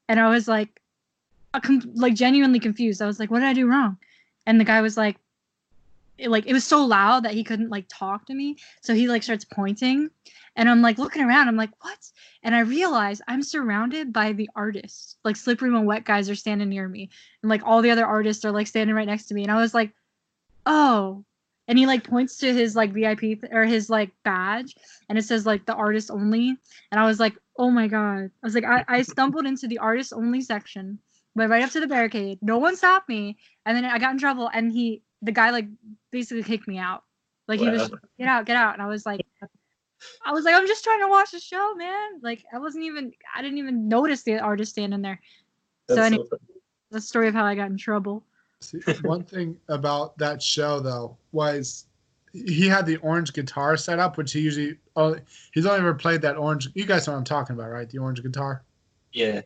And 0.08 0.20
I 0.20 0.30
was 0.30 0.48
like 0.48 0.82
like 1.96 2.14
genuinely 2.14 2.60
confused. 2.60 3.02
I 3.02 3.08
was 3.08 3.20
like, 3.20 3.32
what 3.32 3.40
did 3.40 3.48
I 3.48 3.54
do 3.54 3.68
wrong? 3.68 3.98
And 4.46 4.60
the 4.60 4.66
guy 4.66 4.82
was 4.82 4.96
like 4.98 5.18
it, 6.18 6.30
like 6.30 6.46
it 6.48 6.54
was 6.54 6.64
so 6.64 6.84
loud 6.86 7.24
that 7.24 7.34
he 7.34 7.44
couldn't 7.44 7.70
like 7.70 7.86
talk 7.88 8.26
to 8.28 8.34
me. 8.34 8.58
So 8.82 8.94
he 8.94 9.08
like 9.08 9.24
starts 9.24 9.46
pointing 9.46 10.10
and 10.56 10.70
I'm 10.70 10.82
like 10.82 10.98
looking 10.98 11.24
around. 11.24 11.48
I'm 11.48 11.56
like, 11.56 11.72
what? 11.84 12.12
And 12.44 12.56
I 12.56 12.62
realize 12.62 13.22
I'm 13.28 13.44
surrounded 13.44 14.12
by 14.12 14.34
the 14.34 14.50
artists. 14.56 15.18
Like 15.24 15.36
Slippery 15.36 15.72
When 15.72 15.86
Wet 15.86 16.06
guys 16.06 16.30
are 16.30 16.36
standing 16.36 16.70
near 16.70 16.88
me. 16.88 17.10
And 17.42 17.50
like 17.50 17.62
all 17.64 17.82
the 17.82 17.92
other 17.92 18.06
artists 18.06 18.44
are 18.46 18.52
like 18.52 18.68
standing 18.68 18.96
right 18.96 19.08
next 19.08 19.28
to 19.28 19.36
me. 19.36 19.44
And 19.44 19.52
I 19.52 19.62
was 19.62 19.74
like, 19.74 19.92
oh. 20.66 21.24
And 21.68 21.78
he 21.78 21.86
like 21.86 22.04
points 22.04 22.38
to 22.38 22.54
his 22.54 22.76
like 22.76 22.94
VIP 22.94 23.20
th- 23.20 23.52
or 23.52 23.66
his 23.66 23.90
like 23.90 24.12
badge 24.24 24.76
and 25.10 25.18
it 25.18 25.24
says 25.24 25.46
like 25.46 25.66
the 25.66 25.74
artist 25.74 26.10
only. 26.10 26.58
And 26.92 27.00
I 27.00 27.06
was 27.06 27.20
like, 27.20 27.36
oh 27.58 27.70
my 27.70 27.88
God. 27.88 28.26
I 28.26 28.46
was 28.46 28.56
like, 28.56 28.64
I, 28.64 28.86
I 28.88 29.02
stumbled 29.02 29.46
into 29.46 29.68
the 29.68 29.80
artist 29.80 30.14
only 30.14 30.42
section, 30.42 31.00
went 31.36 31.52
right 31.52 31.64
up 31.64 31.72
to 31.72 31.80
the 31.80 31.88
barricade. 31.88 32.40
No 32.42 32.58
one 32.58 32.76
stopped 32.76 33.10
me. 33.10 33.38
And 33.66 33.76
then 33.76 33.86
I 33.86 34.00
got 34.00 34.12
in 34.12 34.20
trouble 34.20 34.50
and 34.54 34.72
he 34.72 35.02
the 35.22 35.32
guy 35.32 35.50
like 35.50 35.68
basically 36.12 36.44
kicked 36.44 36.68
me 36.68 36.78
out. 36.78 37.04
Like 37.48 37.60
he 37.60 37.70
was 37.70 37.90
get 38.18 38.28
out, 38.28 38.46
get 38.46 38.56
out. 38.56 38.74
And 38.74 38.82
I 38.82 38.88
was 38.88 39.06
like 39.06 39.22
I 40.26 40.32
was 40.32 40.46
like, 40.46 40.56
I'm 40.56 40.68
just 40.68 40.84
trying 40.84 41.02
to 41.02 41.08
watch 41.08 41.32
the 41.32 41.40
show, 41.40 41.74
man. 41.76 42.22
Like 42.22 42.44
I 42.54 42.60
wasn't 42.60 42.86
even 42.86 43.12
I 43.36 43.42
didn't 43.42 43.58
even 43.58 43.88
notice 43.88 44.24
the 44.24 44.40
artist 44.40 44.72
standing 44.72 45.02
there. 45.02 45.20
That's 45.88 45.98
so 45.98 46.02
so 46.02 46.06
anyway, 46.06 46.26
funny. 46.30 46.42
the 46.92 47.02
story 47.02 47.28
of 47.28 47.34
how 47.34 47.46
I 47.46 47.56
got 47.56 47.70
in 47.70 47.78
trouble. 47.78 48.24
See, 48.62 48.80
one 49.04 49.24
thing 49.24 49.58
about 49.70 50.18
that 50.18 50.42
show 50.42 50.80
though 50.80 51.18
was 51.32 51.86
he 52.34 52.68
had 52.68 52.86
the 52.86 52.98
orange 52.98 53.34
guitar 53.34 53.78
set 53.78 54.00
up, 54.00 54.18
which 54.18 54.32
he 54.34 54.42
usually 54.42 54.78
oh 54.96 55.16
he's 55.54 55.66
only 55.66 55.80
ever 55.80 55.94
played 55.94 56.22
that 56.24 56.38
orange. 56.38 56.70
You 56.74 56.86
guys 56.86 57.06
know 57.08 57.14
what 57.14 57.20
I'm 57.20 57.26
talking 57.26 57.56
about, 57.56 57.70
right? 57.70 57.90
The 57.90 58.00
orange 58.00 58.22
guitar. 58.24 58.64
Yeah. 59.14 59.42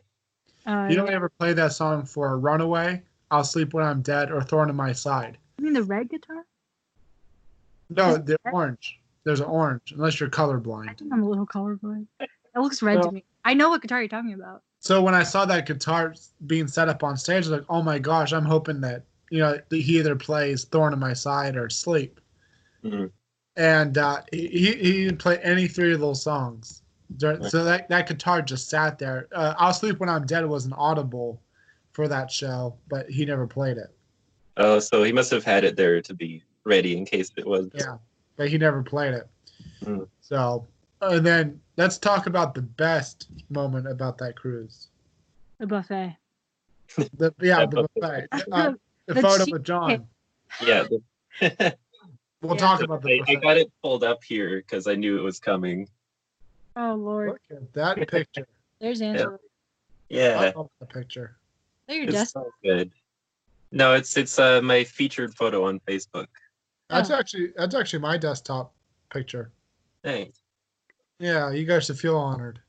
Uh, 0.66 0.88
You 0.90 0.96
don't 0.96 1.10
ever 1.10 1.30
play 1.30 1.54
that 1.54 1.74
song 1.74 2.06
for 2.06 2.38
Runaway, 2.40 3.02
I'll 3.32 3.44
Sleep 3.44 3.74
When 3.74 3.84
I'm 3.84 4.02
Dead, 4.02 4.32
or 4.32 4.42
Thorn 4.42 4.70
in 4.70 4.76
My 4.76 4.94
Side. 4.94 5.38
you 5.58 5.66
mean 5.66 5.74
the 5.74 5.84
red 5.84 6.10
guitar? 6.10 6.46
No, 7.90 8.12
Is 8.12 8.18
the 8.20 8.38
that- 8.44 8.54
orange. 8.54 8.98
There's 9.24 9.40
an 9.40 9.46
orange, 9.48 9.92
unless 9.96 10.20
you're 10.20 10.30
I 10.30 10.32
colorblind. 10.32 10.98
think 10.98 11.14
I'm 11.14 11.22
a 11.22 11.30
little 11.30 11.46
colorblind. 11.46 12.08
It 12.20 12.30
looks 12.56 12.82
red 12.82 12.96
Well- 13.00 13.10
to 13.10 13.12
me. 13.12 13.26
I 13.46 13.54
know 13.56 13.70
what 13.70 13.82
guitar 13.82 14.00
you're 14.02 14.08
talking 14.10 14.34
about. 14.34 14.64
So 14.82 15.00
when 15.00 15.14
I 15.14 15.22
saw 15.22 15.46
that 15.46 15.68
guitar 15.68 16.16
being 16.48 16.68
set 16.68 16.90
up 16.90 17.04
on 17.04 17.16
stage, 17.16 17.46
I 17.46 17.50
was 17.52 17.60
like, 17.60 17.66
oh 17.70 17.84
my 17.84 18.00
gosh, 18.00 18.34
I'm 18.34 18.46
hoping 18.46 18.82
that 18.82 19.04
you 19.30 19.40
know 19.40 19.52
that 19.52 19.72
he 19.72 20.00
either 20.00 20.16
plays 20.16 20.66
Thorn 20.66 20.92
in 20.92 21.00
My 21.00 21.14
Side 21.14 21.56
or 21.56 21.70
Sleep. 21.70 22.20
Mhm. 22.84 23.12
And 23.56 23.98
uh, 24.00 24.22
he 24.32 24.48
he 24.48 25.04
didn't 25.04 25.20
play 25.20 25.38
any 25.44 25.68
three 25.68 25.94
of 25.94 26.00
those 26.00 26.24
songs. 26.24 26.82
So 27.20 27.64
that 27.64 27.90
that 27.90 28.08
guitar 28.08 28.42
just 28.42 28.70
sat 28.70 28.98
there. 28.98 29.28
Uh, 29.32 29.54
I'll 29.58 29.74
Sleep 29.74 30.00
When 30.00 30.10
I'm 30.10 30.26
Dead 30.26 30.46
was 30.48 30.66
an 30.66 30.74
audible 30.74 31.40
for 31.92 32.08
that 32.08 32.32
show, 32.32 32.76
but 32.90 33.08
he 33.08 33.24
never 33.24 33.46
played 33.46 33.78
it. 33.78 33.96
Oh, 34.58 34.80
so 34.80 35.04
he 35.04 35.12
must 35.12 35.30
have 35.30 35.44
had 35.44 35.64
it 35.64 35.76
there 35.76 36.02
to 36.02 36.14
be 36.14 36.44
ready 36.64 36.98
in 36.98 37.06
case 37.06 37.30
it 37.38 37.46
was. 37.46 37.70
Yeah, 37.76 37.98
but 38.36 38.50
he 38.50 38.58
never 38.58 38.82
played 38.82 39.14
it. 39.14 39.28
Mm. 39.84 40.08
So, 40.22 40.68
and 41.02 41.26
then 41.26 41.60
let's 41.78 41.98
talk 41.98 42.28
about 42.28 42.54
the 42.54 42.62
best 42.62 43.28
moment 43.50 43.88
about 43.88 44.18
that 44.20 44.36
cruise. 44.36 44.88
The 45.60 45.68
buffet. 45.68 46.18
The, 46.96 47.34
yeah, 47.42 47.60
Yeah, 47.62 47.66
the 47.66 47.88
buffet. 48.02 48.28
buffet. 48.32 48.48
Uh, 48.52 48.72
the, 49.08 49.14
The 49.16 49.22
photo 49.22 49.30
cheesecake. 49.38 49.54
with 49.54 49.64
John. 49.64 50.08
Yeah. 50.64 50.84
the- 51.40 51.76
We'll 52.42 52.56
Yeah. 52.56 52.60
talk 52.60 52.82
about 52.82 53.04
the 53.04 53.22
I, 53.28 53.32
I 53.32 53.36
got 53.36 53.58
it 53.58 53.72
pulled 53.84 54.04
up 54.04 54.24
here 54.24 54.58
because 54.58 54.88
I 54.88 54.96
knew 54.96 55.18
it 55.18 55.22
was 55.22 55.40
coming. 55.40 55.88
Oh 56.76 56.96
Lord. 56.96 57.30
Look 57.30 57.42
at 57.52 57.74
that 57.74 58.08
picture. 58.10 58.48
There's 58.80 59.02
Angela. 59.02 59.38
Yeah. 60.10 60.40
I 60.40 60.58
love 60.58 60.70
the 60.80 60.88
picture. 60.88 61.38
There 61.88 61.98
your 61.98 62.06
It's 62.06 62.14
desk. 62.14 62.34
so 62.34 62.50
good. 62.64 62.92
No, 63.72 63.94
it's 63.94 64.18
it's 64.18 64.40
uh 64.40 64.60
my 64.62 64.84
featured 64.84 65.36
photo 65.36 65.66
on 65.66 65.80
Facebook. 65.88 66.28
That's 66.90 67.12
Oh. 67.12 67.16
actually 67.16 67.54
that's 67.56 67.76
actually 67.76 68.00
my 68.00 68.18
desktop 68.18 68.74
picture. 69.14 69.52
Thanks. 70.04 70.41
Yeah, 71.22 71.52
you 71.52 71.66
guys 71.66 71.86
should 71.86 72.00
feel 72.00 72.18
honored. 72.18 72.60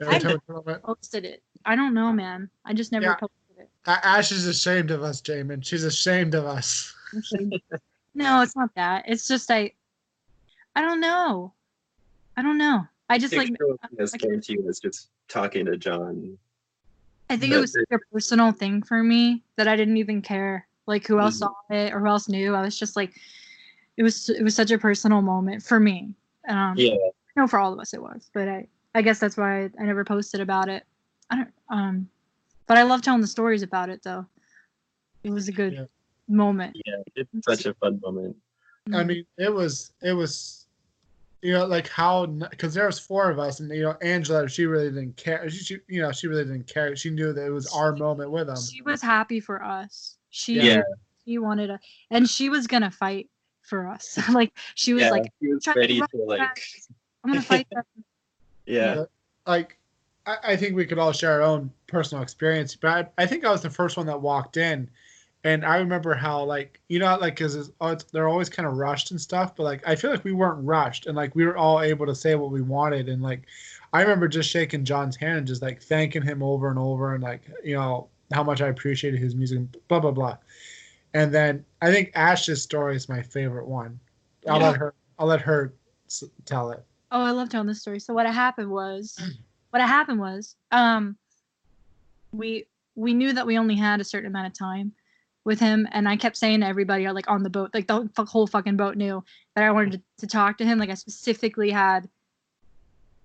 Every 0.00 0.16
I- 0.16 0.18
time 0.18 0.32
we 0.48 0.54
put 0.54 0.66
on 0.68 0.74
it- 0.74 0.82
Posted 0.82 1.24
it. 1.24 1.42
I 1.64 1.76
don't 1.76 1.94
know, 1.94 2.12
man. 2.12 2.50
I 2.64 2.74
just 2.74 2.90
never 2.90 3.06
Yeah. 3.06 3.14
posted 3.14 3.58
it. 3.58 3.70
A- 3.86 4.06
Ash 4.06 4.32
is 4.32 4.46
ashamed 4.46 4.90
of 4.90 5.02
us, 5.02 5.20
Jamin. 5.20 5.64
She's 5.64 5.84
ashamed 5.84 6.34
of 6.34 6.44
us. 6.44 6.94
No, 8.14 8.42
it's 8.42 8.56
not 8.56 8.74
that. 8.74 9.04
It's 9.06 9.28
just 9.28 9.50
I. 9.50 9.72
I 10.74 10.82
don't 10.82 11.00
know. 11.00 11.52
I 12.36 12.42
don't 12.42 12.58
know. 12.58 12.86
I 13.08 13.18
just 13.18 13.34
like. 13.34 13.48
Picture 13.48 13.64
of 13.70 13.78
me 13.92 13.98
as 14.02 14.12
I 14.14 14.18
can- 14.18 14.28
guarantee 14.30 14.58
was 14.58 14.80
just 14.80 15.10
talking 15.28 15.66
to 15.66 15.76
John. 15.76 16.36
I 17.28 17.36
think 17.36 17.52
it 17.52 17.56
But 17.56 17.60
was 17.60 17.76
it- 17.76 17.86
such 17.90 18.00
a 18.00 18.12
personal 18.12 18.50
thing 18.52 18.82
for 18.82 19.02
me 19.04 19.44
that 19.56 19.68
I 19.68 19.76
didn't 19.76 19.96
even 19.98 20.22
care 20.22 20.66
like 20.86 21.06
who 21.06 21.20
else 21.20 21.36
Mhm. 21.36 21.38
saw 21.38 21.52
it 21.70 21.92
or 21.92 22.00
who 22.00 22.06
else 22.08 22.28
knew. 22.28 22.54
I 22.56 22.62
was 22.62 22.76
just 22.76 22.96
like, 22.96 23.14
it 23.96 24.02
was 24.02 24.28
it 24.28 24.42
was 24.42 24.54
such 24.56 24.72
a 24.72 24.78
personal 24.78 25.22
moment 25.22 25.62
for 25.62 25.78
me. 25.78 26.12
Um, 26.48 26.74
Yeah. 26.76 26.96
I 27.40 27.44
know 27.44 27.48
for 27.48 27.58
all 27.58 27.72
of 27.72 27.78
us 27.78 27.94
it 27.94 28.02
was, 28.02 28.30
but 28.34 28.48
I 28.48 28.66
I 28.94 29.00
guess 29.00 29.18
that's 29.18 29.38
why 29.38 29.62
I, 29.62 29.70
I 29.80 29.84
never 29.84 30.04
posted 30.04 30.42
about 30.42 30.68
it. 30.68 30.84
I 31.30 31.36
don't 31.36 31.52
um, 31.70 32.08
but 32.66 32.76
I 32.76 32.82
love 32.82 33.00
telling 33.00 33.22
the 33.22 33.26
stories 33.26 33.62
about 33.62 33.88
it 33.88 34.02
though. 34.02 34.26
It 35.24 35.30
was 35.30 35.48
a 35.48 35.52
good 35.52 35.72
Yeah. 35.72 35.84
moment. 36.28 36.76
Yeah. 36.84 36.96
It's 37.16 37.30
such 37.46 37.64
a 37.64 37.72
fun 37.74 37.98
moment. 38.02 38.36
I 38.92 39.04
mean, 39.04 39.24
it 39.38 39.50
was 39.52 39.92
it 40.02 40.12
was, 40.12 40.66
you 41.40 41.54
know, 41.54 41.64
like 41.64 41.88
how 41.88 42.26
because 42.26 42.74
there 42.74 42.84
was 42.84 42.98
four 42.98 43.30
of 43.30 43.38
us, 43.38 43.60
and 43.60 43.70
you 43.74 43.84
know, 43.84 43.96
Angela, 44.02 44.46
she 44.46 44.66
really 44.66 44.90
didn't 44.90 45.16
care. 45.16 45.48
She, 45.48 45.64
she 45.64 45.78
you 45.88 46.02
know, 46.02 46.12
she 46.12 46.26
really 46.26 46.44
didn't 46.44 46.66
care. 46.66 46.94
She 46.94 47.08
knew 47.08 47.32
that 47.32 47.46
it 47.46 47.50
was 47.50 47.72
our 47.74 47.96
moment 47.96 48.32
with 48.32 48.48
them. 48.48 48.56
she 48.56 48.82
was 48.82 49.00
happy 49.00 49.40
for 49.40 49.62
us. 49.62 50.16
She 50.28 50.60
Yeah. 50.60 50.82
she 51.24 51.38
wanted 51.38 51.68
to, 51.68 51.80
and 52.10 52.28
she 52.28 52.50
was 52.50 52.66
gonna 52.66 52.90
fight 52.90 53.30
for 53.62 53.86
us. 53.86 54.18
like 54.34 54.52
she 54.74 54.92
was 54.92 55.04
yeah. 55.04 55.10
like, 55.10 55.32
he 55.40 55.54
was 55.54 55.64
trying 55.64 55.74
to 55.76 55.80
ready 55.80 56.00
to 56.00 56.16
like. 56.24 56.40
guys. 56.40 56.88
I'm 57.24 57.30
gonna 57.30 57.42
fight 57.42 57.66
them. 57.70 57.84
Yeah. 58.66 59.04
like 59.46 59.78
I, 60.26 60.36
I 60.44 60.56
think 60.56 60.76
we 60.76 60.86
could 60.86 60.98
all 60.98 61.12
share 61.12 61.32
our 61.32 61.42
own 61.42 61.72
personal 61.88 62.22
experience 62.22 62.76
but 62.76 63.10
I, 63.18 63.22
I 63.22 63.26
think 63.26 63.44
i 63.44 63.50
was 63.50 63.62
the 63.62 63.70
first 63.70 63.96
one 63.96 64.06
that 64.06 64.20
walked 64.20 64.58
in 64.58 64.88
and 65.42 65.64
i 65.64 65.78
remember 65.78 66.14
how 66.14 66.44
like 66.44 66.80
you 66.88 67.00
know 67.00 67.16
like 67.18 67.34
because 67.36 67.72
oh, 67.80 67.96
they're 68.12 68.28
always 68.28 68.48
kind 68.48 68.68
of 68.68 68.76
rushed 68.76 69.10
and 69.10 69.20
stuff 69.20 69.56
but 69.56 69.64
like 69.64 69.82
i 69.88 69.96
feel 69.96 70.10
like 70.12 70.22
we 70.22 70.32
weren't 70.32 70.64
rushed 70.64 71.06
and 71.06 71.16
like 71.16 71.34
we 71.34 71.44
were 71.44 71.56
all 71.56 71.80
able 71.80 72.06
to 72.06 72.14
say 72.14 72.36
what 72.36 72.52
we 72.52 72.60
wanted 72.62 73.08
and 73.08 73.22
like 73.22 73.42
i 73.92 74.02
remember 74.02 74.28
just 74.28 74.48
shaking 74.50 74.84
john's 74.84 75.16
hand 75.16 75.38
and 75.38 75.46
just 75.48 75.62
like 75.62 75.82
thanking 75.82 76.22
him 76.22 76.42
over 76.44 76.68
and 76.68 76.78
over 76.78 77.14
and 77.14 77.24
like 77.24 77.42
you 77.64 77.74
know 77.74 78.06
how 78.32 78.44
much 78.44 78.60
i 78.60 78.68
appreciated 78.68 79.18
his 79.18 79.34
music 79.34 79.60
blah 79.88 79.98
blah 79.98 80.12
blah 80.12 80.36
and 81.14 81.34
then 81.34 81.64
i 81.82 81.90
think 81.90 82.12
ash's 82.14 82.62
story 82.62 82.94
is 82.94 83.08
my 83.08 83.22
favorite 83.22 83.66
one 83.66 83.98
i'll 84.48 84.60
Yeah. 84.60 84.68
let 84.68 84.76
her 84.76 84.94
i'll 85.18 85.26
let 85.26 85.40
her 85.40 85.72
tell 86.44 86.70
it 86.70 86.84
Oh, 87.10 87.22
I 87.22 87.32
love 87.32 87.48
telling 87.48 87.66
this 87.66 87.80
story. 87.80 87.98
So 88.00 88.14
what 88.14 88.26
happened 88.26 88.70
was, 88.70 89.18
what 89.70 89.82
happened 89.82 90.20
was, 90.20 90.56
um, 90.70 91.16
we 92.32 92.66
we 92.94 93.14
knew 93.14 93.32
that 93.32 93.46
we 93.46 93.58
only 93.58 93.76
had 93.76 94.00
a 94.00 94.04
certain 94.04 94.28
amount 94.28 94.46
of 94.46 94.52
time 94.52 94.92
with 95.44 95.58
him, 95.58 95.88
and 95.92 96.08
I 96.08 96.16
kept 96.16 96.36
saying 96.36 96.60
to 96.60 96.66
everybody, 96.66 97.08
like 97.10 97.28
on 97.30 97.42
the 97.42 97.50
boat, 97.50 97.70
like 97.72 97.86
the 97.86 98.08
whole- 98.16 98.26
whole 98.26 98.46
fucking 98.46 98.76
boat 98.76 98.96
knew 98.96 99.24
that 99.54 99.64
I 99.64 99.70
wanted 99.70 99.92
to, 99.92 100.02
to 100.18 100.26
talk 100.26 100.58
to 100.58 100.64
him. 100.64 100.78
Like 100.78 100.90
I 100.90 100.94
specifically 100.94 101.70
had 101.70 102.08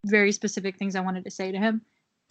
very 0.05 0.31
specific 0.31 0.77
things 0.77 0.95
I 0.95 1.01
wanted 1.01 1.23
to 1.25 1.31
say 1.31 1.51
to 1.51 1.57
him, 1.57 1.81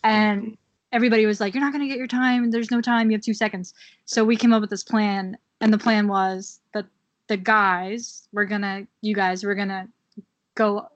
and 0.02 0.57
everybody 0.92 1.26
was 1.26 1.40
like, 1.40 1.55
"You're 1.55 1.62
not 1.62 1.72
gonna 1.72 1.86
get 1.88 1.98
your 1.98 2.07
time. 2.09 2.50
There's 2.50 2.70
no 2.70 2.80
time. 2.80 3.11
You 3.11 3.16
have 3.16 3.24
two 3.24 3.34
seconds." 3.34 3.74
So 4.07 4.24
we 4.24 4.36
came 4.36 4.52
up 4.52 4.61
with 4.61 4.70
this 4.70 4.84
plan, 4.84 5.36
and 5.61 5.72
the 5.72 5.78
plan 5.78 6.09
was 6.09 6.61
that 6.72 6.86
the 7.28 7.36
guys 7.36 8.28
were 8.32 8.44
gonna, 8.44 8.86
you 9.02 9.14
guys 9.14 9.44
were 9.44 9.55
gonna 9.55 9.88
go 10.57 10.88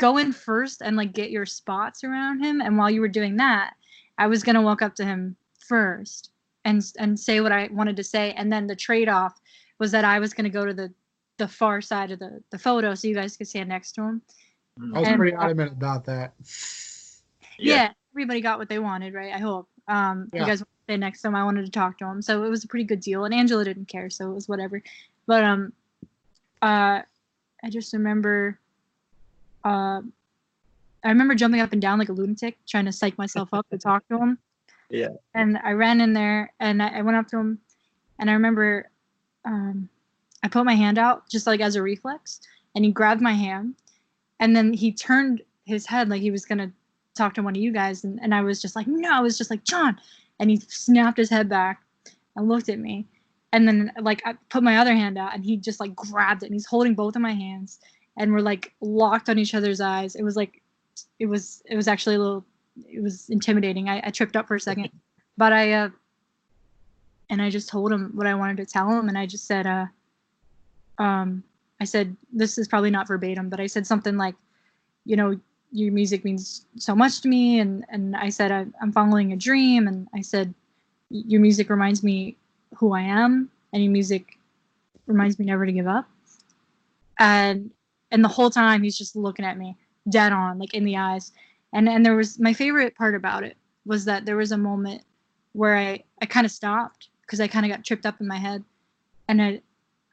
go 0.00 0.16
in 0.16 0.32
first 0.32 0.80
and 0.82 0.96
like 0.96 1.12
get 1.12 1.30
your 1.30 1.46
spots 1.46 2.02
around 2.04 2.42
him. 2.42 2.60
And 2.60 2.76
while 2.78 2.90
you 2.90 3.00
were 3.00 3.08
doing 3.20 3.36
that 3.36 3.74
i 4.18 4.26
was 4.26 4.42
going 4.42 4.56
to 4.56 4.60
walk 4.62 4.82
up 4.82 4.94
to 4.96 5.04
him 5.04 5.36
first 5.58 6.30
and 6.64 6.82
and 6.98 7.18
say 7.18 7.40
what 7.40 7.52
i 7.52 7.68
wanted 7.72 7.96
to 7.96 8.04
say. 8.04 8.32
And 8.38 8.50
then 8.52 8.66
the 8.66 8.76
trade-off 8.76 9.34
was 9.78 9.90
that 9.92 10.04
i 10.04 10.18
was 10.18 10.34
going 10.34 10.44
to 10.50 10.58
go 10.60 10.64
to 10.66 10.74
the 10.74 10.92
the 11.38 11.48
far 11.48 11.80
side 11.80 12.10
of 12.10 12.18
the 12.18 12.42
the 12.50 12.58
photo 12.58 12.94
so 12.94 13.08
you 13.08 13.14
guys 13.14 13.36
could 13.36 13.48
stand 13.48 13.68
next 13.68 13.92
to 13.92 14.02
him. 14.02 14.22
I 14.94 14.98
was 15.00 15.08
And- 15.08 15.16
pretty 15.18 15.36
adamant 15.36 15.72
about 15.72 16.04
that. 16.06 16.34
Yeah, 17.58 17.92
everybody 18.12 18.40
got 18.40 18.58
what 18.58 18.68
they 18.68 18.78
wanted 18.78 19.14
right? 19.14 19.32
I 19.34 19.38
hope. 19.38 19.68
Um 19.88 20.28
Yeah. 20.32 20.40
you 20.40 20.46
guys 20.46 20.60
wanted 20.60 20.76
to 20.80 20.84
stay 20.84 20.96
next 20.98 21.22
to 21.22 21.28
him. 21.28 21.34
I 21.34 21.44
wanted 21.44 21.64
to 21.64 21.70
talk 21.72 21.96
to 21.98 22.06
him. 22.06 22.20
So 22.22 22.44
it 22.44 22.50
was 22.50 22.64
a 22.64 22.68
pretty 22.68 22.84
good 22.84 23.00
deal. 23.00 23.24
And 23.24 23.32
angela 23.34 23.64
didn't 23.64 23.88
care 23.88 24.10
so 24.10 24.30
it 24.30 24.34
was 24.34 24.48
whatever. 24.48 24.82
But 25.26 25.44
um 25.44 25.72
uh 26.62 27.00
i 27.64 27.70
just 27.70 27.92
remember 27.94 28.58
uh 29.64 30.00
i 31.04 31.08
remember 31.08 31.34
jumping 31.34 31.60
up 31.60 31.72
and 31.72 31.82
down 31.82 31.98
like 31.98 32.08
a 32.08 32.12
lunatic 32.12 32.56
trying 32.66 32.84
to 32.84 32.92
psych 32.92 33.16
myself 33.18 33.48
up 33.52 33.68
to 33.70 33.78
talk 33.78 34.06
to 34.08 34.18
him. 34.18 34.38
Yeah. 34.90 35.10
And 35.34 35.58
I 35.62 35.72
ran 35.72 36.00
in 36.00 36.12
there 36.12 36.52
and 36.60 36.82
I, 36.82 36.98
I 36.98 37.02
went 37.02 37.16
up 37.16 37.28
to 37.28 37.38
him, 37.38 37.58
and 38.18 38.28
I 38.28 38.34
remember, 38.34 38.90
um, 39.44 39.88
I 40.42 40.48
put 40.48 40.64
my 40.64 40.74
hand 40.74 40.98
out 40.98 41.28
just 41.28 41.46
like 41.46 41.60
as 41.60 41.76
a 41.76 41.82
reflex, 41.82 42.40
and 42.74 42.84
he 42.84 42.90
grabbed 42.90 43.22
my 43.22 43.32
hand, 43.32 43.76
and 44.40 44.54
then 44.54 44.72
he 44.72 44.92
turned 44.92 45.42
his 45.64 45.86
head 45.86 46.08
like 46.08 46.20
he 46.22 46.30
was 46.30 46.44
gonna 46.44 46.72
talk 47.14 47.34
to 47.34 47.42
one 47.42 47.54
of 47.54 47.62
you 47.62 47.72
guys, 47.72 48.04
and, 48.04 48.18
and 48.20 48.34
I 48.34 48.42
was 48.42 48.60
just 48.60 48.76
like, 48.76 48.86
no, 48.86 49.10
I 49.12 49.20
was 49.20 49.38
just 49.38 49.50
like 49.50 49.64
John, 49.64 49.98
and 50.40 50.50
he 50.50 50.58
snapped 50.68 51.18
his 51.18 51.30
head 51.30 51.48
back 51.48 51.82
and 52.36 52.48
looked 52.48 52.68
at 52.68 52.78
me, 52.78 53.06
and 53.52 53.66
then 53.68 53.92
like 54.00 54.22
I 54.26 54.34
put 54.48 54.62
my 54.62 54.78
other 54.78 54.94
hand 54.94 55.18
out, 55.18 55.34
and 55.34 55.44
he 55.44 55.56
just 55.56 55.80
like 55.80 55.94
grabbed 55.94 56.42
it, 56.42 56.46
and 56.46 56.54
he's 56.54 56.66
holding 56.66 56.94
both 56.94 57.16
of 57.16 57.22
my 57.22 57.32
hands, 57.32 57.78
and 58.20 58.32
we're 58.34 58.40
like 58.40 58.74
locked 58.82 59.30
on 59.30 59.38
each 59.38 59.54
other's 59.54 59.80
eyes. 59.80 60.14
It 60.14 60.22
was 60.22 60.36
like, 60.36 60.60
it 61.18 61.26
was 61.26 61.62
it 61.64 61.74
was 61.74 61.88
actually 61.88 62.16
a 62.16 62.18
little, 62.18 62.44
it 62.86 63.02
was 63.02 63.30
intimidating. 63.30 63.88
I, 63.88 64.02
I 64.04 64.10
tripped 64.10 64.36
up 64.36 64.46
for 64.46 64.56
a 64.56 64.60
second, 64.60 64.90
but 65.38 65.52
I 65.54 65.72
uh, 65.72 65.88
and 67.30 67.40
I 67.40 67.48
just 67.48 67.70
told 67.70 67.90
him 67.90 68.12
what 68.14 68.26
I 68.26 68.34
wanted 68.34 68.58
to 68.58 68.66
tell 68.66 68.90
him, 68.90 69.08
and 69.08 69.16
I 69.16 69.24
just 69.24 69.46
said 69.46 69.66
uh, 69.66 69.86
um, 70.98 71.42
I 71.80 71.84
said 71.84 72.14
this 72.30 72.58
is 72.58 72.68
probably 72.68 72.90
not 72.90 73.08
verbatim, 73.08 73.48
but 73.48 73.58
I 73.58 73.66
said 73.66 73.86
something 73.86 74.18
like, 74.18 74.34
you 75.06 75.16
know, 75.16 75.40
your 75.72 75.92
music 75.92 76.22
means 76.22 76.66
so 76.76 76.94
much 76.94 77.22
to 77.22 77.28
me, 77.28 77.58
and 77.58 77.86
and 77.88 78.14
I 78.14 78.28
said 78.28 78.52
I, 78.52 78.66
I'm 78.82 78.92
following 78.92 79.32
a 79.32 79.36
dream, 79.36 79.88
and 79.88 80.06
I 80.12 80.20
said 80.20 80.52
your 81.08 81.40
music 81.40 81.70
reminds 81.70 82.02
me 82.02 82.36
who 82.76 82.92
I 82.92 83.00
am, 83.00 83.50
and 83.72 83.82
your 83.82 83.92
music 83.92 84.36
reminds 85.06 85.38
me 85.38 85.46
never 85.46 85.64
to 85.64 85.72
give 85.72 85.88
up. 85.88 86.06
And 87.18 87.70
and 88.10 88.24
the 88.24 88.28
whole 88.28 88.50
time 88.50 88.82
he's 88.82 88.98
just 88.98 89.16
looking 89.16 89.44
at 89.44 89.58
me 89.58 89.76
dead 90.08 90.32
on, 90.32 90.58
like 90.58 90.74
in 90.74 90.84
the 90.84 90.96
eyes. 90.96 91.32
And 91.72 91.88
and 91.88 92.04
there 92.04 92.16
was 92.16 92.38
my 92.38 92.52
favorite 92.52 92.96
part 92.96 93.14
about 93.14 93.44
it 93.44 93.56
was 93.86 94.04
that 94.04 94.24
there 94.24 94.36
was 94.36 94.52
a 94.52 94.58
moment 94.58 95.02
where 95.52 95.76
I 95.76 96.02
I 96.20 96.26
kind 96.26 96.44
of 96.44 96.52
stopped 96.52 97.08
because 97.22 97.40
I 97.40 97.48
kind 97.48 97.64
of 97.64 97.70
got 97.70 97.84
tripped 97.84 98.06
up 98.06 98.20
in 98.20 98.26
my 98.26 98.38
head, 98.38 98.64
and 99.28 99.40
I 99.40 99.62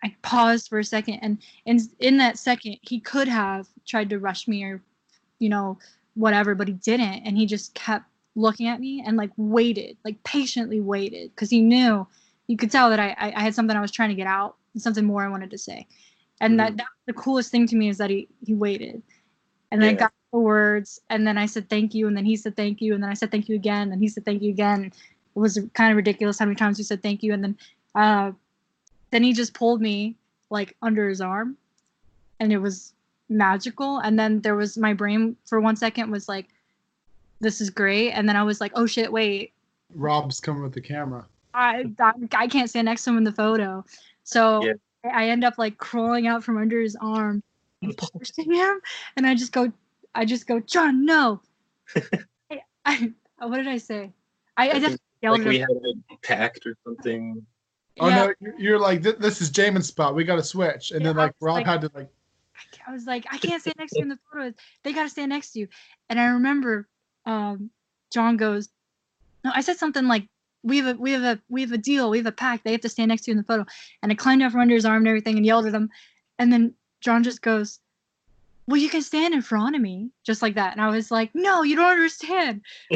I 0.03 0.15
paused 0.21 0.67
for 0.69 0.77
a 0.79 0.83
second, 0.83 1.15
and 1.15 1.39
in 1.65 1.79
in 1.99 2.17
that 2.17 2.37
second 2.37 2.77
he 2.81 2.99
could 2.99 3.27
have 3.27 3.67
tried 3.87 4.09
to 4.11 4.19
rush 4.19 4.47
me 4.47 4.63
or, 4.63 4.81
you 5.39 5.49
know, 5.49 5.79
whatever, 6.13 6.53
but 6.53 6.67
he 6.67 6.75
didn't, 6.75 7.23
and 7.25 7.37
he 7.37 7.45
just 7.45 7.73
kept 7.73 8.05
looking 8.35 8.67
at 8.67 8.79
me 8.79 9.03
and 9.03 9.17
like 9.17 9.31
waited, 9.37 9.97
like 10.05 10.23
patiently 10.23 10.79
waited, 10.79 11.31
because 11.31 11.49
he 11.49 11.61
knew, 11.61 12.05
you 12.45 12.55
could 12.55 12.69
tell 12.69 12.91
that 12.91 12.99
I, 12.99 13.15
I 13.17 13.33
I 13.37 13.41
had 13.41 13.55
something 13.55 13.75
I 13.75 13.81
was 13.81 13.91
trying 13.91 14.09
to 14.09 14.15
get 14.15 14.27
out, 14.27 14.57
something 14.77 15.05
more 15.05 15.23
I 15.23 15.29
wanted 15.29 15.49
to 15.49 15.57
say, 15.57 15.87
and 16.41 16.59
that, 16.59 16.73
Mhm. 16.73 16.77
that 16.77 16.87
the 17.05 17.13
coolest 17.13 17.51
thing 17.51 17.67
to 17.67 17.75
me 17.75 17.89
is 17.89 17.97
that 17.97 18.09
he 18.09 18.27
he 18.45 18.53
waited, 18.53 19.01
and 19.71 19.81
then 19.81 19.89
I 19.89 19.93
got 19.99 20.13
the 20.31 20.39
words, 20.39 20.99
and 21.09 21.25
then 21.25 21.37
I 21.37 21.45
said 21.45 21.69
thank 21.69 21.93
you, 21.93 22.07
and 22.07 22.15
then 22.15 22.25
he 22.25 22.35
said 22.35 22.55
thank 22.55 22.81
you, 22.81 22.93
and 22.93 23.01
then 23.03 23.09
I 23.09 23.13
said 23.13 23.31
thank 23.31 23.49
you 23.49 23.55
again, 23.55 23.91
and 23.91 24.01
he 24.01 24.07
said 24.07 24.25
thank 24.25 24.41
you 24.41 24.51
again. 24.51 24.85
It 24.85 25.39
was 25.39 25.59
kind 25.73 25.91
of 25.91 25.97
ridiculous 25.97 26.39
how 26.39 26.45
many 26.45 26.55
times 26.55 26.77
he 26.77 26.83
said 26.83 27.01
thank 27.03 27.23
you, 27.23 27.33
and 27.33 27.43
then 27.43 27.57
uh, 27.95 28.31
then 29.11 29.23
he 29.23 29.33
just 29.33 29.53
pulled 29.53 29.81
me 29.81 30.15
like 30.49 30.75
under 30.81 31.09
his 31.09 31.21
arm, 31.21 31.57
and 32.39 32.51
it 32.53 32.57
was 32.59 32.93
magical. 33.29 33.99
And 33.99 34.17
then 34.19 34.41
there 34.41 34.55
was 34.55 34.77
my 34.77 34.93
brain 34.93 35.35
for 35.45 35.59
one 35.59 35.75
second 35.75 36.09
was 36.11 36.29
like, 36.29 36.47
this 37.39 37.59
is 37.61 37.69
great, 37.69 38.11
and 38.11 38.27
then 38.27 38.35
I 38.35 38.43
was 38.43 38.61
like, 38.61 38.71
oh 38.75 38.85
shit, 38.85 39.11
wait, 39.11 39.53
Rob's 39.95 40.39
coming 40.39 40.63
with 40.63 40.73
the 40.73 40.81
camera. 40.81 41.25
I 41.53 41.85
I, 41.99 42.13
I 42.33 42.47
can't 42.47 42.69
stand 42.69 42.85
next 42.85 43.03
to 43.05 43.09
him 43.11 43.17
in 43.17 43.23
the 43.23 43.31
photo, 43.31 43.83
so 44.23 44.63
Yeah. 44.63 44.73
I 45.07 45.25
I 45.25 45.27
end 45.29 45.43
up 45.43 45.57
like 45.57 45.77
crawling 45.77 46.27
out 46.27 46.43
from 46.43 46.57
under 46.57 46.79
his 46.81 46.95
arm 46.99 47.43
and 47.81 47.95
pushing 48.17 48.51
him, 48.53 48.79
and 49.15 49.25
I 49.27 49.35
just 49.35 49.51
go, 49.51 49.71
I 50.15 50.25
just 50.25 50.47
go, 50.47 50.59
John, 50.59 51.05
no. 51.05 51.41
I, 52.51 52.61
I 52.85 53.13
what 53.47 53.57
did 53.57 53.67
I 53.67 53.77
say? 53.77 54.11
I, 54.57 54.69
I 54.69 54.71
I 54.71 54.79
just 54.79 54.85
think, 54.87 55.01
yelled 55.21 55.39
Like 55.39 55.47
at 55.47 55.49
we 55.49 55.59
him. 55.59 55.67
had 55.69 56.15
a 56.15 56.17
pact 56.21 56.65
or 56.65 56.75
something. 56.83 57.45
Oh 57.99 58.07
Yeah. 58.09 58.15
no, 58.15 58.33
you're, 58.39 58.59
you're 58.59 58.79
like 58.79 59.01
this 59.01 59.41
is 59.41 59.51
Jamin's 59.51 59.87
spot. 59.87 60.15
We 60.15 60.23
got 60.23 60.35
to 60.37 60.43
switch, 60.43 60.91
and 60.91 61.01
Yeah, 61.01 61.07
then 61.09 61.17
like 61.17 61.33
Rob 61.41 61.55
like- 61.57 61.65
had 61.65 61.81
to 61.81 61.91
like 61.93 62.09
I 62.87 62.91
was 62.91 63.05
like, 63.05 63.25
I 63.31 63.37
can't 63.37 63.61
stand 63.61 63.75
next 63.77 63.91
to 63.93 63.99
you 63.99 64.03
in 64.03 64.09
the 64.09 64.17
photos. 64.33 64.53
They 64.83 64.91
got 64.91 65.03
to 65.03 65.09
stand 65.09 65.29
next 65.29 65.51
to 65.51 65.59
you. 65.59 65.67
And 66.09 66.19
I 66.19 66.25
remember 66.29 66.87
um, 67.27 67.69
John 68.11 68.35
goes, 68.35 68.69
no, 69.43 69.51
I 69.53 69.61
said 69.61 69.77
something 69.77 70.07
like, 70.07 70.27
we 70.67 70.77
have 70.77 70.87
a 70.87 70.99
we 70.99 71.11
have 71.13 71.23
a 71.23 71.39
we 71.49 71.61
have 71.61 71.71
a 71.71 71.77
deal, 71.77 72.09
we 72.09 72.17
have 72.17 72.25
a 72.27 72.31
pact. 72.31 72.63
They 72.63 72.71
have 72.73 72.81
to 72.81 72.89
stand 72.89 73.09
next 73.09 73.23
to 73.23 73.31
you 73.31 73.33
in 73.33 73.37
the 73.37 73.43
photo. 73.43 73.65
And 74.03 74.11
I 74.11 74.15
climbed 74.15 74.41
out 74.43 74.51
from 74.51 74.61
under 74.61 74.75
his 74.75 74.85
arm 74.85 74.97
and 75.03 75.07
everything 75.07 75.37
and 75.37 75.45
yelled 75.45 75.65
at 75.65 75.73
him. 75.73 75.89
And 76.39 76.51
then 76.51 76.73
John 77.01 77.23
just 77.23 77.41
goes, 77.41 77.79
well, 78.67 78.77
you 78.77 78.89
can 78.89 79.01
stand 79.01 79.33
in 79.33 79.41
front 79.41 79.75
of 79.75 79.81
me, 79.81 80.09
just 80.25 80.41
like 80.41 80.55
that. 80.55 80.73
And 80.73 80.81
I 80.81 80.89
was 80.89 81.09
like, 81.09 81.31
no, 81.33 81.63
you 81.63 81.75
don't 81.75 81.89
understand. 81.91 82.61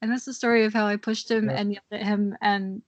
and 0.00 0.10
that's 0.10 0.24
the 0.24 0.34
story 0.34 0.64
of 0.64 0.72
how 0.72 0.86
I 0.86 0.96
pushed 0.96 1.30
him 1.30 1.48
Yeah. 1.48 1.56
and 1.56 1.72
yelled 1.72 1.82
at 1.92 2.02
him 2.02 2.36
and 2.40 2.82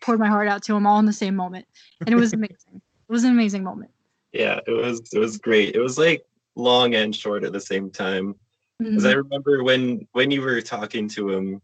poured 0.00 0.18
my 0.20 0.28
heart 0.28 0.48
out 0.48 0.62
to 0.64 0.74
him 0.76 0.86
all 0.86 0.98
in 0.98 1.06
the 1.06 1.12
same 1.12 1.36
moment. 1.36 1.66
And 2.00 2.10
it 2.10 2.16
was 2.16 2.32
amazing. 2.34 2.80
it 3.08 3.12
was 3.12 3.24
an 3.24 3.30
amazing 3.30 3.64
moment. 3.64 3.90
Yeah, 4.32 4.58
it 4.66 4.72
was 4.72 5.00
it 5.12 5.18
was 5.18 5.38
great. 5.38 5.76
It 5.76 5.80
was 5.80 5.96
like 5.98 6.24
long 6.56 6.94
and 6.94 7.14
short 7.14 7.44
at 7.44 7.52
the 7.52 7.60
same 7.60 7.90
time. 7.90 8.34
Because 8.80 9.04
Mhm. 9.04 9.08
I 9.10 9.12
remember 9.12 9.62
when 9.62 10.06
when 10.12 10.30
you 10.32 10.42
were 10.42 10.60
talking 10.60 11.08
to 11.10 11.30
him, 11.30 11.62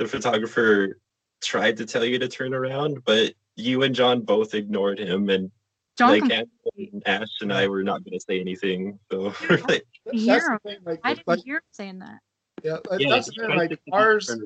the 0.00 0.08
photographer 0.08 0.98
tried 1.42 1.76
to 1.76 1.84
tell 1.86 2.04
you 2.04 2.18
to 2.18 2.26
turn 2.26 2.54
around, 2.54 3.04
but 3.04 3.34
you 3.56 3.82
and 3.82 3.94
John 3.94 4.22
both 4.22 4.54
ignored 4.54 4.98
him, 4.98 5.28
and 5.28 5.50
John 5.98 6.08
like 6.10 6.20
completely 6.22 6.40
Angela 6.78 6.88
and 6.94 7.22
Ash 7.22 7.28
and 7.42 7.52
I 7.52 7.68
were 7.68 7.82
not 7.84 8.02
going 8.02 8.18
to 8.18 8.24
say 8.26 8.40
anything. 8.40 8.98
So 9.12 9.34
we're 9.48 9.58
like, 9.68 9.84
hear 10.10 10.36
that's 10.40 10.46
the 10.46 10.52
him. 10.52 10.58
thing. 10.64 10.76
Like, 10.86 11.00
I 11.04 11.14
didn't 11.14 11.28
like 11.28 11.40
hear 11.44 11.56
him 11.56 11.62
saying 11.72 11.98
that. 11.98 12.18
yeah, 12.64 12.78
like, 12.90 13.00
yeah, 13.00 13.10
that's 13.10 13.26
the 13.26 13.32
he 13.34 13.40
thing. 13.46 13.56
Like 13.58 13.70
to 13.70 13.76
get 13.76 13.82
you 13.86 13.92
to 13.92 13.98
ours, 13.98 14.30
at 14.30 14.38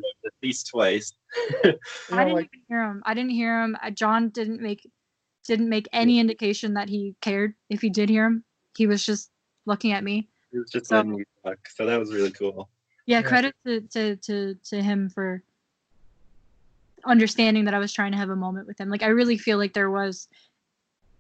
least 0.43 0.67
twice. 0.67 1.13
you 1.37 1.55
I 2.13 2.25
didn't 2.25 2.35
like 2.35 2.51
even 2.53 2.65
hear 2.69 2.83
him. 2.83 3.03
I 3.07 3.15
didn't 3.15 3.31
hear 3.31 3.63
him. 3.63 3.77
Uh, 3.81 3.91
John 3.91 4.31
didn't 4.31 4.61
make 4.61 4.85
didn't 5.47 5.69
make 5.69 5.89
any 5.93 6.19
indication 6.19 6.75
that 6.75 6.89
he 6.89 7.15
cared. 7.21 7.55
If 7.71 7.81
he 7.81 7.91
did 7.91 8.09
hear 8.09 8.25
him, 8.25 8.45
he 8.77 8.89
was 8.89 9.07
just 9.07 9.31
looking 9.67 9.93
at 9.93 10.03
me. 10.03 10.29
It 10.53 10.59
was 10.59 10.71
just 10.73 10.87
So- 10.87 10.97
letting 10.97 11.13
me 11.17 11.25
talk. 11.45 11.59
So 11.69 11.87
that 11.87 12.01
was 12.01 12.13
really 12.13 12.33
cool. 12.33 12.69
Yeah, 13.07 13.19
Yeah. 13.19 13.23
credit 13.23 13.55
to, 13.67 13.81
to 13.83 14.17
to 14.17 14.55
to 14.71 14.83
him 14.83 15.09
for 15.11 15.43
understanding 17.07 17.65
that 17.67 17.75
I 17.75 17.79
was 17.79 17.93
trying 17.93 18.13
to 18.13 18.19
have 18.19 18.31
a 18.31 18.37
moment 18.37 18.67
with 18.67 18.81
him. 18.81 18.89
Like 18.89 19.03
I 19.03 19.09
really 19.09 19.37
feel 19.37 19.59
like 19.59 19.75
there 19.75 19.91
was 19.91 20.29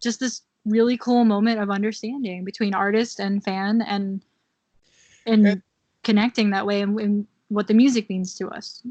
just 0.01 0.18
this 0.20 0.43
really 0.64 0.97
cool 0.97 1.24
moment 1.24 1.61
of 1.61 1.70
understanding 1.70 2.45
between 2.45 2.74
artist 2.74 3.20
and 3.20 3.43
fan 3.45 3.82
and 3.82 4.22
and 5.26 5.47
And- 5.47 5.62
connecting 6.03 6.51
that 6.51 6.66
way 6.66 6.80
and, 6.82 6.99
and 7.01 7.26
what 7.49 7.66
the 7.66 7.74
music 7.74 8.09
means 8.11 8.35
to 8.37 8.49
us. 8.49 8.82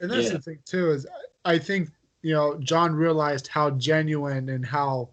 And 0.00 0.10
that's 0.10 0.26
Yeah. 0.26 0.32
the 0.34 0.40
thing 0.42 0.58
too 0.64 0.90
is 0.90 1.06
I 1.44 1.54
I 1.54 1.58
think 1.58 1.90
you 2.22 2.32
know 2.34 2.58
John 2.58 2.94
realized 2.94 3.46
how 3.48 3.70
genuine 3.70 4.48
and 4.50 4.64
how 4.66 5.08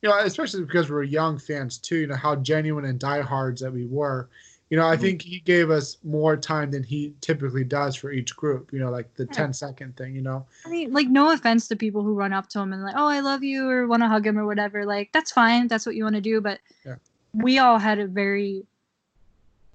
you 0.00 0.08
know 0.08 0.18
especially 0.18 0.64
because 0.64 0.90
we're 0.90 1.02
young 1.04 1.38
fans 1.38 1.78
too 1.78 1.96
you 1.98 2.06
know 2.08 2.16
how 2.16 2.34
genuine 2.36 2.84
and 2.86 2.98
diehards 2.98 3.60
that 3.62 3.72
we 3.72 3.86
were. 3.86 4.28
You 4.72 4.78
know 4.78 4.88
I 4.88 4.96
Mhm. 4.96 5.00
think 5.02 5.20
he 5.20 5.40
gave 5.40 5.68
us 5.70 5.98
more 6.02 6.34
time 6.34 6.70
than 6.70 6.82
he 6.82 7.12
typically 7.20 7.62
does 7.62 7.94
for 7.94 8.10
each 8.10 8.34
group. 8.34 8.72
You 8.72 8.78
know 8.78 8.90
like 8.90 9.12
the 9.16 9.24
Yeah. 9.26 9.32
10 9.34 9.52
second 9.52 9.98
thing. 9.98 10.14
You 10.16 10.22
know 10.22 10.46
I 10.64 10.70
mean, 10.70 10.94
like, 10.94 11.08
no 11.08 11.30
offense 11.30 11.68
to 11.68 11.76
people 11.76 12.02
who 12.02 12.14
run 12.14 12.32
up 12.32 12.48
to 12.48 12.60
him 12.60 12.72
and 12.72 12.82
like, 12.82 12.94
oh, 12.96 13.06
I 13.06 13.20
love 13.20 13.44
you, 13.44 13.68
or 13.68 13.86
want 13.86 14.02
to 14.02 14.08
hug 14.08 14.26
him 14.26 14.38
or 14.38 14.46
whatever. 14.46 14.86
Like, 14.86 15.12
that's 15.12 15.30
fine. 15.30 15.68
That's 15.68 15.84
what 15.84 15.94
you 15.94 16.04
want 16.04 16.14
to 16.16 16.22
do. 16.22 16.40
But 16.40 16.60
Yeah. 16.86 16.94
we 17.34 17.58
all 17.58 17.78
had 17.78 17.98
a 17.98 18.06
very 18.06 18.66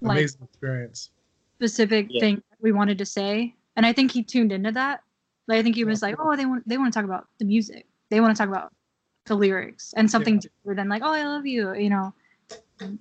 like 0.00 0.18
amazing 0.18 0.42
experience. 0.42 1.10
specific 1.54 2.08
Yeah. 2.10 2.18
thing 2.20 2.42
we 2.60 2.72
wanted 2.72 2.98
to 2.98 3.06
say, 3.06 3.54
and 3.76 3.86
I 3.86 3.92
think 3.92 4.10
he 4.10 4.24
tuned 4.24 4.50
into 4.50 4.72
that. 4.72 5.04
Like, 5.46 5.60
I 5.60 5.62
think 5.62 5.76
he 5.76 5.84
was 5.84 6.02
like, 6.02 6.16
oh, 6.18 6.34
they 6.34 6.44
want 6.44 6.66
they 6.68 6.76
want 6.76 6.92
to 6.92 6.98
talk 6.98 7.04
about 7.04 7.28
the 7.38 7.44
music. 7.44 7.86
They 8.10 8.18
want 8.18 8.36
to 8.36 8.38
talk 8.40 8.48
about 8.48 8.74
the 9.26 9.36
lyrics 9.36 9.94
and 9.96 10.10
something 10.10 10.34
Yeah. 10.34 10.40
deeper 10.64 10.74
than 10.74 10.88
like, 10.88 11.02
oh, 11.04 11.12
I 11.12 11.22
love 11.22 11.46
you. 11.46 11.72
You 11.76 11.90
know. 11.90 12.12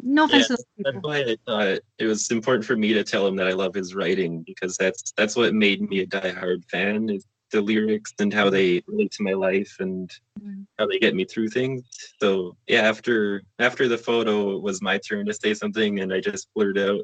No 0.01 0.25
offense 0.25 0.47
to 0.47 0.53
those 0.53 0.65
That's 0.83 0.95
people. 0.95 1.09
why 1.09 1.19
I 1.19 1.37
thought 1.45 1.79
it 1.99 2.05
was 2.05 2.29
important 2.31 2.65
for 2.65 2.75
me 2.75 2.93
to 2.93 3.03
tell 3.03 3.25
him 3.27 3.35
that 3.37 3.47
I 3.47 3.53
love 3.53 3.73
his 3.73 3.95
writing 3.95 4.43
because 4.43 4.77
that's 4.77 5.11
that's 5.17 5.35
what 5.35 5.53
made 5.53 5.81
me 5.89 6.01
a 6.01 6.07
diehard 6.07 6.65
fan 6.69 7.09
is 7.09 7.25
the 7.51 7.61
lyrics 7.61 8.13
and 8.19 8.33
how 8.33 8.49
they 8.49 8.83
relate 8.87 9.11
to 9.13 9.23
my 9.23 9.33
life 9.33 9.77
and 9.79 10.11
Mhm. 10.41 10.65
how 10.77 10.85
they 10.87 10.99
get 10.99 11.15
me 11.15 11.25
through 11.25 11.49
things. 11.49 11.83
So 12.21 12.55
yeah, 12.67 12.81
after 12.81 13.43
after 13.59 13.87
the 13.87 13.97
photo, 13.97 14.55
it 14.55 14.61
was 14.61 14.81
my 14.81 14.97
turn 14.97 15.25
to 15.27 15.33
say 15.33 15.53
something, 15.53 15.99
and 15.99 16.13
I 16.13 16.19
just 16.19 16.49
blurted 16.53 16.89
out, 16.89 17.01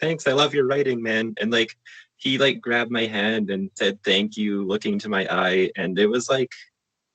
"Thanks, 0.00 0.26
I 0.26 0.32
love 0.32 0.54
your 0.54 0.66
writing, 0.66 1.02
man." 1.02 1.34
And 1.40 1.50
like 1.52 1.76
he 2.16 2.38
like 2.38 2.60
grabbed 2.60 2.90
my 2.90 3.06
hand 3.06 3.50
and 3.50 3.70
said 3.74 4.02
thank 4.02 4.36
you, 4.36 4.64
looking 4.64 4.94
into 4.94 5.08
my 5.08 5.26
eye, 5.30 5.70
and 5.76 5.98
it 5.98 6.06
was 6.06 6.28
like 6.28 6.52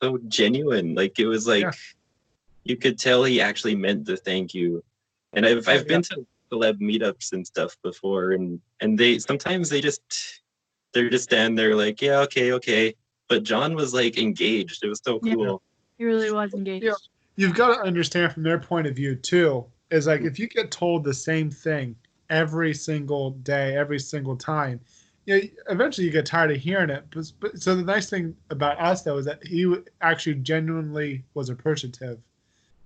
so 0.01 0.18
genuine. 0.28 0.95
Like 0.95 1.20
it 1.20 1.28
was 1.28 1.45
like 1.47 1.64
Yeah. 1.64 1.72
you 2.64 2.78
could 2.78 2.97
tell 2.99 3.24
he 3.24 3.41
actually 3.41 3.76
meant 3.76 4.05
the 4.05 4.18
thank 4.18 4.53
you. 4.53 4.84
And 5.34 5.46
I've 5.46 5.68
I've 5.68 5.88
been 5.88 6.02
to 6.04 6.26
celeb 6.52 6.80
meetups 6.80 7.34
and 7.34 7.46
stuff 7.46 7.76
before, 7.84 8.32
and 8.32 8.60
and 8.82 8.98
they 8.98 9.20
sometimes 9.20 9.70
they 9.70 9.82
just 9.82 10.02
they're 10.94 11.10
just 11.10 11.26
stand 11.26 11.58
there 11.58 11.76
like 11.76 12.02
yeah 12.02 12.20
okay 12.22 12.52
okay, 12.54 12.96
but 13.28 13.44
John 13.44 13.76
was 13.76 13.94
like 13.94 14.18
engaged. 14.18 14.84
It 14.84 14.88
was 14.90 15.02
so 15.04 15.20
Yeah. 15.24 15.36
cool. 15.36 15.62
He 15.98 16.06
really 16.06 16.32
was 16.32 16.54
engaged. 16.54 16.86
Yeah. 16.86 16.94
You've 17.36 17.56
got 17.56 17.76
to 17.76 17.82
understand 17.82 18.34
from 18.34 18.44
their 18.44 18.60
point 18.60 18.88
of 18.88 18.96
view 18.96 19.16
too. 19.16 19.66
Is 19.92 20.08
like 20.08 20.22
if 20.22 20.40
you 20.40 20.48
get 20.48 20.72
told 20.72 21.04
the 21.04 21.14
same 21.14 21.50
thing 21.50 21.96
every 22.30 22.74
single 22.74 23.32
day, 23.32 23.76
every 23.76 24.00
single 24.00 24.36
time, 24.36 24.80
yeah, 25.26 25.40
eventually 25.70 26.06
you 26.06 26.12
get 26.12 26.26
tired 26.26 26.52
of 26.52 26.58
hearing 26.58 26.90
it. 26.90 27.06
But, 27.12 27.32
but 27.40 27.62
so 27.62 27.76
the 27.76 27.84
nice 27.84 28.10
thing 28.10 28.36
about 28.50 28.80
us 28.80 29.04
though 29.04 29.18
is 29.18 29.26
that 29.26 29.46
he 29.46 29.72
actually 30.02 30.36
genuinely 30.36 31.24
was 31.34 31.50
appreciative 31.50 32.20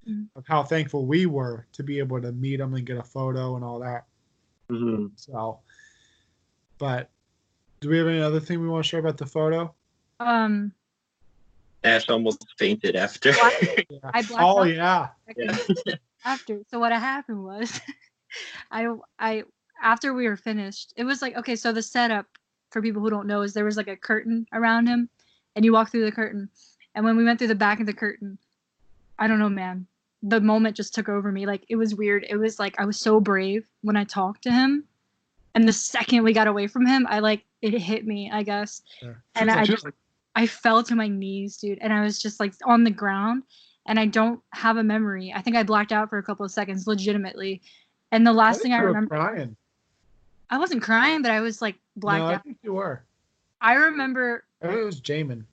Mhm. 0.08 0.28
of 0.36 0.46
how 0.48 0.64
thankful 0.64 1.06
we 1.06 1.26
were 1.26 1.66
to 1.74 1.84
be 1.84 2.00
able 2.00 2.22
to 2.22 2.32
meet 2.32 2.60
him 2.60 2.74
and 2.74 2.86
get 2.86 2.98
a 2.98 3.04
photo 3.04 3.56
and 3.56 3.64
all 3.64 3.80
that. 3.80 4.06
hmm 4.70 5.08
So, 5.16 5.60
but 6.78 7.10
do 7.80 7.90
we 7.90 7.98
have 7.98 8.08
any 8.08 8.22
other 8.22 8.40
thing 8.40 8.60
we 8.62 8.68
want 8.68 8.84
to 8.86 8.90
share 8.90 9.00
about 9.00 9.18
the 9.18 9.26
photo? 9.26 9.74
Um, 10.20 10.74
Ash 11.84 12.10
almost 12.10 12.46
fainted 12.58 12.96
after. 12.96 13.30
Yeah. 13.30 14.00
I 14.14 14.22
blacked 14.22 14.42
Oh 14.42 14.64
out. 14.64 14.68
yeah, 14.68 15.10
yeah. 15.36 15.58
after. 16.26 16.62
So 16.70 16.80
what 16.80 16.92
happened 16.92 17.44
was, 17.44 17.80
I 18.72 18.88
I 19.20 19.44
after 19.82 20.14
we 20.14 20.28
were 20.28 20.38
finished, 20.38 20.94
it 20.96 21.04
was 21.04 21.22
like 21.22 21.36
okay. 21.38 21.56
So 21.56 21.72
the 21.72 21.82
setup 21.82 22.26
for 22.72 22.82
people 22.82 23.02
who 23.02 23.10
don't 23.10 23.28
know 23.28 23.42
is 23.42 23.54
there 23.54 23.66
was 23.66 23.78
like 23.78 23.88
a 23.90 23.98
curtain 23.98 24.48
around 24.54 24.88
him, 24.88 25.10
and 25.56 25.64
you 25.66 25.74
walk 25.74 25.92
through 25.92 26.06
the 26.06 26.12
curtain, 26.12 26.50
and 26.96 27.04
when 27.06 27.18
we 27.18 27.24
went 27.24 27.40
through 27.40 27.50
the 27.50 27.56
back 27.56 27.80
of 27.80 27.86
the 27.86 27.94
curtain, 27.94 28.38
I 29.20 29.28
don't 29.28 29.40
know, 29.40 29.50
man. 29.50 29.88
The 30.24 30.40
moment 30.42 30.76
just 30.78 30.94
took 30.96 31.10
over 31.10 31.32
me. 31.32 31.46
Like 31.46 31.64
it 31.70 31.76
was 31.76 31.94
weird. 31.96 32.26
It 32.30 32.38
was 32.38 32.58
like 32.60 32.80
I 32.80 32.86
was 32.86 32.98
so 33.00 33.20
brave 33.20 33.68
when 33.82 33.96
I 33.98 34.06
talked 34.06 34.44
to 34.44 34.52
him, 34.52 34.86
and 35.54 35.68
the 35.68 35.74
second 35.74 36.24
we 36.24 36.34
got 36.34 36.48
away 36.48 36.68
from 36.68 36.86
him, 36.86 37.06
I 37.10 37.20
like 37.20 37.44
it 37.62 37.74
hit 37.74 38.08
me. 38.08 38.30
I 38.32 38.44
guess 38.44 38.82
Yeah. 39.02 39.14
And 39.36 39.52
I 39.52 39.56
like- 39.58 39.66
just- 39.68 39.86
I 40.36 40.48
fell 40.48 40.82
to 40.84 40.96
my 40.96 41.08
knees, 41.08 41.58
dude, 41.58 41.78
and 41.80 41.94
I 41.94 42.02
was 42.02 42.20
just 42.22 42.40
like 42.40 42.54
on 42.66 42.84
the 42.84 42.90
ground, 42.90 43.44
and 43.86 44.00
I 44.00 44.08
don't 44.08 44.42
have 44.54 44.78
a 44.78 44.84
memory. 44.84 45.32
I 45.36 45.42
think 45.42 45.56
I 45.56 45.62
blacked 45.64 45.92
out 45.92 46.10
for 46.10 46.18
a 46.18 46.24
couple 46.24 46.44
of 46.46 46.52
seconds, 46.52 46.88
legitimately. 46.88 47.62
And 48.12 48.26
the 48.26 48.34
last 48.34 48.56
think 48.58 48.64
thing 48.64 48.74
I 48.74 48.78
remember, 48.80 49.16
crying. 49.16 49.56
I 50.50 50.58
wasn't 50.58 50.82
crying, 50.82 51.22
but 51.22 51.30
I 51.32 51.40
was 51.42 51.62
like 51.62 51.76
blacked 51.98 52.20
no, 52.24 52.26
I 52.28 52.34
out. 52.36 52.44
think 52.44 52.58
you 52.64 52.74
were. 52.74 53.04
I 53.62 53.74
remember 53.74 54.44
I 54.62 54.68
think 54.68 54.80
it 54.80 54.84
was 54.86 55.02
Jamin. 55.02 55.44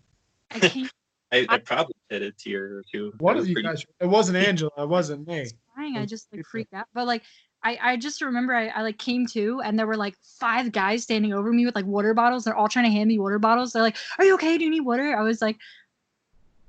I 0.51 0.61
came 0.61 0.89
I, 1.33 1.47
I 1.49 1.59
probably 1.59 1.95
shed 2.11 2.23
a 2.23 2.33
tear 2.33 2.79
or 2.79 2.85
two. 2.93 3.13
One 3.19 3.37
That 3.37 3.43
of 3.43 3.49
you 3.49 3.55
pretty- 3.55 3.69
guys. 3.69 3.85
It 4.01 4.07
wasn't 4.07 4.37
Angela. 4.49 4.71
It 4.79 4.89
wasn't 4.89 5.27
me. 5.29 5.47
crying. 5.75 5.97
I 5.97 6.07
just 6.07 6.27
like 6.33 6.39
people. 6.41 6.49
freaked 6.51 6.75
out. 6.75 6.87
But 6.93 7.07
like 7.07 7.23
I, 7.63 7.79
I 7.81 7.97
just 7.97 8.21
remember 8.23 8.55
I, 8.55 8.69
I 8.69 8.83
like 8.83 8.99
came 8.99 9.27
to 9.29 9.61
and 9.65 9.79
there 9.79 9.87
were 9.87 9.97
like 9.97 10.17
five 10.39 10.73
guys 10.73 11.03
standing 11.03 11.33
over 11.33 11.53
me 11.53 11.67
with 11.67 11.75
like 11.75 11.85
water 11.87 12.15
bottles. 12.15 12.45
They're 12.45 12.57
all 12.57 12.69
trying 12.69 12.87
to 12.87 12.91
hand 12.91 13.07
me 13.09 13.19
water 13.19 13.39
bottles. 13.39 13.73
They're 13.73 13.83
like, 13.83 13.97
Are 14.19 14.25
you 14.25 14.35
okay? 14.35 14.57
Do 14.59 14.65
you 14.65 14.71
need 14.71 14.81
water? 14.81 15.17
I 15.17 15.23
was 15.23 15.41
like, 15.43 15.59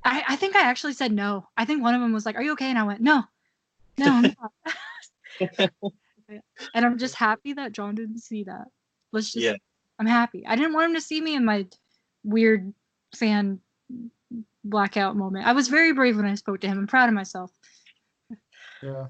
I, 0.03 0.23
I 0.29 0.35
think 0.35 0.55
I 0.55 0.61
actually 0.61 0.93
said 0.93 1.11
no. 1.11 1.47
I 1.57 1.65
think 1.65 1.81
one 1.81 1.95
of 1.95 2.01
them 2.01 2.11
was 2.13 2.25
like, 2.25 2.35
Are 2.35 2.43
you 2.43 2.51
okay? 2.53 2.69
And 2.69 2.77
I 2.77 2.83
went, 2.83 3.01
No. 3.01 3.23
No, 3.97 4.05
I'm 4.07 4.21
not. 5.39 5.71
and 6.73 6.85
I'm 6.85 6.97
just 6.97 7.15
happy 7.15 7.53
that 7.53 7.71
John 7.71 7.95
didn't 7.95 8.19
see 8.19 8.43
that. 8.43 8.65
Let's 9.11 9.31
just 9.31 9.43
Yeah. 9.45 9.55
I'm 9.99 10.05
happy. 10.07 10.45
I 10.47 10.55
didn't 10.55 10.73
want 10.73 10.85
him 10.89 10.95
to 10.95 11.01
see 11.01 11.21
me 11.21 11.35
in 11.35 11.45
my 11.45 11.65
weird 12.23 12.73
fan 13.15 13.59
blackout 14.63 15.15
moment. 15.15 15.45
I 15.47 15.53
was 15.53 15.67
very 15.67 15.93
brave 15.93 16.15
when 16.17 16.25
I 16.25 16.35
spoke 16.35 16.61
to 16.61 16.67
him. 16.67 16.77
I'm 16.79 16.87
proud 16.87 17.09
of 17.09 17.15
myself. 17.15 17.51
Yeah, 18.81 19.07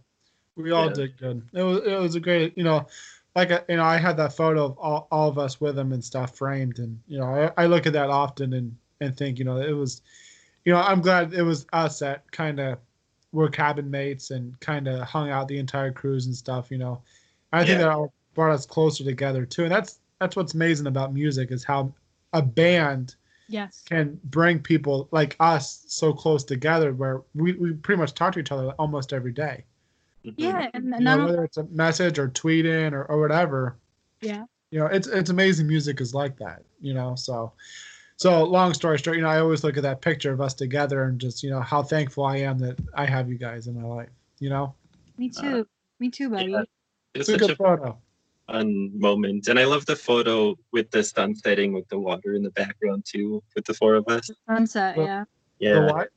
we 0.55 0.71
all 0.71 0.87
Yeah. 0.87 0.93
did 0.93 1.17
good. 1.17 1.41
It 1.53 1.63
was 1.63 1.77
it 1.85 1.99
was 1.99 2.15
a 2.15 2.19
great, 2.19 2.57
you 2.57 2.63
know, 2.63 2.87
like 3.35 3.51
I- 3.51 3.63
you 3.69 3.77
know, 3.77 3.83
I 3.83 3.97
had 3.97 4.17
that 4.17 4.33
photo 4.33 4.65
of 4.65 4.77
all, 4.77 5.07
all 5.11 5.29
of 5.29 5.37
us 5.37 5.61
with 5.61 5.77
him 5.77 5.93
and 5.93 6.03
stuff 6.03 6.35
framed, 6.37 6.79
and 6.79 6.99
you 7.07 7.19
know, 7.19 7.25
I, 7.57 7.63
I 7.63 7.65
look 7.67 7.85
at 7.87 7.93
that 7.93 8.09
often 8.09 8.53
and 8.53 8.75
and 8.99 9.15
think, 9.17 9.39
you 9.39 9.45
know, 9.45 9.57
it 9.57 9.71
was, 9.71 10.01
you 10.65 10.73
know, 10.73 10.79
I'm 10.79 11.01
glad 11.01 11.33
it 11.33 11.41
was 11.41 11.65
us 11.73 11.99
that 11.99 12.29
kind 12.31 12.59
of 12.59 12.77
were 13.31 13.49
cabin 13.49 13.89
mates 13.89 14.31
and 14.31 14.59
kind 14.59 14.87
of 14.87 14.99
hung 15.01 15.29
out 15.29 15.47
the 15.47 15.57
entire 15.57 15.91
cruise 15.91 16.25
and 16.27 16.35
stuff. 16.35 16.69
You 16.69 16.77
know, 16.77 17.01
I 17.53 17.59
think 17.65 17.79
Yeah. 17.79 17.85
that 17.85 17.89
all 17.91 18.13
brought 18.33 18.51
us 18.53 18.65
closer 18.65 19.03
together 19.03 19.45
too, 19.45 19.63
and 19.63 19.71
that's 19.71 19.99
that's 20.19 20.35
what's 20.35 20.53
amazing 20.53 20.87
about 20.87 21.13
music 21.13 21.51
is 21.51 21.63
how 21.63 21.93
a 22.33 22.41
band 22.41 23.15
Yes. 23.51 23.83
can 23.85 24.19
bring 24.25 24.59
people 24.59 25.07
like 25.11 25.35
us 25.39 25.83
so 25.87 26.13
close 26.13 26.43
together 26.43 26.93
where 26.93 27.21
we, 27.35 27.53
we 27.53 27.73
pretty 27.73 27.99
much 27.99 28.13
talk 28.13 28.33
to 28.33 28.39
each 28.39 28.51
other 28.51 28.69
almost 28.79 29.13
every 29.13 29.31
day. 29.33 29.65
Mhm. 30.25 30.33
Yeah, 30.37 30.69
and, 30.73 30.85
You 30.85 30.89
know, 30.91 30.97
not 30.99 31.19
only 31.19 31.31
whether 31.31 31.43
it's 31.43 31.57
a 31.57 31.63
message 31.65 32.17
or 32.19 32.29
tweeting 32.29 32.93
or, 32.93 33.03
or 33.05 33.19
whatever. 33.19 33.77
Yeah. 34.21 34.45
You 34.71 34.79
know, 34.79 34.85
it's 34.85 35.07
it's 35.07 35.29
amazing 35.29 35.67
music 35.67 35.99
is 35.99 36.13
like 36.13 36.37
that, 36.37 36.63
you 36.79 36.93
know. 36.93 37.15
So 37.15 37.51
so 38.17 38.43
long 38.43 38.73
story 38.73 38.97
short, 38.99 39.17
you 39.17 39.23
know, 39.23 39.29
I 39.29 39.39
always 39.39 39.63
look 39.63 39.77
at 39.77 39.83
that 39.83 40.01
picture 40.01 40.31
of 40.31 40.39
us 40.41 40.53
together 40.53 41.03
and 41.05 41.19
just, 41.19 41.41
you 41.43 41.49
know, 41.49 41.59
how 41.59 41.81
thankful 41.83 42.23
I 42.23 42.37
am 42.37 42.59
that 42.59 42.77
I 42.93 43.05
have 43.05 43.27
you 43.29 43.37
guys 43.37 43.67
in 43.67 43.81
my 43.81 43.87
life. 43.87 44.09
You 44.39 44.49
know? 44.49 44.75
Me 45.17 45.29
too. 45.29 45.67
Me 45.99 46.09
too, 46.09 46.29
buddy. 46.29 46.51
yeah. 46.51 46.61
It 47.13 47.17
was 47.19 47.29
It's 47.29 47.35
a 47.43 47.45
good 47.47 47.51
a 47.51 47.55
photo. 47.55 47.97
Fun 48.51 48.91
moment. 48.99 49.47
And 49.47 49.59
I 49.59 49.65
love 49.65 49.85
the 49.85 49.95
photo 49.95 50.57
with 50.71 50.91
the 50.91 51.03
sun 51.03 51.35
setting 51.35 51.73
with 51.73 51.87
the 51.89 51.99
water 51.99 52.33
in 52.35 52.43
the 52.43 52.51
background 52.51 53.05
too, 53.05 53.41
with 53.55 53.65
the 53.65 53.73
four 53.73 53.95
of 53.95 54.07
us. 54.07 54.29
Sunset, 54.47 54.97
Well, 54.97 55.07
yeah. 55.07 55.23
The 55.59 55.65
Yeah. 55.65 55.91
what? 55.91 56.09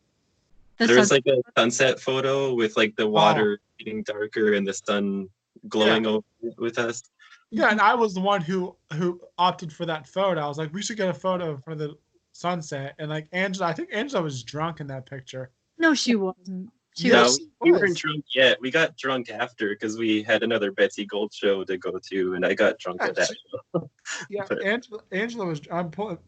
The 0.78 0.86
there 0.88 0.98
was 0.98 1.10
like 1.12 1.26
a 1.26 1.40
sunset 1.56 2.00
photo 2.00 2.52
with 2.54 2.76
like 2.76 2.96
the 2.96 3.06
water 3.06 3.58
oh. 3.60 3.64
getting 3.78 4.02
darker 4.02 4.54
and 4.54 4.66
the 4.66 4.74
sun 4.74 5.28
glowing 5.68 6.06
over 6.06 6.26
with 6.58 6.78
us. 6.78 7.02
Yeah, 7.50 7.70
and 7.70 7.80
I 7.80 7.94
was 7.94 8.14
the 8.14 8.20
one 8.20 8.40
who 8.40 8.74
who 8.94 9.20
opted 9.38 9.72
for 9.72 9.86
that 9.86 10.08
photo. 10.08 10.40
I 10.40 10.48
was 10.48 10.58
like, 10.58 10.72
we 10.72 10.82
should 10.82 10.96
get 10.96 11.08
a 11.08 11.14
photo 11.14 11.56
for 11.58 11.76
the 11.76 11.96
sunset. 12.32 12.96
And 12.98 13.08
like 13.08 13.28
Angela, 13.30 13.68
I 13.68 13.72
think 13.72 13.90
Angela 13.92 14.22
was 14.22 14.42
drunk 14.42 14.80
in 14.80 14.88
that 14.88 15.06
picture. 15.06 15.50
no, 15.78 15.94
she 15.94 16.16
wasn't. 16.16 16.70
She 16.96 17.08
Yeah, 17.08 17.14
No, 17.14 17.22
was. 17.24 17.40
we 17.60 17.72
weren't 17.72 17.96
drunk 17.96 18.24
yet. 18.34 18.60
We 18.60 18.70
got 18.70 18.96
drunk 18.96 19.28
after 19.30 19.70
because 19.70 19.98
we 19.98 20.22
had 20.22 20.42
another 20.44 20.70
Betsy 20.70 21.04
Gold 21.04 21.32
show 21.34 21.64
to 21.64 21.76
go 21.76 21.98
to, 22.10 22.34
and 22.34 22.46
I 22.46 22.54
got 22.54 22.78
drunk 22.78 23.02
at 23.02 23.14
that. 23.16 23.28
show. 23.74 23.90
Yeah, 24.30 24.44
But- 24.48 24.62
Angela. 24.64 25.00
Angela 25.10 25.46
was. 25.46 25.60
I'm 25.72 25.90
pulling. 25.90 26.18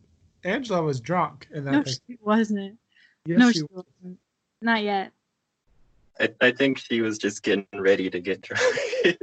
Angela 0.45 0.83
was 0.83 1.01
drunk 1.01 1.47
in 1.53 1.65
that. 1.65 1.71
No, 1.73 1.83
picture. 1.83 2.01
she 2.09 2.19
wasn't. 2.21 2.79
Yes, 3.27 3.39
no, 3.39 3.49
she 3.51 3.59
she 3.59 3.63
was. 3.71 3.85
wasn't. 4.03 4.19
Not 4.63 4.83
yet. 4.83 5.13
I, 6.19 6.29
I 6.41 6.51
think 6.51 6.79
she 6.79 7.01
was 7.03 7.19
just 7.19 7.43
getting 7.43 7.67
ready 7.75 8.11
to 8.11 8.21
get 8.21 8.41
drunk. 8.41 8.63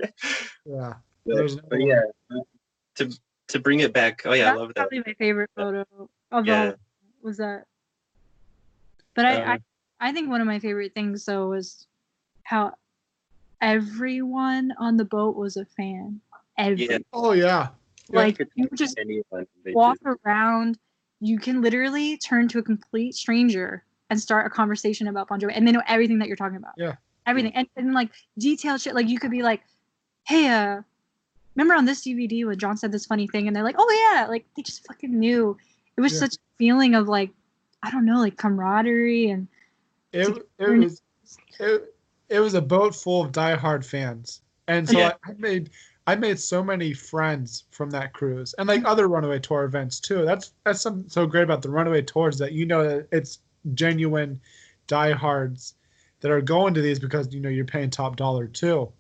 Yeah. 0.65 0.93
but, 1.25 1.35
There's 1.35 1.55
but 1.57 1.79
no- 1.79 1.85
yeah, 1.85 2.01
to 2.95 3.11
to 3.49 3.59
bring 3.59 3.81
it 3.81 3.91
back. 3.91 4.21
Oh 4.25 4.33
yeah, 4.33 4.51
I 4.51 4.55
love 4.55 4.69
that. 4.69 4.75
probably 4.75 4.99
my 5.05 5.13
favorite 5.15 5.49
photo 5.55 5.85
of 6.31 6.45
Yeah. 6.47 6.65
all. 6.67 6.73
Was 7.21 7.37
that? 7.37 7.65
But 9.15 9.25
I, 9.25 9.31
I, 9.35 9.41
Um, 9.43 9.49
I 9.51 9.57
think 10.11 10.29
one 10.29 10.41
of 10.41 10.47
my 10.47 10.59
favorite 10.59 10.93
things 10.93 11.25
though 11.25 11.49
was 11.49 11.87
how 12.43 12.73
everyone 13.61 14.73
on 14.77 14.97
the 14.97 15.05
boat 15.05 15.35
was 15.35 15.57
a 15.57 15.65
fan. 15.65 16.19
Every 16.57 16.87
Yeah. 16.89 16.97
Oh 17.13 17.31
yeah. 17.31 17.69
Yeah, 18.09 18.15
like 18.19 18.37
Could 18.37 18.49
you 18.55 18.67
just 18.75 18.97
anyone, 18.99 19.47
walk 19.67 19.97
just- 20.03 20.19
around. 20.25 20.77
You 21.21 21.39
can 21.39 21.61
literally 21.61 22.17
turn 22.17 22.49
to 22.49 22.59
a 22.59 22.63
complete 22.63 23.15
stranger 23.15 23.83
and 24.09 24.19
start 24.19 24.45
a 24.45 24.49
conversation 24.49 25.07
about 25.07 25.29
Bon 25.29 25.39
Jovi, 25.39 25.53
and 25.55 25.65
they 25.65 25.71
know 25.71 25.81
everything 25.87 26.19
that 26.19 26.27
you're 26.27 26.35
talking 26.37 26.57
about. 26.57 26.73
Yeah. 26.77 26.95
everything, 27.25 27.53
and, 27.55 27.65
and 27.77 27.93
like 27.93 28.09
detailed 28.37 28.81
shit. 28.81 28.93
Like 28.93 29.07
you 29.07 29.17
could 29.17 29.31
be 29.31 29.41
like, 29.41 29.61
"Hey, 30.27 30.49
uh, 30.49 30.81
remember 31.55 31.73
on 31.75 31.85
this 31.85 32.01
DVD 32.05 32.45
when 32.45 32.59
John 32.59 32.75
said 32.75 32.91
this 32.91 33.05
funny 33.05 33.25
thing?" 33.27 33.47
And 33.47 33.55
they're 33.55 33.63
like, 33.63 33.77
"Oh 33.79 34.11
yeah!" 34.13 34.27
Like 34.27 34.45
they 34.57 34.61
just 34.63 34.85
fucking 34.85 35.17
knew. 35.17 35.55
It 35.95 36.01
was 36.01 36.11
Yeah. 36.13 36.19
such 36.19 36.35
a 36.35 36.39
feeling 36.57 36.93
of 36.95 37.07
like, 37.07 37.31
I 37.81 37.89
don't 37.89 38.03
know, 38.05 38.19
like 38.19 38.35
camaraderie 38.35 39.29
and 39.29 39.47
It, 40.13 40.47
it 40.59 40.69
was. 40.69 41.01
It, 41.59 41.95
it 42.29 42.39
was 42.39 42.53
a 42.53 42.61
boat 42.61 42.95
full 42.95 43.23
of 43.23 43.31
diehard 43.31 43.83
fans, 43.85 44.41
and 44.67 44.87
so 44.87 44.97
Yeah. 44.97 45.13
I, 45.25 45.31
I 45.31 45.33
made 45.37 45.69
I 46.05 46.15
made 46.15 46.39
so 46.39 46.63
many 46.63 46.93
friends 46.93 47.63
from 47.71 47.89
that 47.91 48.13
cruise, 48.13 48.53
and 48.57 48.67
like 48.67 48.83
other 48.85 49.07
Runaway 49.07 49.39
Tour 49.39 49.63
events 49.63 49.99
too. 49.99 50.25
That's 50.25 50.53
that's 50.63 50.81
something 50.81 51.09
so 51.09 51.25
great 51.25 51.43
about 51.43 51.61
the 51.61 51.69
Runaway 51.69 52.01
Tours 52.01 52.37
that 52.37 52.53
you 52.53 52.65
know 52.65 52.83
that 52.87 53.07
it's 53.11 53.39
genuine 53.73 54.39
diehards 54.87 55.75
that 56.19 56.31
are 56.31 56.41
going 56.41 56.73
to 56.73 56.81
these 56.81 56.99
because 56.99 57.33
you 57.33 57.39
know 57.39 57.49
you're 57.49 57.65
paying 57.65 57.89
top 57.89 58.15
dollar 58.15 58.47
too. 58.47 58.91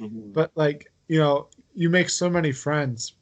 Mhm. 0.00 0.32
but 0.32 0.50
like 0.56 0.90
you 1.08 1.18
know 1.18 1.48
you 1.74 1.88
make 1.88 2.10
so 2.10 2.28
many 2.28 2.50
friends 2.52 3.14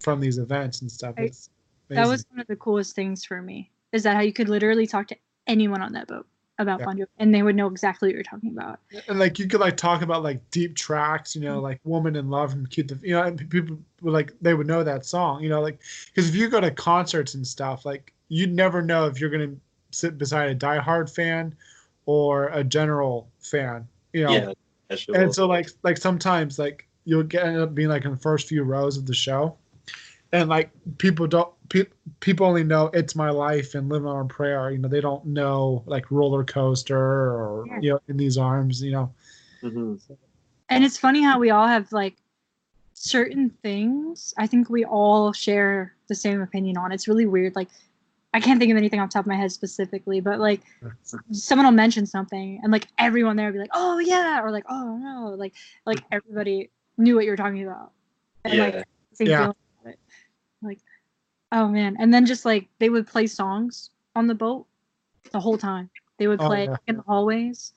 from 0.00 0.18
these 0.20 0.38
events 0.38 0.80
and 0.80 0.90
stuff 0.90 1.14
I- 1.18 1.24
it's 1.24 1.50
that 1.88 2.06
was 2.08 2.24
one 2.30 2.40
of 2.40 2.46
the 2.46 2.56
coolest 2.56 2.94
things 2.94 3.24
for 3.24 3.42
me. 3.42 3.70
Is 3.92 4.04
that 4.04 4.14
how 4.14 4.22
you 4.22 4.32
could 4.32 4.48
literally 4.48 4.86
talk 4.86 5.08
to 5.08 5.16
anyone 5.46 5.82
on 5.82 5.92
that 5.92 6.06
boat 6.08 6.26
about 6.60 6.80
Yeah. 6.80 6.84
Bon 6.84 6.96
Jovi, 6.98 7.06
and 7.18 7.34
they 7.34 7.42
would 7.42 7.56
know 7.56 7.66
exactly 7.68 8.08
what 8.08 8.14
you're 8.14 8.22
talking 8.24 8.50
about. 8.50 8.78
and 9.08 9.18
like 9.18 9.38
you 9.38 9.46
could 9.48 9.60
like 9.60 9.76
talk 9.76 10.02
about 10.02 10.22
like 10.22 10.40
deep 10.50 10.74
tracks 10.76 11.34
you 11.34 11.42
know 11.42 11.56
Mm-hmm. 11.56 11.62
like 11.62 11.80
woman 11.84 12.16
in 12.16 12.28
love 12.30 12.52
and 12.52 12.68
cute 12.70 12.88
the, 12.88 12.98
you 13.02 13.14
know 13.14 13.22
and 13.22 13.48
people 13.50 13.78
would 14.02 14.12
like 14.12 14.32
they 14.40 14.54
would 14.54 14.66
know 14.66 14.82
that 14.84 15.04
song 15.04 15.42
you 15.42 15.48
know 15.48 15.60
like 15.60 15.78
because 16.06 16.28
if 16.28 16.34
you 16.34 16.48
go 16.48 16.60
to 16.60 16.70
concerts 16.70 17.34
and 17.34 17.46
stuff 17.46 17.84
like 17.84 18.12
you'd 18.28 18.52
never 18.54 18.82
know 18.82 19.06
if 19.06 19.20
you're 19.20 19.30
gonna 19.30 19.54
sit 19.92 20.18
beside 20.18 20.50
a 20.50 20.54
diehard 20.54 21.12
fan 21.12 21.54
or 22.06 22.48
a 22.48 22.64
general 22.64 23.28
fan 23.40 23.86
you 24.12 24.24
know 24.24 24.32
yeah, 24.34 24.52
casual. 24.88 25.16
and 25.16 25.34
so 25.34 25.46
like 25.46 25.68
like 25.82 25.96
sometimes 25.96 26.58
like 26.58 26.86
you'll 27.04 27.22
get 27.22 27.46
end 27.46 27.58
up 27.58 27.74
being 27.74 27.88
like 27.88 28.04
in 28.04 28.10
the 28.12 28.16
first 28.16 28.48
few 28.48 28.62
rows 28.62 28.96
of 28.96 29.06
the 29.06 29.14
show 29.14 29.56
and 30.32 30.48
like 30.48 30.70
people 30.98 31.26
don't 31.26 31.52
pe- 31.68 31.86
people 32.20 32.46
only 32.46 32.64
know 32.64 32.86
it's 32.94 33.14
my 33.16 33.30
life 33.30 33.74
and 33.74 33.88
living 33.88 34.08
on 34.08 34.28
prayer 34.28 34.70
you 34.70 34.78
know 34.78 34.88
they 34.88 35.00
don't 35.00 35.24
know 35.26 35.82
like 35.86 36.10
roller 36.10 36.44
coaster 36.44 36.96
or 36.98 37.64
Yeah. 37.66 37.78
you 37.80 37.90
know 37.90 38.00
in 38.08 38.16
these 38.16 38.38
arms 38.38 38.82
you 38.82 38.92
know 38.92 39.12
Mhm. 39.62 40.00
And 40.70 40.84
it's 40.84 40.96
funny 40.96 41.22
how 41.22 41.38
we 41.38 41.50
all 41.50 41.66
have 41.66 41.92
like 41.92 42.16
certain 42.94 43.50
things 43.62 44.32
I 44.38 44.46
think 44.46 44.70
we 44.70 44.84
all 44.84 45.32
share 45.32 45.94
the 46.08 46.14
same 46.14 46.40
opinion 46.40 46.76
on. 46.76 46.92
It's 46.92 47.08
really 47.08 47.26
weird. 47.26 47.56
Like 47.56 47.68
I 48.32 48.40
can't 48.40 48.60
think 48.60 48.70
of 48.70 48.78
anything 48.78 49.00
off 49.00 49.08
the 49.10 49.14
top 49.14 49.24
of 49.24 49.26
my 49.28 49.34
head 49.36 49.50
specifically, 49.52 50.20
but 50.20 50.38
like 50.38 50.60
someone 51.32 51.66
will 51.66 51.72
mention 51.72 52.06
something 52.06 52.60
and 52.62 52.70
like 52.72 52.86
everyone 52.98 53.36
there 53.36 53.46
will 53.46 53.52
be 53.54 53.58
like, 53.58 53.70
"Oh 53.74 53.98
yeah," 53.98 54.40
or 54.42 54.50
like, 54.50 54.64
"Oh 54.68 54.96
no," 54.96 55.34
like 55.36 55.54
like 55.84 56.00
everybody 56.12 56.70
knew 56.96 57.16
what 57.16 57.24
you 57.24 57.30
were 57.32 57.36
talking 57.36 57.64
about. 57.64 57.90
And 58.44 58.54
Yeah. 58.54 58.64
like 58.64 58.74
same 59.14 59.26
Yeah. 59.28 59.36
feeling 59.38 59.50
about 59.50 59.50
it. 59.50 59.56
Like, 59.58 59.69
oh 61.52 61.68
man. 61.68 61.96
And 61.98 62.12
then 62.12 62.26
just 62.26 62.44
like 62.44 62.68
they 62.78 62.88
would 62.90 63.06
play 63.06 63.26
songs 63.26 63.90
on 64.16 64.26
the 64.26 64.34
boat 64.34 64.66
the 65.32 65.40
whole 65.40 65.58
time. 65.58 65.90
They 66.18 66.26
would 66.28 66.40
Oh, 66.40 66.46
play 66.46 66.64
yeah. 66.64 66.76
in 66.86 66.96
the 66.96 67.02
hallways. 67.02 67.72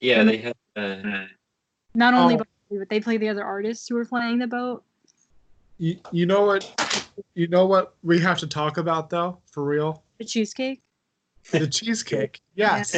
Yeah, 0.00 0.22
they 0.24 0.36
had. 0.38 0.54
Uh, 0.76 1.26
Not 1.94 2.14
only 2.14 2.34
Oh. 2.34 2.38
but 2.38 2.48
but 2.70 2.88
they 2.90 3.00
play 3.00 3.16
the 3.16 3.28
other 3.28 3.44
artists 3.44 3.88
who 3.88 3.94
were 3.94 4.04
playing 4.04 4.38
the 4.38 4.46
boat. 4.46 4.84
You, 5.78 5.96
you 6.12 6.26
know 6.26 6.44
what? 6.44 6.70
You 7.34 7.48
know 7.48 7.66
what 7.66 7.94
we 8.02 8.20
have 8.20 8.38
to 8.38 8.46
talk 8.46 8.76
about 8.76 9.08
though, 9.10 9.38
for 9.50 9.64
real? 9.64 10.02
The 10.18 10.24
cheesecake. 10.24 10.82
The 11.50 11.66
cheesecake. 11.66 12.40
Yes. 12.54 12.94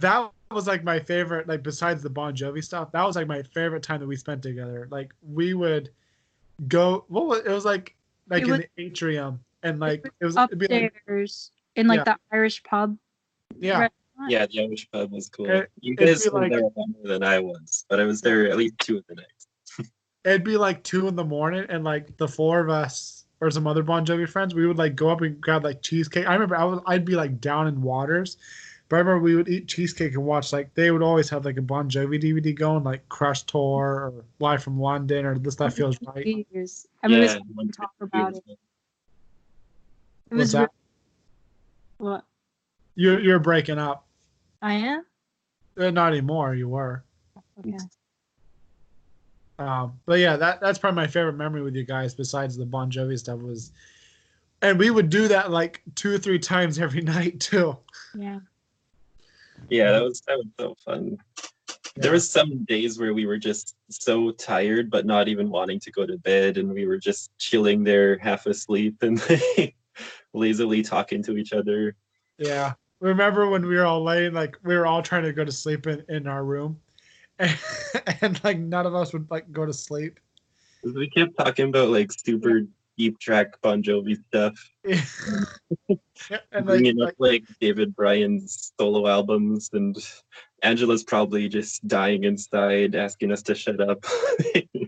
That 0.00 0.30
was 0.50 0.66
like 0.66 0.84
my 0.84 1.00
favorite. 1.00 1.48
Like 1.48 1.62
besides 1.62 2.02
the 2.02 2.10
Bon 2.10 2.34
Jovi 2.36 2.62
stuff, 2.62 2.92
that 2.92 3.02
was 3.04 3.16
like 3.16 3.26
my 3.26 3.42
favorite 3.42 3.82
time 3.82 4.00
that 4.00 4.06
we 4.06 4.16
spent 4.16 4.42
together. 4.42 4.86
Like 4.90 5.12
we 5.22 5.54
would 5.54 5.90
go. 6.68 7.04
What 7.08 7.26
was 7.26 7.38
it? 7.40 7.48
Was 7.48 7.64
like 7.64 7.96
like 8.30 8.42
It 8.42 8.44
in 8.46 8.50
was- 8.52 8.60
the 8.76 8.82
atrium, 8.82 9.40
and 9.62 9.80
like 9.80 10.04
it 10.20 10.24
was 10.24 10.36
it'd 10.36 10.58
be 10.58 10.66
like 10.68 10.92
Upstairs 10.94 11.50
in 11.76 11.86
like 11.86 11.98
Yeah. 11.98 12.04
the 12.04 12.16
Irish 12.32 12.62
pub. 12.62 12.96
yeah. 13.58 13.80
Right. 13.80 13.92
yeah, 14.28 14.46
the 14.46 14.60
Irish 14.62 14.90
pub 14.90 15.12
was 15.12 15.28
cool. 15.28 15.46
It- 15.48 15.70
you 15.80 15.94
it'd 15.94 16.06
guys 16.08 16.28
were 16.30 16.40
like- 16.40 16.50
there 16.52 16.60
longer 16.60 16.98
than 17.04 17.22
I 17.22 17.38
was, 17.38 17.84
but 17.88 18.00
I 18.00 18.04
was 18.04 18.20
there 18.20 18.48
at 18.50 18.56
least 18.56 18.78
two 18.78 18.98
of 18.98 19.06
the 19.08 19.14
nights. 19.16 19.46
it'd 20.24 20.44
be 20.44 20.56
like 20.56 20.82
two 20.82 21.08
in 21.08 21.16
the 21.16 21.24
morning, 21.24 21.64
and 21.68 21.84
like 21.84 22.16
the 22.16 22.28
four 22.28 22.60
of 22.60 22.68
us 22.68 23.24
or 23.40 23.50
some 23.50 23.66
other 23.68 23.82
Bon 23.84 24.04
Jovi 24.04 24.28
friends, 24.28 24.54
we 24.54 24.66
would 24.66 24.76
like 24.78 24.96
go 24.96 25.08
up 25.10 25.20
and 25.20 25.40
grab 25.40 25.62
like 25.64 25.80
cheesecake. 25.82 26.26
I 26.26 26.32
remember 26.34 26.56
I 26.56 26.64
was 26.64 26.80
I'd 26.86 27.04
be 27.04 27.14
like 27.14 27.40
down 27.40 27.68
in 27.68 27.80
waters, 27.82 28.36
but 28.88 28.96
I 28.96 28.98
remember 29.00 29.20
we 29.22 29.34
would 29.34 29.48
eat 29.48 29.68
cheesecake 29.68 30.14
and 30.14 30.24
watch 30.24 30.52
like 30.52 30.72
they 30.74 30.90
would 30.90 31.02
always 31.02 31.28
have 31.30 31.44
like 31.44 31.56
a 31.58 31.62
Bon 31.62 31.88
Jovi 31.90 32.20
DVD 32.22 32.54
going, 32.56 32.84
like 32.84 33.08
Crush 33.08 33.42
Tour 33.42 33.60
or 33.60 34.24
Live 34.38 34.62
from 34.62 34.80
London 34.80 35.26
or 35.26 35.38
This 35.38 35.56
That 35.56 35.72
Feels 35.74 35.98
Right. 36.02 36.46
Years. 36.50 36.86
I 37.02 37.08
mean, 37.08 37.22
yeah, 37.22 37.38
this 37.38 37.76
talk 37.76 37.90
about 38.00 38.30
it. 38.34 38.34
was- 38.34 38.42
It 38.46 38.58
What's 40.30 40.38
was 40.38 40.52
that? 40.52 40.60
re- 40.60 42.06
what 42.06 42.24
You're 42.94 43.20
you're 43.20 43.38
breaking 43.38 43.78
up. 43.78 44.06
I 44.62 44.74
am. 44.74 45.04
Uh, 45.78 45.90
not 45.90 46.12
anymore. 46.12 46.54
You 46.54 46.68
were. 46.68 47.04
Okay. 47.60 47.76
Um, 49.58 49.98
but 50.06 50.18
yeah, 50.20 50.36
that 50.36 50.60
that's 50.60 50.78
probably 50.78 50.96
my 50.96 51.06
favorite 51.06 51.32
memory 51.34 51.62
with 51.62 51.74
you 51.74 51.84
guys. 51.84 52.14
Besides 52.14 52.56
the 52.56 52.64
Bon 52.66 52.90
Jovi 52.90 53.18
stuff 53.18 53.40
was, 53.40 53.72
and 54.62 54.78
we 54.78 54.90
would 54.90 55.10
do 55.10 55.26
that 55.28 55.50
like 55.50 55.82
two 55.94 56.14
or 56.14 56.18
three 56.18 56.38
times 56.38 56.78
every 56.78 57.00
night 57.16 57.40
too. 57.40 57.76
Yeah. 58.16 58.38
Yeah, 59.70 59.92
that 59.92 60.02
was 60.02 60.22
that 60.26 60.38
was 60.38 60.46
so 60.58 60.74
fun. 60.84 61.18
There 61.96 62.12
was 62.12 62.30
some 62.30 62.64
days 62.64 62.98
where 62.98 63.12
we 63.12 63.26
were 63.26 63.38
just 63.38 63.74
so 63.90 64.30
tired, 64.30 64.90
but 64.90 65.04
not 65.04 65.28
even 65.28 65.50
wanting 65.50 65.80
to 65.80 65.90
go 65.90 66.06
to 66.06 66.16
bed, 66.18 66.56
and 66.56 66.72
we 66.72 66.86
were 66.86 66.98
just 66.98 67.36
chilling 67.38 67.82
there, 67.82 68.18
half 68.18 68.46
asleep, 68.46 68.96
and 69.02 69.20
lazily 70.32 70.82
talking 70.82 71.22
to 71.24 71.36
each 71.36 71.52
other. 71.52 71.96
Yeah. 72.38 72.74
Remember 73.00 73.48
when 73.48 73.66
we 73.66 73.76
were 73.76 73.86
all 73.86 74.02
laying, 74.02 74.32
like 74.32 74.56
we 74.64 74.76
were 74.76 74.86
all 74.86 75.02
trying 75.02 75.22
to 75.22 75.32
go 75.32 75.44
to 75.44 75.52
sleep 75.52 75.86
in, 75.86 76.04
in 76.08 76.26
our 76.26 76.44
room, 76.44 76.80
and, 77.38 77.56
and 78.20 78.42
like 78.44 78.58
none 78.58 78.86
of 78.86 78.94
us 78.94 79.12
would 79.12 79.30
like 79.30 79.50
go 79.52 79.66
to 79.66 79.72
sleep. 79.72 80.18
We 80.82 81.10
kept 81.10 81.36
talking 81.36 81.68
about 81.68 81.90
like 81.90 82.12
super 82.12 82.62
deep 82.98 83.18
track 83.18 83.60
Bon 83.62 83.82
Jovi 83.82 84.18
stuff, 84.26 84.70
and 84.84 85.98
like, 86.52 86.64
bringing 86.64 87.00
up 87.00 87.14
like 87.18 87.42
like 87.42 87.44
David 87.60 87.96
Bryan's 87.96 88.72
solo 88.78 89.06
albums, 89.06 89.70
and 89.72 89.96
Angela's 90.62 91.04
probably 91.04 91.48
just 91.48 91.86
dying 91.88 92.24
inside, 92.24 92.94
asking 92.94 93.32
us 93.32 93.42
to 93.42 93.54
shut 93.54 93.80
up. 93.80 94.04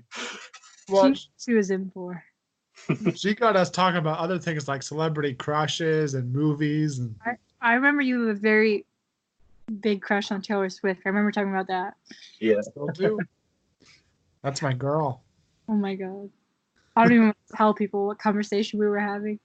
well, 0.89 1.15
she, 1.15 1.29
she 1.39 1.55
was 1.55 1.71
in 1.71 1.91
for. 1.95 2.23
she 3.15 3.35
got 3.35 3.57
us 3.57 3.71
talking 3.71 3.99
about 3.99 4.19
other 4.19 4.39
things 4.39 4.67
like 4.67 4.83
celebrity 4.83 5.35
crushes 5.35 6.15
and 6.15 6.33
movies 6.33 6.99
and 6.99 7.15
I 7.61 7.75
remember 7.75 8.01
you 8.01 8.27
have 8.27 8.37
a 8.37 8.41
very 8.41 8.87
big 9.81 10.01
crush 10.01 10.31
on 10.31 10.41
Taylor 10.41 10.71
Swift. 10.71 11.03
I 11.05 11.11
remember 11.11 11.31
talking 11.31 11.51
about 11.51 11.67
that. 11.69 11.95
yeah, 12.41 12.61
still 12.63 12.87
do. 12.89 13.21
That's 14.43 14.63
my 14.63 14.73
girl. 14.73 15.23
Oh 15.69 15.75
my 15.75 15.95
god. 15.95 16.31
I 16.97 17.05
don't 17.05 17.13
even 17.13 17.35
tell 17.57 17.73
people 17.75 18.07
what 18.09 18.19
conversation 18.19 18.79
we 18.79 18.87
were 18.87 18.99
having. 18.99 19.39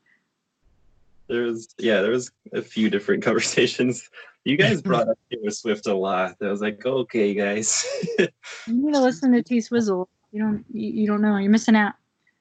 there 1.27 1.43
was 1.43 1.73
yeah, 1.77 2.01
there 2.01 2.11
was 2.11 2.31
a 2.53 2.61
few 2.61 2.89
different 2.89 3.23
conversations. 3.27 4.09
You 4.43 4.57
guys 4.57 4.81
brought 4.89 5.07
up 5.07 5.17
Taylor 5.31 5.51
Swift 5.51 5.87
a 5.87 5.93
lot. 5.93 6.35
I 6.41 6.47
was 6.47 6.61
like, 6.61 6.85
okay, 6.85 7.33
guys. 7.33 7.85
You 8.19 8.27
need 8.67 8.93
to 8.93 9.01
listen 9.01 9.31
to 9.33 9.41
T 9.43 9.61
Swizzle. 9.61 10.07
You 10.31 10.41
don't 10.41 10.65
you, 10.71 10.89
you 11.01 11.07
don't 11.07 11.21
know. 11.21 11.37
You're 11.37 11.51
missing 11.51 11.75
out. 11.75 11.93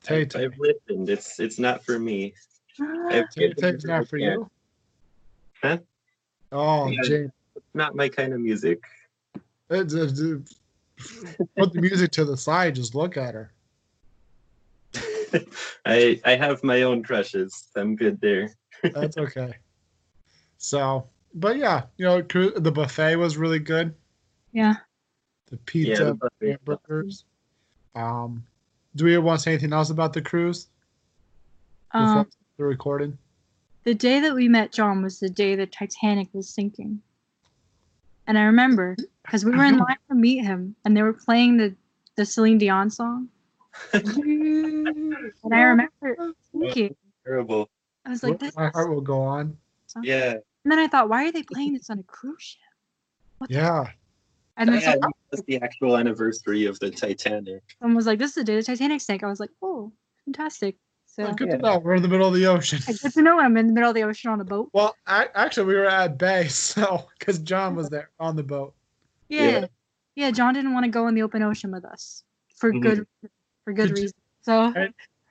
Tay 0.02 0.22
I've, 0.22 0.36
I've 0.36 0.59
listened. 0.59 1.09
It's 1.09 1.38
it's 1.40 1.59
not 1.59 1.84
for 1.84 1.98
me. 1.98 2.34
Ah, 2.80 3.09
I've 3.11 3.30
Tay 3.30 3.52
Tay's 3.55 3.84
not 3.84 4.09
for 4.09 4.18
you. 4.18 4.50
Huh? 5.62 5.78
Oh, 6.52 6.88
Yeah. 6.88 7.02
Jane. 7.05 7.32
Not 7.72 7.94
my 7.96 8.09
kind 8.09 8.32
of 8.32 8.40
music. 8.40 8.80
It's- 9.70 9.94
it's- 9.94 10.20
it's- 10.20 10.55
Put 11.57 11.72
the 11.72 11.80
music 11.80 12.12
to 12.12 12.24
the 12.24 12.36
side. 12.36 12.74
Just 12.76 12.94
look 12.94 13.16
at 13.16 13.34
her. 13.34 13.50
I 15.87 16.20
I 16.24 16.37
have 16.37 16.62
my 16.64 16.82
own 16.82 17.03
crushes. 17.03 17.68
I'm 17.76 17.97
good 17.97 18.20
there. 18.20 18.51
That's 18.82 19.16
okay. 19.24 19.55
So, 20.59 21.09
but 21.35 21.57
yeah, 21.57 21.85
you 21.97 22.07
know, 22.07 22.20
the 22.22 22.72
buffet 22.72 23.16
was 23.16 23.37
really 23.37 23.59
good. 23.59 23.95
yeah. 24.53 24.76
The 25.51 25.57
Yeah, 25.57 25.61
pizza, 25.66 26.05
the 26.05 26.14
buffet. 26.14 26.59
hamburgers. 26.66 27.24
Um, 27.95 28.45
do 28.97 29.05
we 29.05 29.16
want 29.18 29.41
to 29.41 29.43
say 29.43 29.53
anything 29.53 29.72
else 29.72 29.91
about 29.91 30.12
the 30.12 30.22
cruise? 30.22 30.68
Um, 31.93 32.26
the 32.59 32.64
recording. 32.64 33.18
the 33.85 33.95
day 33.95 34.20
that 34.20 34.35
we 34.35 34.49
met 34.49 34.72
John 34.72 35.03
was 35.03 35.20
the 35.20 35.28
day 35.30 35.55
the 35.55 35.66
Titanic 35.66 36.28
was 36.32 36.49
sinking. 36.49 37.03
And 38.26 38.39
I 38.39 38.45
remember 38.45 38.97
because 39.22 39.45
we 39.45 39.53
were 39.53 39.64
in 39.64 39.76
line 39.78 39.97
to 40.09 40.14
meet 40.14 40.45
him 40.45 40.76
and 40.85 40.97
they 40.97 41.03
were 41.03 41.12
playing 41.12 41.59
the, 41.59 41.74
the 42.16 42.24
Celine 42.24 42.59
Dion 42.59 42.91
song. 42.91 43.28
And 43.93 45.53
I 45.55 45.61
remember 45.62 46.35
thinking, 46.53 46.95
Terrible. 47.25 47.68
I 48.05 48.11
was 48.11 48.22
like, 48.22 48.41
My 48.57 48.68
heart 48.68 48.91
will 48.91 49.01
go 49.01 49.20
on. 49.22 49.57
song. 49.87 50.05
Yeah. 50.05 50.33
And 50.64 50.70
then 50.72 50.79
I 50.79 50.89
thought, 50.89 51.09
why 51.09 51.27
are 51.27 51.33
they 51.33 51.43
playing 51.43 51.75
this 51.75 51.91
on 51.91 51.99
a 51.99 52.03
cruise 52.03 52.43
ship? 52.43 52.61
What 53.39 53.49
the- 53.51 53.57
Yeah, 53.57 53.85
And 54.57 54.68
then 54.70 54.81
yeah, 54.81 54.93
someone, 54.93 55.11
that's 55.31 55.43
the 55.45 55.61
actual 55.62 55.97
anniversary 55.99 56.66
of 56.66 56.79
the 56.81 56.91
Titanic. 56.91 57.62
someone 57.81 57.97
was 57.97 58.07
like, 58.07 58.18
this 58.18 58.31
is 58.31 58.35
the 58.37 58.45
day 58.45 58.57
the 58.57 58.62
Titanic 58.62 59.01
sank. 59.01 59.22
I 59.22 59.29
was 59.29 59.41
like, 59.41 59.51
oh, 59.62 59.93
fantastic. 60.25 60.77
So 61.07 61.25
Well, 61.25 61.35
good 61.35 61.49
Yeah. 61.49 61.57
to 61.57 61.62
know. 61.62 61.79
We're 61.79 61.95
in 61.95 62.03
the 62.03 62.09
middle 62.09 62.29
of 62.29 62.35
the 62.35 62.47
ocean. 62.47 62.81
I 62.89 62.93
get 62.93 63.12
to 63.14 63.22
know 63.22 63.39
I'm 63.41 63.57
in 63.57 63.66
the 63.68 63.72
middle 63.72 63.91
of 63.91 63.95
the 63.95 64.03
ocean 64.03 64.31
on 64.31 64.41
a 64.41 64.45
boat. 64.45 64.70
Well, 64.72 64.97
I, 65.07 65.29
actually, 65.35 65.66
we 65.66 65.75
were 65.77 65.87
at 65.87 66.18
bay, 66.18 66.49
so 66.49 67.07
because 67.18 67.39
John 67.41 67.75
was 67.77 67.89
there 67.91 68.11
on 68.20 68.37
the 68.37 68.43
boat. 68.43 68.75
Yeah. 69.29 69.49
Yeah. 69.49 69.66
Yeah, 70.16 70.31
John 70.31 70.55
didn't 70.55 70.72
want 70.72 70.85
to 70.85 70.91
go 70.91 71.09
in 71.09 71.14
the 71.14 71.22
open 71.22 71.43
ocean 71.43 71.72
with 71.72 71.85
us 71.85 72.22
for 72.57 72.72
Mhm. 72.72 72.83
good 72.83 73.07
for 73.64 73.72
good 73.72 73.90
reason. 73.90 74.16
So 74.42 74.72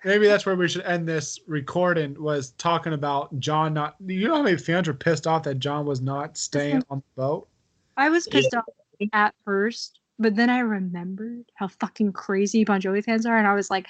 Maybe 0.06 0.28
that's 0.28 0.46
where 0.46 0.56
we 0.56 0.68
should 0.68 0.82
end 0.82 1.08
this 1.08 1.40
recording. 1.48 2.22
Was 2.22 2.52
talking 2.52 2.92
about 2.92 3.40
John 3.40 3.74
not. 3.74 3.96
You 4.06 4.28
know 4.28 4.36
how 4.36 4.44
many 4.44 4.58
fans 4.58 4.88
were 4.90 4.94
pissed 4.94 5.28
off 5.28 5.44
that 5.44 5.60
John 5.60 5.86
was 5.86 6.02
not 6.02 6.36
staying 6.36 6.84
on 6.90 6.98
the 6.98 7.22
boat. 7.22 7.48
I 7.96 8.10
was 8.10 8.28
pissed 8.28 8.54
off 8.54 8.66
at 9.14 9.34
first, 9.46 10.00
but 10.20 10.36
then 10.36 10.50
I 10.50 10.60
remembered 10.60 11.46
how 11.56 11.70
fucking 11.70 12.12
crazy 12.12 12.66
Bon 12.66 12.82
Jovi 12.82 13.02
fans 13.02 13.26
are, 13.26 13.38
and 13.38 13.48
I 13.48 13.54
was 13.54 13.72
like, 13.72 13.88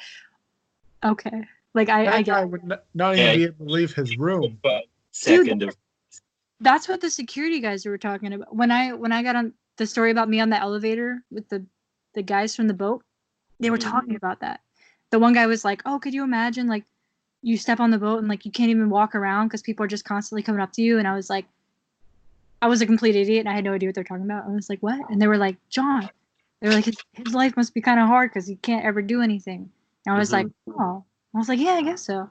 okay, 1.03 1.45
like 1.73 1.89
I, 1.89 2.05
That 2.05 2.13
I 2.13 2.21
guy 2.21 2.45
would 2.45 2.61
n- 2.61 2.79
not 2.93 3.15
even 3.15 3.25
Yeah. 3.25 3.35
be 3.35 3.43
able 3.45 3.65
to 3.65 3.71
leave 3.71 3.93
his 3.95 4.15
room. 4.15 4.59
But 4.61 4.83
second 5.11 5.63
of 5.63 5.75
that's 6.59 6.87
what 6.87 7.01
the 7.01 7.09
security 7.09 7.59
guys 7.59 7.87
were 7.87 7.97
talking 7.97 8.33
about 8.33 8.55
when 8.55 8.69
I 8.69 8.93
when 8.93 9.11
I 9.11 9.23
got 9.23 9.35
on 9.35 9.53
the 9.77 9.87
story 9.87 10.11
about 10.11 10.29
me 10.29 10.39
on 10.39 10.51
the 10.51 10.59
elevator 10.59 11.23
with 11.31 11.49
the 11.49 11.65
the 12.13 12.21
guys 12.21 12.55
from 12.55 12.67
the 12.67 12.73
boat. 12.75 13.03
They 13.59 13.69
were 13.69 13.77
talking 13.77 14.15
about 14.15 14.39
that. 14.41 14.61
The 15.11 15.19
one 15.19 15.33
guy 15.33 15.45
was 15.47 15.63
like, 15.63 15.81
"Oh, 15.85 15.99
could 15.99 16.13
you 16.13 16.23
imagine 16.23 16.67
like 16.67 16.83
you 17.41 17.57
step 17.57 17.79
on 17.79 17.91
the 17.91 17.97
boat 17.97 18.19
and 18.19 18.27
like 18.27 18.45
you 18.45 18.51
can't 18.51 18.69
even 18.69 18.89
walk 18.89 19.15
around 19.15 19.47
because 19.47 19.61
people 19.61 19.83
are 19.83 19.87
just 19.87 20.05
constantly 20.05 20.43
coming 20.43 20.61
up 20.61 20.73
to 20.73 20.81
you?" 20.81 20.99
And 20.99 21.07
I 21.07 21.15
was 21.15 21.29
like, 21.29 21.45
I 22.61 22.67
was 22.67 22.81
a 22.81 22.85
complete 22.85 23.15
idiot 23.15 23.41
and 23.41 23.49
I 23.49 23.53
had 23.53 23.63
no 23.63 23.73
idea 23.73 23.87
what 23.89 23.95
they're 23.95 24.03
talking 24.03 24.25
about. 24.25 24.45
I 24.45 24.49
was 24.49 24.69
like, 24.69 24.81
"What?" 24.81 25.09
And 25.09 25.21
they 25.21 25.27
were 25.27 25.37
like, 25.37 25.57
"John." 25.69 26.09
They 26.61 26.69
were 26.69 26.73
like, 26.75 26.85
"His, 26.85 26.97
his 27.11 27.33
life 27.33 27.55
must 27.57 27.73
be 27.73 27.81
kind 27.81 27.99
of 27.99 28.07
hard 28.07 28.31
because 28.31 28.47
he 28.47 28.55
can't 28.55 28.85
ever 28.85 29.01
do 29.01 29.21
anything." 29.21 29.69
And 30.05 30.15
I 30.15 30.17
was 30.17 30.29
Mhm. 30.29 30.33
like, 30.33 30.47
"Oh." 30.69 31.03
I 31.35 31.37
was 31.37 31.49
like, 31.49 31.59
"Yeah, 31.59 31.73
I 31.73 31.81
guess 31.81 32.01
so." 32.01 32.29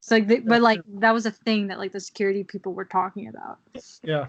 So 0.00 0.14
like, 0.14 0.26
they, 0.28 0.38
but 0.38 0.62
like 0.62 0.80
that 1.00 1.12
was 1.12 1.26
a 1.26 1.30
thing 1.30 1.66
that 1.66 1.78
like 1.78 1.92
the 1.92 2.00
security 2.00 2.42
people 2.44 2.72
were 2.72 2.84
talking 2.86 3.28
about. 3.28 3.58
Yeah. 4.02 4.28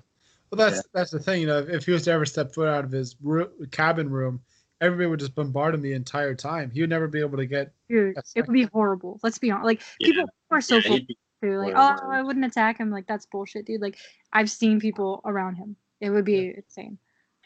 Well, 0.49 0.57
that's 0.57 0.78
Yeah. 0.78 0.82
that's 0.93 1.12
the 1.12 1.20
thing. 1.20 1.41
You 1.41 1.47
know, 1.47 1.59
if, 1.59 1.70
if 1.70 1.86
he 1.86 1.91
was 1.93 2.03
to 2.03 2.12
ever 2.12 2.26
step 2.26 2.53
foot 2.53 2.68
out 2.68 2.84
of 2.84 2.91
his 2.91 3.16
roo- 3.22 3.51
cabin 3.72 4.09
room, 4.09 4.41
everybody 4.82 5.07
would 5.07 5.19
just 5.19 5.36
bombard 5.36 5.75
him 5.75 5.82
the 5.82 5.93
entire 5.93 6.36
time. 6.36 6.71
He 6.71 6.82
would 6.82 6.89
never 6.89 7.07
be 7.07 7.19
able 7.19 7.38
to 7.38 7.45
get. 7.45 7.71
Dude, 7.88 8.17
it 8.36 8.47
would 8.47 8.53
be 8.53 8.63
horrible. 8.63 9.19
Let's 9.23 9.38
be 9.38 9.51
honest. 9.51 9.65
Like 9.65 9.82
Yeah. 9.99 10.07
people 10.07 10.29
are 10.49 10.61
so 10.61 10.75
Yeah, 10.77 10.82
full 10.82 10.99
too. 11.41 11.57
Like, 11.59 11.73
Wow. 11.75 11.97
oh, 12.01 12.09
I 12.11 12.21
wouldn't 12.23 12.43
attack 12.45 12.79
him. 12.79 12.89
Like 12.89 13.07
that's 13.07 13.25
bullshit, 13.27 13.65
dude. 13.65 13.82
Like 13.82 13.97
I've 14.34 14.49
seen 14.49 14.79
people 14.79 15.21
around 15.23 15.55
him. 15.55 15.75
It 16.01 16.09
would 16.09 16.25
be 16.25 16.53
insane. 16.57 16.97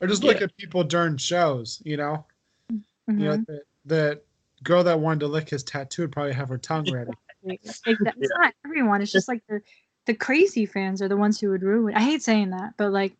Or 0.02 0.08
just 0.08 0.24
look 0.24 0.38
Yeah. 0.40 0.46
at 0.46 0.58
people 0.58 0.84
during 0.84 1.18
shows. 1.18 1.82
You 1.86 1.98
know, 1.98 2.26
Mhm. 2.72 2.82
you 3.10 3.26
know 3.26 3.38
the, 3.48 3.62
the 3.86 4.22
girl 4.64 4.84
that 4.84 5.00
wanted 5.00 5.20
to 5.20 5.28
lick 5.28 5.50
his 5.50 5.64
tattoo 5.64 6.04
would 6.04 6.12
probably 6.12 6.34
have 6.34 6.50
her 6.50 6.58
tongue 6.58 6.92
ready. 6.92 7.12
Exactly. 7.44 7.96
It's 8.18 8.34
not 8.40 8.54
everyone. 8.66 9.02
It's 9.02 9.12
just 9.12 9.28
like 9.28 9.44
the 9.48 9.62
the 10.06 10.14
crazy 10.14 10.66
fans 10.68 11.02
are 11.02 11.08
the 11.08 11.18
ones 11.18 11.40
who 11.40 11.50
would 11.50 11.64
ruin. 11.64 11.96
I 11.96 12.02
hate 12.02 12.22
saying 12.22 12.52
that, 12.52 12.74
but 12.78 12.92
like, 12.92 13.18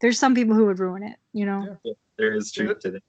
there's 0.00 0.18
some 0.18 0.34
people 0.34 0.54
who 0.56 0.66
would 0.66 0.78
ruin 0.80 1.02
it. 1.04 1.16
You 1.32 1.46
know. 1.46 1.78
Yeah. 1.84 1.92
There 2.18 2.34
is 2.34 2.50
truth 2.52 2.80
to 2.80 2.90
that. 2.92 3.02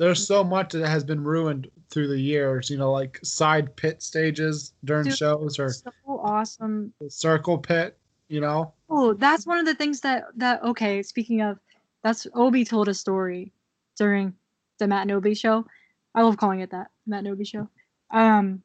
There's 0.00 0.26
so 0.26 0.42
much 0.42 0.72
that 0.72 0.88
has 0.88 1.04
been 1.04 1.22
ruined 1.22 1.70
through 1.90 2.08
the 2.08 2.18
years. 2.18 2.70
You 2.70 2.78
know, 2.78 2.90
like 2.90 3.20
side 3.22 3.76
pit 3.76 4.02
stages 4.02 4.72
during 4.86 5.04
Dude, 5.04 5.18
shows 5.18 5.58
or 5.58 5.68
So 5.68 5.92
awesome. 6.06 6.94
circle 7.10 7.58
pit. 7.58 7.98
You 8.28 8.40
know, 8.40 8.72
Oh, 8.88 9.12
that's 9.12 9.44
one 9.46 9.58
of 9.58 9.66
the 9.66 9.74
things 9.74 10.00
that 10.00 10.24
that 10.36 10.62
okay. 10.62 11.02
Speaking 11.02 11.42
of, 11.42 11.58
that's 12.02 12.26
Obie 12.34 12.64
told 12.64 12.88
a 12.88 12.94
story 12.94 13.52
during 13.98 14.32
the 14.78 14.88
Matt 14.88 15.02
and 15.02 15.10
Obie 15.12 15.34
show. 15.34 15.66
I 16.14 16.22
love 16.22 16.38
calling 16.38 16.60
it 16.60 16.70
that 16.70 16.90
Matt 17.06 17.24
and 17.24 17.28
Obie 17.34 17.44
show. 17.44 17.68
Um, 18.10 18.62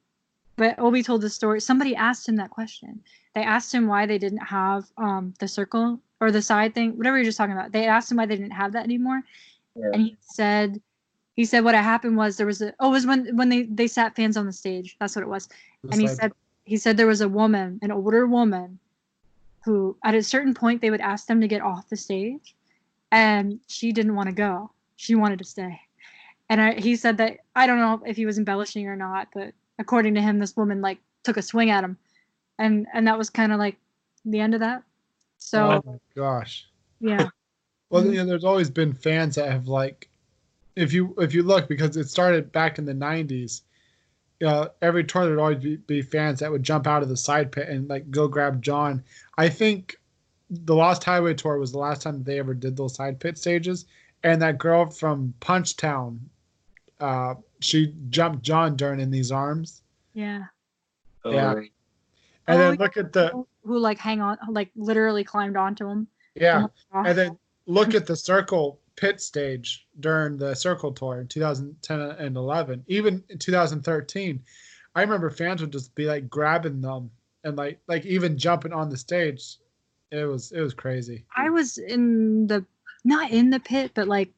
but 0.56 0.80
Obie 0.80 1.04
told 1.04 1.20
the 1.22 1.30
story. 1.30 1.60
Somebody 1.60 1.98
asked 1.98 2.30
him 2.30 2.38
that 2.38 2.50
question. 2.50 3.02
They 3.34 3.44
asked 3.44 3.74
him 3.74 3.88
why 3.88 4.06
they 4.06 4.18
didn't 4.18 4.46
have 4.46 4.86
um 4.98 5.34
the 5.40 5.50
circle 5.50 6.00
or 6.22 6.32
the 6.32 6.42
side 6.42 6.74
thing, 6.74 6.96
whatever 6.98 7.18
you're 7.18 7.26
just 7.26 7.38
talking 7.38 7.58
about. 7.58 7.74
They 7.74 7.88
asked 7.88 8.10
him 8.10 8.16
why 8.18 8.26
they 8.26 8.38
didn't 8.38 8.52
have 8.52 8.72
that 8.72 8.86
anymore, 8.86 9.22
Yeah. 9.76 9.90
and 9.92 10.02
he 10.04 10.16
said. 10.22 10.80
He 11.36 11.44
said 11.46 11.64
what 11.64 11.76
happened 11.76 12.16
was 12.18 12.38
there 12.38 12.48
was 12.48 12.62
a 12.62 12.74
oh 12.80 12.90
it 12.90 12.92
was 12.92 13.06
when 13.06 13.36
when 13.36 13.50
they 13.50 13.64
they 13.64 13.88
sat 13.88 14.16
fans 14.16 14.38
on 14.38 14.46
the 14.46 14.54
stage. 14.54 14.96
That's 15.00 15.16
what 15.16 15.24
it 15.24 15.28
was. 15.30 15.50
And 15.92 16.00
he 16.02 16.08
like- 16.08 16.18
said 16.18 16.32
he 16.64 16.78
said 16.78 16.98
there 16.98 17.08
was 17.08 17.22
a 17.22 17.30
woman 17.30 17.80
an 17.82 17.92
older 17.92 18.26
woman 18.26 18.80
who 19.64 19.98
at 20.04 20.16
a 20.16 20.24
certain 20.24 20.54
point 20.54 20.82
they 20.82 20.92
would 20.92 21.02
ask 21.02 21.28
them 21.28 21.42
to 21.42 21.48
get 21.48 21.62
off 21.62 21.90
the 21.90 21.98
stage 21.98 22.56
and 23.12 23.60
she 23.68 23.92
didn't 23.92 24.16
want 24.16 24.28
to 24.30 24.34
go. 24.36 24.72
She 24.96 25.16
wanted 25.16 25.40
to 25.40 25.46
stay. 25.46 25.80
And 26.50 26.62
I, 26.62 26.74
he 26.76 26.96
said 26.96 27.18
that 27.18 27.40
i 27.56 27.66
don't 27.68 27.80
know 27.80 28.02
if 28.06 28.16
he 28.16 28.26
was 28.26 28.38
embellishing 28.38 28.88
or 28.88 28.96
not 28.96 29.28
but 29.34 29.54
according 29.80 30.14
to 30.16 30.22
him 30.22 30.38
this 30.40 30.56
woman 30.56 30.80
like 30.82 31.00
took 31.24 31.38
a 31.38 31.42
swing 31.42 31.70
at 31.70 31.84
him. 31.84 31.98
And 32.60 32.88
and 32.94 33.06
that 33.08 33.18
was 33.18 33.30
kind 33.30 33.52
of 33.52 33.60
like 33.60 33.76
the 34.24 34.40
end 34.40 34.54
of 34.54 34.62
that. 34.62 34.84
So 35.38 35.82
oh 35.86 35.92
my 35.92 35.98
gosh. 36.16 36.66
yeah. 37.00 37.28
Well, 37.92 38.02
Mhm. 38.04 38.14
you 38.14 38.18
know, 38.18 38.26
there's 38.26 38.44
always 38.44 38.72
been 38.72 38.94
fans 38.94 39.36
that 39.36 39.52
have 39.52 39.68
like, 39.68 40.10
if 40.76 40.94
you 40.94 41.14
if 41.18 41.34
you 41.34 41.44
look 41.44 41.68
because 41.68 41.98
it 41.98 42.10
started 42.10 42.52
back 42.52 42.78
in 42.78 42.86
the 42.86 42.94
'90s. 42.94 43.62
You 44.42 44.48
know, 44.48 44.70
every 44.82 45.06
tour 45.06 45.26
there'd 45.26 45.40
always 45.40 45.64
be, 45.64 45.78
be 45.78 46.02
fans 46.02 46.42
that 46.42 46.52
would 46.52 46.62
jump 46.62 46.88
out 46.88 47.02
of 47.02 47.08
the 47.08 47.16
side 47.16 47.54
pit 47.54 47.70
and 47.70 47.88
like 47.88 48.12
go 48.12 48.28
grab 48.28 48.62
John. 48.62 49.02
I 49.38 49.48
think 49.48 49.96
the 50.50 50.76
Lost 50.76 51.06
Highway 51.06 51.36
tour 51.36 51.58
was 51.58 51.72
the 51.72 51.78
last 51.78 52.02
time 52.02 52.22
they 52.22 52.38
ever 52.38 52.54
did 52.54 52.76
those 52.76 52.96
side 52.96 53.18
pit 53.18 53.38
stages, 53.38 53.86
and 54.24 54.42
that 54.42 54.58
girl 54.58 54.90
from 54.90 55.34
Punchtown, 55.40 56.20
uh, 57.00 57.36
she 57.62 57.94
jumped 58.10 58.44
John 58.44 58.76
Dern 58.76 59.00
in 59.00 59.10
these 59.10 59.32
arms, 59.32 59.82
yeah 60.14 60.44
Yeah. 61.24 61.54
Oh, 61.54 61.58
and 61.58 61.70
Oh, 62.48 62.58
then 62.58 62.76
look 62.76 62.98
at 62.98 63.14
the 63.14 63.30
who, 63.30 63.48
who 63.64 63.80
like 63.80 63.98
hang 63.98 64.20
on 64.20 64.38
like 64.50 64.70
literally 64.76 65.24
climbed 65.24 65.56
onto 65.56 65.88
him 65.88 66.08
yeah. 66.36 66.68
And 66.94 67.18
then 67.18 67.38
look 67.66 67.96
at 67.96 68.06
the 68.06 68.16
circle 68.16 68.80
pit 68.96 69.22
stage 69.22 69.88
during 70.00 70.38
the 70.38 70.56
circle 70.56 70.92
tour 70.92 71.20
in 71.20 71.28
2010 71.28 72.00
and 72.00 72.38
11 72.38 72.84
even 72.88 73.24
in 73.30 73.38
2013 73.38 74.42
i 74.96 75.02
remember 75.02 75.30
fans 75.30 75.62
would 75.62 75.72
just 75.72 75.94
be 75.96 76.06
like 76.06 76.30
grabbing 76.30 76.82
them 76.82 77.12
and 77.46 77.56
like 77.56 77.80
like 77.88 78.06
even 78.06 78.38
jumping 78.38 78.74
on 78.74 78.90
the 78.90 78.98
stage. 78.98 79.58
It 80.12 80.26
was 80.26 80.52
it 80.52 80.60
was 80.60 80.74
crazy. 80.74 81.24
I 81.36 81.50
was 81.50 81.78
in 81.78 82.48
the 82.48 82.66
not 83.06 83.32
in 83.32 83.52
the 83.52 83.60
pit, 83.60 83.92
but 83.94 84.08
like 84.08 84.32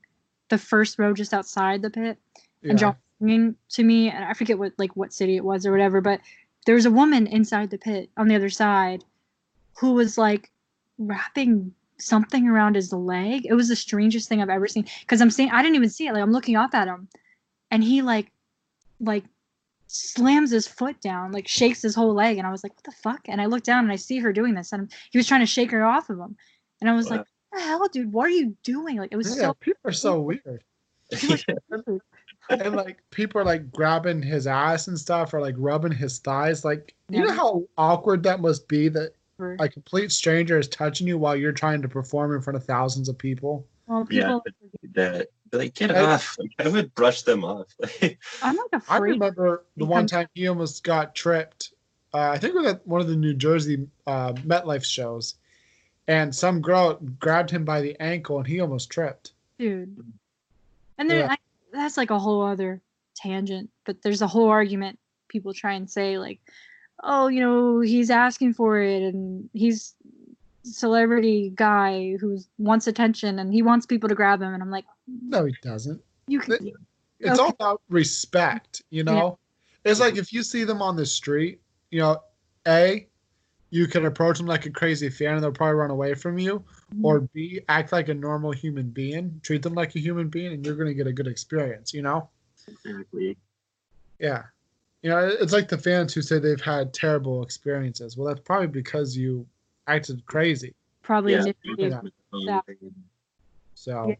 the 0.49 0.57
first 0.57 0.99
row 0.99 1.13
just 1.13 1.33
outside 1.33 1.81
the 1.81 1.89
pit, 1.89 2.17
yeah. 2.61 2.69
and 2.69 2.79
John 2.79 2.95
singing 3.19 3.55
to 3.69 3.83
me, 3.83 4.11
and 4.11 4.23
I 4.23 4.33
forget 4.33 4.59
what 4.59 4.73
like 4.77 4.95
what 4.95 5.13
city 5.13 5.37
it 5.37 5.43
was 5.43 5.65
or 5.65 5.71
whatever, 5.71 6.01
but 6.01 6.21
there 6.65 6.75
was 6.75 6.85
a 6.85 6.91
woman 6.91 7.25
inside 7.27 7.69
the 7.69 7.77
pit 7.77 8.09
on 8.17 8.27
the 8.27 8.35
other 8.35 8.49
side 8.49 9.03
who 9.79 9.93
was 9.93 10.17
like 10.17 10.51
wrapping 10.97 11.73
something 11.99 12.47
around 12.47 12.75
his 12.75 12.93
leg. 12.93 13.45
It 13.45 13.53
was 13.53 13.69
the 13.69 13.75
strangest 13.75 14.29
thing 14.29 14.41
I've 14.41 14.49
ever 14.49 14.67
seen 14.67 14.85
because 15.01 15.21
I'm 15.21 15.31
seeing 15.31 15.49
I 15.51 15.61
didn't 15.61 15.75
even 15.75 15.89
see 15.89 16.07
it. 16.07 16.13
Like 16.13 16.21
I'm 16.21 16.31
looking 16.31 16.55
up 16.55 16.73
at 16.73 16.87
him, 16.87 17.07
and 17.71 17.83
he 17.83 18.01
like 18.01 18.31
like 18.99 19.23
slams 19.87 20.51
his 20.51 20.67
foot 20.67 20.99
down, 21.01 21.31
like 21.31 21.47
shakes 21.47 21.81
his 21.81 21.95
whole 21.95 22.13
leg, 22.13 22.37
and 22.37 22.47
I 22.47 22.51
was 22.51 22.63
like, 22.63 22.75
"What 22.75 22.83
the 22.83 22.91
fuck?" 22.91 23.21
And 23.27 23.41
I 23.41 23.45
look 23.45 23.63
down 23.63 23.83
and 23.83 23.91
I 23.91 23.95
see 23.95 24.19
her 24.19 24.33
doing 24.33 24.53
this, 24.53 24.73
and 24.73 24.91
he 25.11 25.17
was 25.17 25.27
trying 25.27 25.41
to 25.41 25.45
shake 25.45 25.71
her 25.71 25.83
off 25.85 26.09
of 26.09 26.19
him, 26.19 26.35
and 26.81 26.89
I 26.89 26.93
was 26.93 27.09
like, 27.09 27.21
Wow. 27.21 27.25
"What 27.49 27.59
the 27.59 27.65
hell, 27.65 27.87
dude? 27.87 28.13
What 28.13 28.27
are 28.27 28.29
you 28.29 28.55
doing?" 28.63 28.97
Like 28.97 29.11
it 29.11 29.17
was 29.17 29.35
yeah, 29.35 29.43
so 29.43 29.53
people 29.55 29.81
are 29.85 29.91
so 29.93 30.21
weird 30.21 30.63
weird. 31.23 32.01
and 32.49 32.75
like 32.75 32.97
people 33.11 33.41
are 33.41 33.45
like 33.45 33.71
grabbing 33.71 34.21
his 34.21 34.47
ass 34.47 34.87
and 34.87 34.99
stuff 34.99 35.33
or 35.33 35.41
like 35.41 35.55
rubbing 35.57 35.91
his 35.91 36.19
thighs 36.19 36.65
like 36.65 36.93
you 37.09 37.23
know 37.23 37.31
how 37.31 37.63
awkward 37.77 38.23
that 38.23 38.41
must 38.41 38.67
be 38.67 38.89
that 38.89 39.13
a 39.39 39.69
complete 39.69 40.11
stranger 40.11 40.57
is 40.57 40.67
touching 40.67 41.07
you 41.07 41.17
while 41.17 41.35
you're 41.35 41.51
trying 41.51 41.81
to 41.81 41.87
perform 41.87 42.33
in 42.33 42.41
front 42.41 42.57
of 42.57 42.63
thousands 42.65 43.07
of 43.09 43.17
people 43.17 43.65
Well, 43.87 44.07
Yeah, 44.09 44.39
people, 44.45 44.71
that 44.93 45.27
like 45.51 45.75
get 45.75 45.91
I- 45.95 46.01
off. 46.01 46.37
Like, 46.39 46.51
I 46.59 46.67
would 46.69 46.93
brush 46.95 47.21
them 47.21 47.43
off. 47.43 47.67
I'm 48.41 48.57
like 48.71 48.83
I 48.89 48.97
remember 48.97 49.63
the 49.77 49.85
one 49.85 50.07
time 50.07 50.27
he 50.33 50.47
almost 50.47 50.83
got 50.83 51.15
tripped. 51.15 51.73
Uh, 52.13 52.29
I 52.31 52.37
think 52.37 52.55
it 52.55 52.57
was 52.59 52.67
at 52.73 52.87
one 52.87 53.01
of 53.01 53.07
the 53.07 53.15
New 53.15 53.33
Jersey 53.33 53.87
uh, 54.07 54.33
MetLife 54.33 54.83
shows, 54.83 55.35
and 56.07 56.33
some 56.33 56.61
girl 56.61 56.95
grabbed 57.19 57.51
him 57.51 57.63
by 57.65 57.81
the 57.81 57.95
ankle, 58.01 58.37
and 58.39 58.47
he 58.47 58.59
almost 58.59 58.89
tripped. 58.89 59.31
dude. 59.59 59.95
And 60.97 61.09
then 61.09 61.19
Yeah. 61.19 61.31
I, 61.33 61.37
that's 61.71 61.95
like 61.97 62.09
a 62.09 62.17
whole 62.17 62.41
other 62.41 62.81
tangent, 63.15 63.69
but 63.85 64.01
there's 64.01 64.21
a 64.21 64.27
whole 64.27 64.47
argument 64.49 64.97
people 65.27 65.53
try 65.53 65.73
and 65.73 65.89
say 65.89 66.17
like, 66.17 66.39
oh, 67.03 67.27
you 67.27 67.39
know, 67.39 67.79
he's 67.81 68.09
asking 68.09 68.53
for 68.53 68.79
it 68.79 69.01
and 69.01 69.49
he's 69.53 69.93
celebrity 70.63 71.53
guy 71.55 72.17
who 72.17 72.39
wants 72.57 72.87
attention 72.87 73.39
and 73.39 73.53
he 73.53 73.61
wants 73.61 73.85
people 73.85 74.09
to 74.09 74.15
grab 74.15 74.41
him 74.41 74.53
and 74.53 74.61
I'm 74.61 74.71
like, 74.71 74.85
No, 75.07 75.45
he 75.45 75.55
doesn't. 75.61 76.01
you 76.27 76.39
can 76.39 76.71
It's 77.19 77.39
all 77.39 77.49
about 77.49 77.81
respect, 77.89 78.81
you 78.89 79.03
know. 79.03 79.39
It's 79.85 79.99
like 79.99 80.17
if 80.17 80.33
you 80.33 80.43
see 80.43 80.63
them 80.63 80.81
on 80.81 80.95
the 80.95 81.05
street, 81.05 81.61
you 81.91 81.99
know, 82.01 82.21
a, 82.67 83.07
you 83.69 83.87
can 83.87 84.05
approach 84.05 84.37
them 84.37 84.47
like 84.47 84.65
a 84.65 84.69
crazy 84.69 85.09
fan, 85.09 85.35
and 85.35 85.43
they'll 85.43 85.51
probably 85.51 85.75
run 85.75 85.91
away 85.91 86.13
from 86.13 86.37
you. 86.37 86.59
Mm-hmm. 86.93 87.05
Or 87.05 87.21
B, 87.21 87.61
act 87.69 87.91
like 87.91 88.09
a 88.09 88.13
normal 88.13 88.51
human 88.51 88.89
being, 88.89 89.39
treat 89.43 89.61
them 89.61 89.73
like 89.73 89.95
a 89.95 89.99
human 89.99 90.29
being, 90.29 90.53
and 90.53 90.65
you're 90.65 90.75
gonna 90.75 90.93
get 90.93 91.07
a 91.07 91.13
good 91.13 91.27
experience, 91.27 91.93
you 91.93 92.01
know. 92.01 92.29
exactly. 92.67 93.37
Yeah. 94.19 94.43
You 95.03 95.09
know, 95.11 95.27
it's 95.27 95.53
like 95.53 95.67
the 95.69 95.77
fans 95.77 96.13
who 96.13 96.21
say 96.21 96.39
they've 96.39 96.59
had 96.61 96.93
terrible 96.93 97.43
experiences. 97.43 98.17
Well, 98.17 98.27
that's 98.27 98.39
probably 98.45 98.67
because 98.67 99.15
you 99.15 99.45
acted 99.87 100.25
crazy. 100.25 100.73
probably 101.03 101.33
Yeah. 101.33 101.45
Yeah. 101.77 102.01
Yeah. 102.33 102.61
So 103.75 104.09
Yeah. 104.09 104.15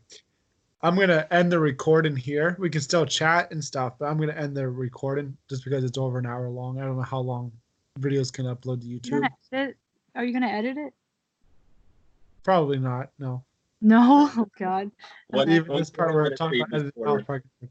I'm 0.84 0.96
going 0.96 1.10
to 1.10 1.32
end 1.34 1.52
the 1.52 1.60
recording 1.60 2.16
here. 2.16 2.56
We 2.60 2.70
can 2.70 2.82
still 2.82 3.06
chat 3.06 3.52
and 3.52 3.64
stuff, 3.64 3.94
but 3.98 4.06
I'm 4.06 4.18
going 4.18 4.30
to 4.30 4.38
end 4.38 4.56
the 4.56 4.70
recording 4.70 5.36
just 5.50 5.64
because 5.64 5.84
it's 5.84 5.98
over 5.98 6.20
an 6.20 6.26
hour 6.28 6.48
long. 6.50 6.80
I 6.80 6.86
don't 6.86 6.96
know 6.96 7.02
how 7.02 7.20
long 7.20 7.52
videos 8.00 8.32
can 8.32 8.46
upload 8.46 8.82
to 8.82 8.88
YouTube. 8.88 9.28
gonna? 9.52 9.74
Are 10.16 10.24
you 10.24 10.34
gonna 10.34 10.48
edit 10.48 10.78
it? 10.78 10.94
Probably 12.44 12.80
not. 12.80 13.10
No. 13.20 13.44
No, 13.82 14.30
oh 14.38 14.48
god. 14.58 14.92
One, 15.28 15.48
Okay. 15.48 15.56
Even 15.58 15.68
one 15.68 15.78
this 15.80 15.90
part 15.90 16.14
where 16.14 16.24
wanna 16.24 16.32
I'm 16.32 16.38
talking 16.38 16.62
about 16.62 16.74
editing 16.76 16.92
before- 16.96 17.20
out, 17.20 17.26
probably- 17.26 17.70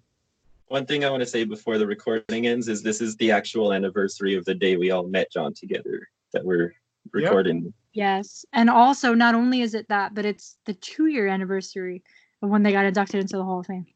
one 0.68 0.86
thing 0.86 1.04
I 1.04 1.10
want 1.10 1.20
to 1.20 1.26
say 1.26 1.44
before 1.44 1.78
the 1.78 1.86
recording 1.86 2.46
ends 2.46 2.68
is 2.68 2.82
this 2.82 3.00
is 3.00 3.16
the 3.16 3.30
actual 3.30 3.72
anniversary 3.72 4.34
of 4.34 4.44
the 4.44 4.54
day 4.54 4.76
we 4.76 4.90
all 4.90 5.06
met 5.06 5.30
John 5.32 5.54
together 5.54 6.08
that 6.32 6.44
we're 6.44 6.74
recording. 7.12 7.72
Yes. 7.92 8.44
And 8.52 8.68
also 8.68 9.14
not 9.14 9.34
only 9.34 9.60
is 9.62 9.74
it 9.74 9.88
that, 9.88 10.14
but 10.14 10.24
it's 10.26 10.58
the 10.66 10.74
two 10.74 11.06
year 11.06 11.28
anniversary 11.28 12.02
of 12.42 12.50
when 12.50 12.62
they 12.62 12.72
got 12.72 12.84
inducted 12.84 13.20
into 13.20 13.36
the 13.36 13.44
Hall 13.44 13.60
of 13.60 13.66
Fame. 13.66 13.86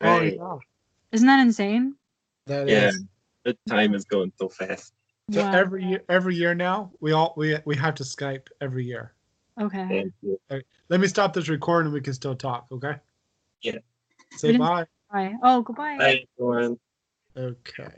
Oh, 0.00 0.20
yeah. 0.20 0.56
Isn't 1.12 1.26
that 1.26 1.40
insane? 1.40 1.96
That 2.46 2.68
Yeah. 2.68 2.88
is. 2.88 3.04
The 3.44 3.56
time 3.68 3.94
is 3.94 4.04
going 4.04 4.32
so 4.38 4.48
fast. 4.48 4.92
So 5.30 5.40
Wow. 5.42 5.52
every 5.52 5.84
year, 5.84 6.02
every 6.08 6.34
year 6.34 6.54
now, 6.54 6.92
we 7.00 7.12
all 7.12 7.34
we 7.36 7.56
we 7.64 7.76
have 7.76 7.94
to 7.96 8.02
Skype 8.02 8.48
every 8.60 8.84
year. 8.84 9.14
Okay. 9.60 9.86
Thank 9.88 10.12
you. 10.22 10.40
Let 10.88 11.00
me 11.00 11.06
stop 11.06 11.32
this 11.32 11.48
recording 11.48 11.86
and 11.86 11.94
we 11.94 12.00
can 12.00 12.14
still 12.14 12.34
talk, 12.34 12.66
okay? 12.72 12.96
Yeah. 13.62 13.78
Say 14.36 14.56
bye. 14.56 14.86
Bye. 15.12 15.34
Oh, 15.42 15.62
goodbye. 15.62 15.98
Bye, 15.98 16.24
everyone. 16.38 16.78
Okay. 17.36 17.90